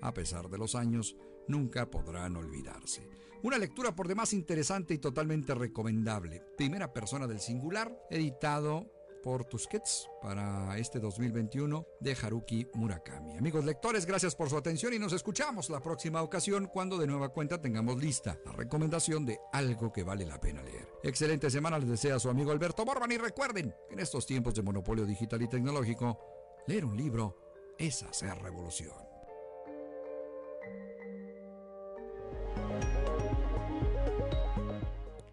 a 0.00 0.14
pesar 0.14 0.48
de 0.48 0.56
los 0.56 0.74
años, 0.74 1.16
nunca 1.48 1.90
podrán 1.90 2.34
olvidarse. 2.36 3.10
Una 3.42 3.58
lectura 3.58 3.94
por 3.94 4.08
demás 4.08 4.32
interesante 4.32 4.94
y 4.94 4.98
totalmente 4.98 5.54
recomendable. 5.54 6.42
Primera 6.56 6.94
persona 6.94 7.26
del 7.26 7.40
singular, 7.40 7.94
editado 8.10 8.90
por 9.22 9.44
Tusquets 9.44 10.08
para 10.22 10.76
este 10.78 10.98
2021 11.00 11.86
de 12.00 12.16
Haruki 12.20 12.66
Murakami. 12.74 13.36
Amigos 13.36 13.64
lectores, 13.64 14.06
gracias 14.06 14.34
por 14.34 14.48
su 14.48 14.56
atención 14.56 14.94
y 14.94 14.98
nos 14.98 15.12
escuchamos 15.12 15.70
la 15.70 15.80
próxima 15.80 16.22
ocasión 16.22 16.66
cuando 16.66 16.98
de 16.98 17.06
nueva 17.06 17.30
cuenta 17.30 17.60
tengamos 17.60 18.00
lista 18.02 18.38
la 18.44 18.52
recomendación 18.52 19.26
de 19.26 19.38
algo 19.52 19.92
que 19.92 20.02
vale 20.02 20.24
la 20.26 20.40
pena 20.40 20.62
leer. 20.62 20.88
Excelente 21.02 21.50
semana 21.50 21.78
les 21.78 21.88
desea 21.88 22.18
su 22.18 22.28
amigo 22.28 22.52
Alberto 22.52 22.84
Borban 22.84 23.12
y 23.12 23.18
recuerden 23.18 23.74
que 23.88 23.94
en 23.94 24.00
estos 24.00 24.26
tiempos 24.26 24.54
de 24.54 24.62
monopolio 24.62 25.06
digital 25.06 25.42
y 25.42 25.48
tecnológico, 25.48 26.18
leer 26.66 26.84
un 26.84 26.96
libro 26.96 27.74
es 27.78 28.02
hacer 28.02 28.36
revolución. 28.38 29.08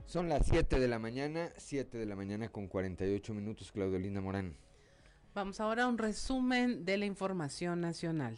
Son 0.08 0.30
las 0.30 0.46
7 0.46 0.80
de 0.80 0.88
la 0.88 1.00
mañana, 1.00 1.50
7 1.58 1.98
de 1.98 2.06
la 2.06 2.16
mañana 2.16 2.50
con 2.50 2.68
48 2.68 3.34
minutos, 3.34 3.72
Claudio 3.72 3.98
Linda 3.98 4.22
Morán. 4.22 4.56
Vamos 5.34 5.60
ahora 5.60 5.84
a 5.84 5.88
un 5.88 5.98
resumen 5.98 6.86
de 6.86 6.98
la 6.98 7.06
información 7.06 7.82
nacional. 7.82 8.38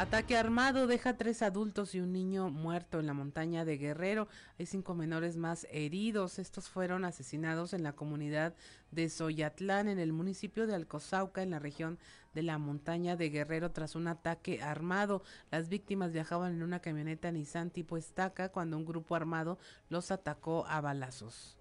Ataque 0.00 0.38
armado 0.38 0.86
deja 0.86 1.18
tres 1.18 1.42
adultos 1.42 1.94
y 1.94 2.00
un 2.00 2.10
niño 2.10 2.48
muerto 2.48 3.00
en 3.00 3.06
la 3.06 3.12
montaña 3.12 3.66
de 3.66 3.76
Guerrero. 3.76 4.28
Hay 4.58 4.64
cinco 4.64 4.94
menores 4.94 5.36
más 5.36 5.66
heridos. 5.70 6.38
Estos 6.38 6.70
fueron 6.70 7.04
asesinados 7.04 7.74
en 7.74 7.82
la 7.82 7.92
comunidad 7.92 8.54
de 8.92 9.10
Soyatlán, 9.10 9.88
en 9.88 9.98
el 9.98 10.14
municipio 10.14 10.66
de 10.66 10.74
Alcozauca, 10.74 11.42
en 11.42 11.50
la 11.50 11.58
región 11.58 11.98
de 12.32 12.42
la 12.42 12.56
montaña 12.56 13.14
de 13.16 13.28
Guerrero, 13.28 13.72
tras 13.72 13.94
un 13.94 14.08
ataque 14.08 14.62
armado. 14.62 15.22
Las 15.50 15.68
víctimas 15.68 16.12
viajaban 16.12 16.54
en 16.54 16.62
una 16.62 16.80
camioneta 16.80 17.30
Nissan 17.30 17.68
tipo 17.68 17.98
estaca 17.98 18.48
cuando 18.48 18.78
un 18.78 18.86
grupo 18.86 19.16
armado 19.16 19.58
los 19.90 20.10
atacó 20.10 20.64
a 20.66 20.80
balazos. 20.80 21.59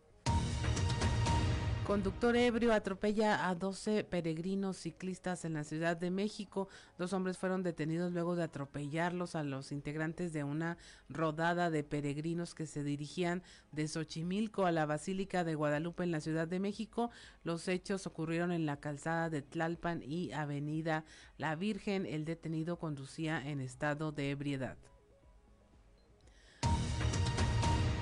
Conductor 1.90 2.36
ebrio 2.36 2.72
atropella 2.72 3.50
a 3.50 3.56
12 3.56 4.04
peregrinos 4.04 4.78
ciclistas 4.78 5.44
en 5.44 5.54
la 5.54 5.64
Ciudad 5.64 5.98
de 5.98 6.12
México. 6.12 6.70
Dos 7.00 7.14
hombres 7.14 7.40
fueron 7.40 7.64
detenidos 7.64 8.14
luego 8.14 8.36
de 8.36 8.44
atropellarlos 8.44 9.34
a 9.34 9.42
los 9.42 9.72
integrantes 9.72 10.32
de 10.32 10.44
una 10.44 10.78
rodada 11.10 11.72
de 11.72 11.84
peregrinos 11.84 12.54
que 12.54 12.68
se 12.68 12.84
dirigían 12.84 13.42
de 13.72 13.88
Xochimilco 13.88 14.68
a 14.68 14.72
la 14.72 14.86
Basílica 14.86 15.44
de 15.44 15.56
Guadalupe 15.56 16.04
en 16.04 16.12
la 16.12 16.22
Ciudad 16.22 16.48
de 16.48 16.60
México. 16.60 17.10
Los 17.44 17.68
hechos 17.68 18.06
ocurrieron 18.06 18.52
en 18.52 18.68
la 18.68 18.80
calzada 18.80 19.32
de 19.32 19.42
Tlalpan 19.42 20.04
y 20.04 20.32
Avenida 20.32 21.06
La 21.40 21.56
Virgen. 21.56 22.06
El 22.06 22.24
detenido 22.24 22.78
conducía 22.78 23.42
en 23.44 23.62
estado 23.62 24.12
de 24.12 24.30
ebriedad. 24.30 24.78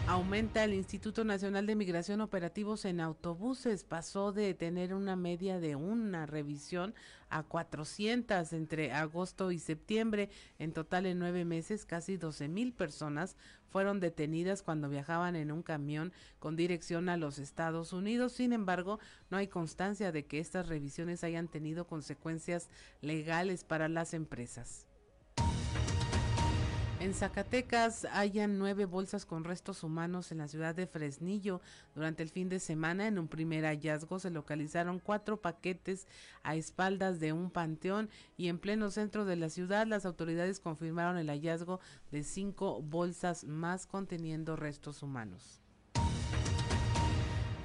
Aumenta 0.08 0.64
el 0.64 0.74
Instituto 0.74 1.26
Nacional 1.26 1.68
de 1.68 1.76
Migración 1.76 2.22
operativos 2.22 2.86
en 2.86 3.02
autobuses. 3.02 3.84
Pasó 3.84 4.32
de 4.32 4.54
tener 4.54 4.94
una 4.94 5.18
media 5.18 5.60
de 5.60 5.76
una 5.76 6.26
revisión 6.26 6.96
a 7.30 7.44
400 7.44 8.54
entre 8.54 8.94
agosto 8.94 9.52
y 9.52 9.60
septiembre. 9.60 10.30
En 10.60 10.72
total, 10.72 11.08
en 11.08 11.20
nueve 11.20 11.44
meses, 11.44 11.84
casi 11.84 12.16
12 12.16 12.48
mil 12.48 12.72
personas 12.72 13.36
fueron 13.70 14.00
detenidas 14.00 14.62
cuando 14.62 14.88
viajaban 14.88 15.36
en 15.36 15.52
un 15.52 15.62
camión 15.62 16.14
con 16.40 16.56
dirección 16.56 17.10
a 17.10 17.18
los 17.18 17.38
Estados 17.38 17.92
Unidos. 17.92 18.32
Sin 18.32 18.54
embargo, 18.54 19.00
no 19.30 19.36
hay 19.36 19.50
constancia 19.50 20.14
de 20.14 20.26
que 20.26 20.40
estas 20.40 20.70
revisiones 20.70 21.26
hayan 21.26 21.50
tenido 21.50 21.86
consecuencias 21.86 22.70
legales 23.02 23.66
para 23.66 23.90
las 23.90 24.14
empresas. 24.14 24.87
En 27.00 27.14
Zacatecas 27.14 28.06
hayan 28.06 28.58
nueve 28.58 28.86
bolsas 28.86 29.28
con 29.28 29.44
restos 29.44 29.84
humanos 29.84 30.32
en 30.32 30.40
la 30.40 30.48
ciudad 30.48 30.74
de 30.74 30.88
Fresnillo. 30.88 31.62
Durante 31.94 32.24
el 32.24 32.30
fin 32.30 32.50
de 32.50 32.60
semana, 32.60 33.06
en 33.06 33.20
un 33.20 33.28
primer 33.28 33.66
hallazgo, 33.66 34.18
se 34.18 34.32
localizaron 34.32 35.00
cuatro 35.00 35.40
paquetes 35.40 36.08
a 36.42 36.56
espaldas 36.56 37.20
de 37.20 37.34
un 37.34 37.52
panteón 37.52 38.10
y 38.36 38.48
en 38.48 38.58
pleno 38.58 38.90
centro 38.90 39.26
de 39.26 39.36
la 39.36 39.50
ciudad 39.50 39.86
las 39.86 40.08
autoridades 40.08 40.60
confirmaron 40.60 41.20
el 41.20 41.30
hallazgo 41.30 41.80
de 42.12 42.24
cinco 42.24 42.82
bolsas 42.82 43.44
más 43.44 43.86
conteniendo 43.86 44.56
restos 44.56 45.04
humanos. 45.04 45.62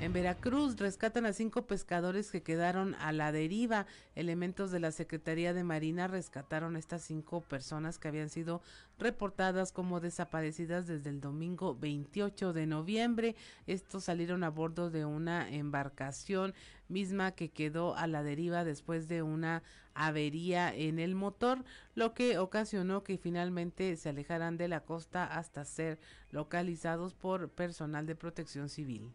En 0.02 0.12
Veracruz 0.12 0.78
rescatan 0.78 1.26
a 1.26 1.32
cinco 1.32 1.68
pescadores 1.68 2.32
que 2.32 2.42
quedaron 2.42 2.96
a 2.96 3.12
la 3.12 3.30
deriva. 3.30 3.86
Elementos 4.16 4.72
de 4.72 4.80
la 4.80 4.90
Secretaría 4.90 5.54
de 5.54 5.62
Marina 5.62 6.08
rescataron 6.08 6.74
a 6.74 6.80
estas 6.80 7.02
cinco 7.02 7.40
personas 7.40 8.00
que 8.00 8.08
habían 8.08 8.28
sido 8.28 8.62
reportadas 8.98 9.70
como 9.70 10.00
desaparecidas 10.00 10.88
desde 10.88 11.10
el 11.10 11.20
domingo 11.20 11.76
28 11.76 12.52
de 12.52 12.66
noviembre. 12.66 13.36
Estos 13.68 14.02
salieron 14.02 14.42
a 14.42 14.50
bordo 14.50 14.90
de 14.90 15.04
una 15.04 15.48
embarcación 15.48 16.52
misma 16.88 17.30
que 17.30 17.50
quedó 17.50 17.94
a 17.94 18.08
la 18.08 18.24
deriva 18.24 18.64
después 18.64 19.06
de 19.06 19.22
una 19.22 19.62
avería 19.94 20.74
en 20.74 20.98
el 20.98 21.14
motor, 21.14 21.64
lo 21.94 22.12
que 22.12 22.38
ocasionó 22.38 23.04
que 23.04 23.18
finalmente 23.18 23.94
se 23.94 24.08
alejaran 24.08 24.56
de 24.56 24.66
la 24.66 24.80
costa 24.80 25.24
hasta 25.24 25.64
ser 25.64 26.00
localizados 26.32 27.14
por 27.14 27.50
personal 27.50 28.04
de 28.04 28.16
protección 28.16 28.68
civil. 28.68 29.12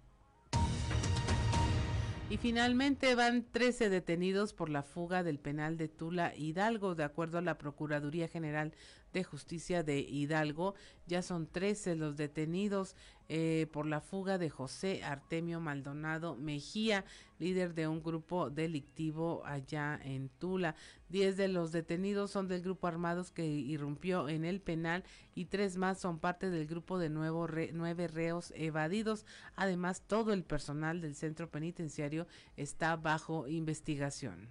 Y 2.29 2.35
finalmente 2.35 3.15
van 3.15 3.45
13 3.53 3.89
detenidos 3.89 4.51
por 4.51 4.67
la 4.67 4.83
fuga 4.83 5.23
del 5.23 5.39
penal 5.39 5.77
de 5.77 5.87
Tula 5.87 6.35
Hidalgo. 6.35 6.93
De 6.93 7.05
acuerdo 7.05 7.37
a 7.37 7.41
la 7.41 7.57
Procuraduría 7.57 8.27
General 8.27 8.73
de 9.13 9.23
Justicia 9.23 9.81
de 9.81 9.99
Hidalgo, 9.99 10.75
ya 11.05 11.21
son 11.21 11.47
13 11.47 11.95
los 11.95 12.17
detenidos 12.17 12.97
eh, 13.29 13.67
por 13.71 13.85
la 13.85 14.01
fuga 14.01 14.37
de 14.37 14.49
José 14.49 15.03
Artemio 15.03 15.59
Maldonado 15.59 16.35
Mejía, 16.35 17.03
líder 17.39 17.73
de 17.73 17.87
un 17.87 18.01
grupo 18.01 18.49
delictivo 18.49 19.43
allá 19.45 19.99
en 20.03 20.29
Tula. 20.29 20.75
Diez 21.09 21.37
de 21.37 21.47
los 21.47 21.71
detenidos 21.71 22.31
son 22.31 22.47
del 22.47 22.61
grupo 22.61 22.87
armados 22.87 23.31
que 23.31 23.45
irrumpió 23.45 24.29
en 24.29 24.45
el 24.45 24.61
penal 24.61 25.03
y 25.35 25.45
tres 25.45 25.77
más 25.77 25.99
son 25.99 26.19
parte 26.19 26.49
del 26.49 26.67
grupo 26.67 26.99
de 26.99 27.09
nuevo 27.09 27.47
nueve 27.73 28.07
reos 28.07 28.53
evadidos. 28.55 29.25
Además, 29.55 30.01
todo 30.07 30.33
el 30.33 30.43
personal 30.43 31.01
del 31.01 31.15
centro 31.15 31.49
penitenciario 31.49 32.27
está 32.55 32.95
bajo 32.95 33.47
investigación. 33.47 34.49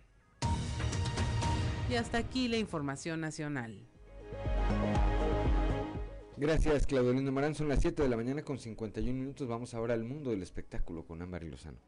Y 1.89 1.95
hasta 1.95 2.19
aquí 2.19 2.49
la 2.49 2.57
información 2.57 3.21
nacional. 3.21 3.87
Gracias, 6.39 6.87
Claudio 6.87 7.15
Lindo 7.15 7.33
Morán. 7.33 7.55
Son 7.55 7.67
las 7.67 7.81
7 7.81 8.03
de 8.03 8.09
la 8.11 8.17
mañana 8.17 8.43
con 8.43 8.59
51 8.59 9.19
minutos. 9.19 9.49
Vamos 9.49 9.73
ahora 9.73 9.95
al 9.95 10.05
mundo 10.05 10.31
del 10.31 10.43
espectáculo 10.43 11.07
con 11.07 11.23
Ámbar 11.23 11.43
y 11.45 11.51
Lozano. 11.51 11.79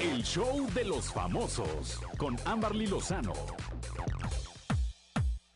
El 0.00 0.22
show 0.22 0.68
de 0.72 0.84
los 0.84 1.12
famosos 1.12 2.00
con 2.16 2.36
Amberly 2.44 2.86
Lozano. 2.86 3.32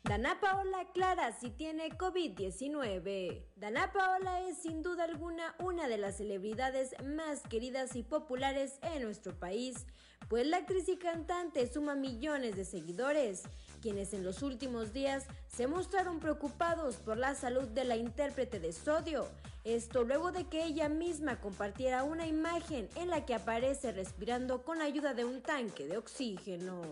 Dana 0.03 0.39
Paola 0.41 0.81
aclara 0.81 1.33
si 1.33 1.51
tiene 1.51 1.89
COVID-19. 1.91 3.45
Dana 3.57 3.93
Paola 3.93 4.49
es 4.49 4.59
sin 4.59 4.83
duda 4.83 5.03
alguna 5.05 5.57
una 5.59 5.89
de 5.89 5.99
las 5.99 6.17
celebridades 6.19 6.95
más 7.05 7.43
queridas 7.43 7.97
y 7.97 8.05
populares 8.05 8.79
en 8.95 9.03
nuestro 9.03 9.37
país, 9.37 9.87
pues 10.29 10.47
la 10.47 10.59
actriz 10.59 10.89
y 10.89 10.97
cantante 10.97 11.67
suma 11.67 11.97
millones 11.97 12.55
de 12.55 12.65
seguidores, 12.65 13.43
quienes 13.87 14.15
en 14.15 14.25
los 14.25 14.43
últimos 14.43 14.93
días 14.93 15.27
se 15.47 15.69
mostraron 15.69 16.19
preocupados 16.19 16.97
por 16.97 17.17
la 17.17 17.37
salud 17.37 17.69
de 17.69 17.85
la 17.85 17.95
intérprete 17.95 18.59
de 18.59 18.73
Sodio. 18.73 19.29
Esto 19.63 20.03
luego 20.03 20.33
de 20.33 20.49
que 20.49 20.65
ella 20.65 20.89
misma 20.89 21.41
compartiera 21.41 22.03
una 22.03 22.27
imagen 22.27 22.89
en 22.97 23.11
la 23.11 23.25
que 23.25 23.35
aparece 23.35 23.93
respirando 23.93 24.65
con 24.65 24.83
ayuda 24.83 25.15
de 25.15 25.25
un 25.25 25.41
tanque 25.41 25.87
de 25.87 25.99
oxígeno. 25.99 26.83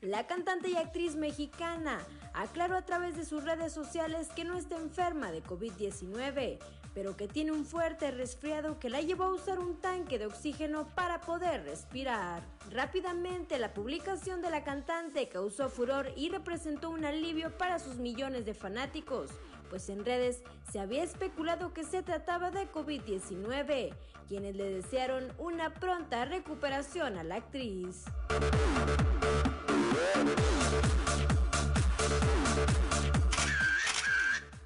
La 0.00 0.28
cantante 0.28 0.70
y 0.70 0.76
actriz 0.76 1.16
mexicana 1.16 1.98
aclaró 2.32 2.76
a 2.76 2.82
través 2.82 3.16
de 3.16 3.24
sus 3.24 3.42
redes 3.42 3.72
sociales 3.72 4.28
que 4.28 4.44
no 4.44 4.56
está 4.56 4.76
enferma 4.76 5.32
de 5.32 5.42
COVID-19, 5.42 6.60
pero 6.94 7.16
que 7.16 7.26
tiene 7.26 7.50
un 7.50 7.64
fuerte 7.64 8.12
resfriado 8.12 8.78
que 8.78 8.90
la 8.90 9.00
llevó 9.00 9.24
a 9.24 9.34
usar 9.34 9.58
un 9.58 9.80
tanque 9.80 10.20
de 10.20 10.26
oxígeno 10.26 10.86
para 10.94 11.20
poder 11.20 11.64
respirar. 11.64 12.44
Rápidamente 12.70 13.58
la 13.58 13.74
publicación 13.74 14.40
de 14.40 14.50
la 14.50 14.62
cantante 14.62 15.28
causó 15.28 15.68
furor 15.68 16.12
y 16.16 16.28
representó 16.28 16.90
un 16.90 17.04
alivio 17.04 17.58
para 17.58 17.80
sus 17.80 17.96
millones 17.96 18.46
de 18.46 18.54
fanáticos, 18.54 19.30
pues 19.68 19.88
en 19.88 20.04
redes 20.04 20.44
se 20.70 20.78
había 20.78 21.02
especulado 21.02 21.74
que 21.74 21.82
se 21.82 22.04
trataba 22.04 22.52
de 22.52 22.70
COVID-19, 22.70 23.92
quienes 24.28 24.54
le 24.54 24.74
desearon 24.74 25.32
una 25.38 25.74
pronta 25.74 26.24
recuperación 26.24 27.18
a 27.18 27.24
la 27.24 27.34
actriz. 27.34 28.04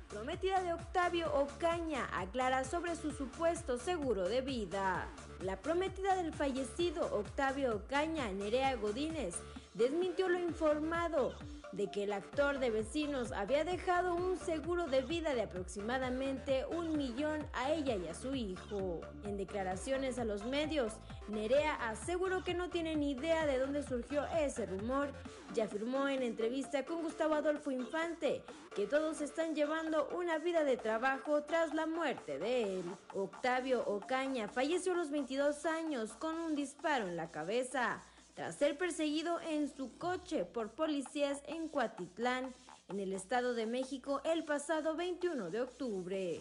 Prometida 0.08 0.62
de 0.62 0.72
Octavio 0.72 1.32
Ocaña 1.34 2.08
aclara 2.12 2.64
sobre 2.64 2.96
su 2.96 3.12
supuesto 3.12 3.78
seguro 3.78 4.28
de 4.28 4.40
vida. 4.40 5.08
La 5.40 5.56
prometida 5.56 6.14
del 6.16 6.32
fallecido 6.32 7.04
Octavio 7.14 7.76
Ocaña, 7.76 8.30
Nerea 8.32 8.74
Godínez, 8.76 9.36
desmintió 9.74 10.28
lo 10.28 10.38
informado 10.38 11.34
de 11.72 11.90
que 11.90 12.04
el 12.04 12.12
actor 12.12 12.58
de 12.58 12.70
vecinos 12.70 13.32
había 13.32 13.64
dejado 13.64 14.14
un 14.14 14.36
seguro 14.38 14.86
de 14.86 15.00
vida 15.02 15.34
de 15.34 15.42
aproximadamente 15.42 16.64
un 16.66 16.96
millón 16.96 17.46
a 17.54 17.72
ella 17.72 17.96
y 17.96 18.06
a 18.08 18.14
su 18.14 18.34
hijo. 18.34 19.00
En 19.24 19.36
declaraciones 19.36 20.18
a 20.18 20.24
los 20.24 20.44
medios, 20.44 20.92
Nerea 21.28 21.74
aseguró 21.88 22.44
que 22.44 22.54
no 22.54 22.68
tiene 22.68 22.94
ni 22.96 23.12
idea 23.12 23.46
de 23.46 23.58
dónde 23.58 23.82
surgió 23.82 24.24
ese 24.38 24.66
rumor 24.66 25.10
y 25.54 25.60
afirmó 25.60 26.08
en 26.08 26.22
entrevista 26.22 26.84
con 26.84 27.02
Gustavo 27.02 27.34
Adolfo 27.34 27.70
Infante 27.70 28.42
que 28.74 28.86
todos 28.86 29.20
están 29.20 29.54
llevando 29.54 30.08
una 30.16 30.38
vida 30.38 30.64
de 30.64 30.76
trabajo 30.76 31.42
tras 31.42 31.74
la 31.74 31.86
muerte 31.86 32.38
de 32.38 32.78
él. 32.78 32.84
Octavio 33.14 33.84
Ocaña 33.86 34.48
falleció 34.48 34.92
a 34.92 34.96
los 34.96 35.10
22 35.10 35.66
años 35.66 36.14
con 36.14 36.38
un 36.38 36.54
disparo 36.54 37.06
en 37.06 37.16
la 37.16 37.30
cabeza 37.30 38.00
tras 38.34 38.56
ser 38.56 38.78
perseguido 38.78 39.40
en 39.40 39.68
su 39.68 39.96
coche 39.98 40.44
por 40.44 40.70
policías 40.70 41.42
en 41.46 41.68
Cuatitlán, 41.68 42.52
en 42.88 43.00
el 43.00 43.12
Estado 43.12 43.54
de 43.54 43.66
México, 43.66 44.20
el 44.24 44.44
pasado 44.44 44.96
21 44.96 45.50
de 45.50 45.60
octubre. 45.60 46.40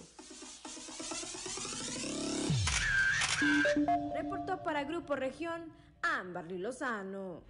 Reportó 4.16 4.64
para 4.64 4.84
Grupo 4.84 5.16
Región 5.16 5.66
Amberly 6.02 6.58
Lozano. 6.58 7.42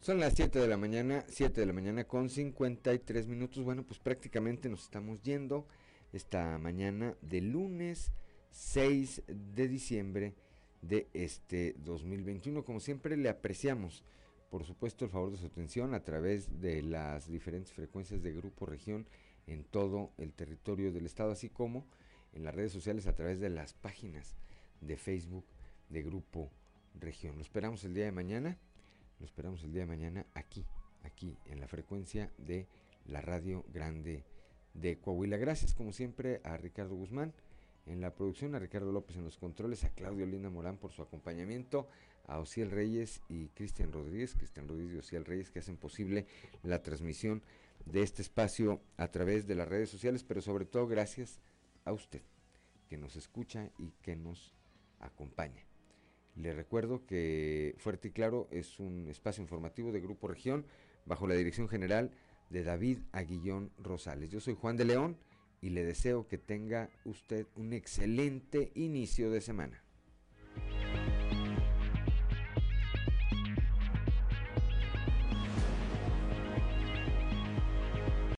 Son 0.00 0.18
las 0.18 0.34
7 0.34 0.58
de 0.58 0.66
la 0.66 0.76
mañana, 0.76 1.24
7 1.28 1.60
de 1.60 1.66
la 1.66 1.72
mañana 1.72 2.04
con 2.04 2.28
53 2.28 3.28
minutos. 3.28 3.62
Bueno, 3.62 3.84
pues 3.84 4.00
prácticamente 4.00 4.68
nos 4.68 4.82
estamos 4.82 5.22
yendo 5.22 5.66
esta 6.12 6.58
mañana 6.58 7.14
de 7.22 7.40
lunes 7.40 8.10
6 8.50 9.22
de 9.26 9.68
diciembre 9.68 10.34
de 10.82 11.08
este 11.14 11.74
2021. 11.78 12.64
Como 12.64 12.80
siempre 12.80 13.16
le 13.16 13.28
apreciamos, 13.28 14.04
por 14.50 14.64
supuesto, 14.64 15.04
el 15.04 15.10
favor 15.10 15.30
de 15.30 15.38
su 15.38 15.46
atención 15.46 15.94
a 15.94 16.04
través 16.04 16.60
de 16.60 16.82
las 16.82 17.28
diferentes 17.28 17.72
frecuencias 17.72 18.22
de 18.22 18.32
Grupo 18.32 18.66
Región 18.66 19.06
en 19.46 19.64
todo 19.64 20.10
el 20.18 20.32
territorio 20.32 20.92
del 20.92 21.06
estado, 21.06 21.32
así 21.32 21.48
como 21.48 21.86
en 22.32 22.44
las 22.44 22.54
redes 22.54 22.72
sociales 22.72 23.06
a 23.06 23.14
través 23.14 23.40
de 23.40 23.50
las 23.50 23.72
páginas 23.72 24.34
de 24.80 24.96
Facebook 24.96 25.44
de 25.88 26.02
Grupo 26.02 26.50
Región. 26.94 27.36
Lo 27.36 27.42
esperamos 27.42 27.84
el 27.84 27.94
día 27.94 28.04
de 28.04 28.12
mañana, 28.12 28.58
lo 29.18 29.26
esperamos 29.26 29.62
el 29.64 29.72
día 29.72 29.82
de 29.82 29.86
mañana 29.86 30.26
aquí, 30.34 30.66
aquí 31.02 31.36
en 31.46 31.60
la 31.60 31.68
frecuencia 31.68 32.30
de 32.38 32.66
la 33.06 33.20
Radio 33.20 33.64
Grande 33.72 34.24
de 34.74 34.98
Coahuila. 34.98 35.36
Gracias 35.36 35.74
como 35.74 35.92
siempre 35.92 36.40
a 36.44 36.56
Ricardo 36.56 36.94
Guzmán 36.94 37.32
en 37.86 38.00
la 38.00 38.14
producción, 38.14 38.54
a 38.54 38.58
Ricardo 38.58 38.92
López 38.92 39.16
en 39.16 39.24
los 39.24 39.38
controles, 39.38 39.84
a 39.84 39.90
Claudio 39.90 40.26
Linda 40.26 40.50
Morán 40.50 40.76
por 40.76 40.92
su 40.92 41.02
acompañamiento, 41.02 41.88
a 42.26 42.38
Ociel 42.38 42.70
Reyes 42.70 43.20
y 43.28 43.48
Cristian 43.48 43.92
Rodríguez, 43.92 44.34
Cristian 44.34 44.68
Rodríguez 44.68 44.94
y 44.94 44.98
Ociel 44.98 45.24
Reyes 45.24 45.50
que 45.50 45.58
hacen 45.58 45.76
posible 45.76 46.26
la 46.62 46.82
transmisión 46.82 47.42
de 47.84 48.02
este 48.02 48.22
espacio 48.22 48.80
a 48.96 49.08
través 49.08 49.46
de 49.46 49.56
las 49.56 49.68
redes 49.68 49.90
sociales, 49.90 50.22
pero 50.22 50.40
sobre 50.40 50.64
todo 50.64 50.86
gracias 50.86 51.40
a 51.84 51.92
usted 51.92 52.22
que 52.88 52.96
nos 52.96 53.16
escucha 53.16 53.70
y 53.78 53.90
que 54.02 54.14
nos 54.14 54.54
acompaña. 55.00 55.64
Le 56.36 56.54
recuerdo 56.54 57.04
que 57.06 57.74
Fuerte 57.78 58.08
y 58.08 58.10
Claro 58.12 58.48
es 58.50 58.78
un 58.78 59.08
espacio 59.08 59.42
informativo 59.42 59.92
de 59.92 60.00
Grupo 60.00 60.28
Región 60.28 60.64
bajo 61.04 61.26
la 61.26 61.34
dirección 61.34 61.68
general 61.68 62.12
de 62.50 62.62
David 62.62 62.98
Aguillón 63.12 63.72
Rosales. 63.78 64.30
Yo 64.30 64.40
soy 64.40 64.54
Juan 64.54 64.76
de 64.76 64.84
León 64.84 65.16
y 65.62 65.70
le 65.70 65.84
deseo 65.84 66.26
que 66.28 66.36
tenga 66.36 66.90
usted 67.04 67.46
un 67.56 67.72
excelente 67.72 68.72
inicio 68.74 69.30
de 69.30 69.40
semana. 69.40 69.81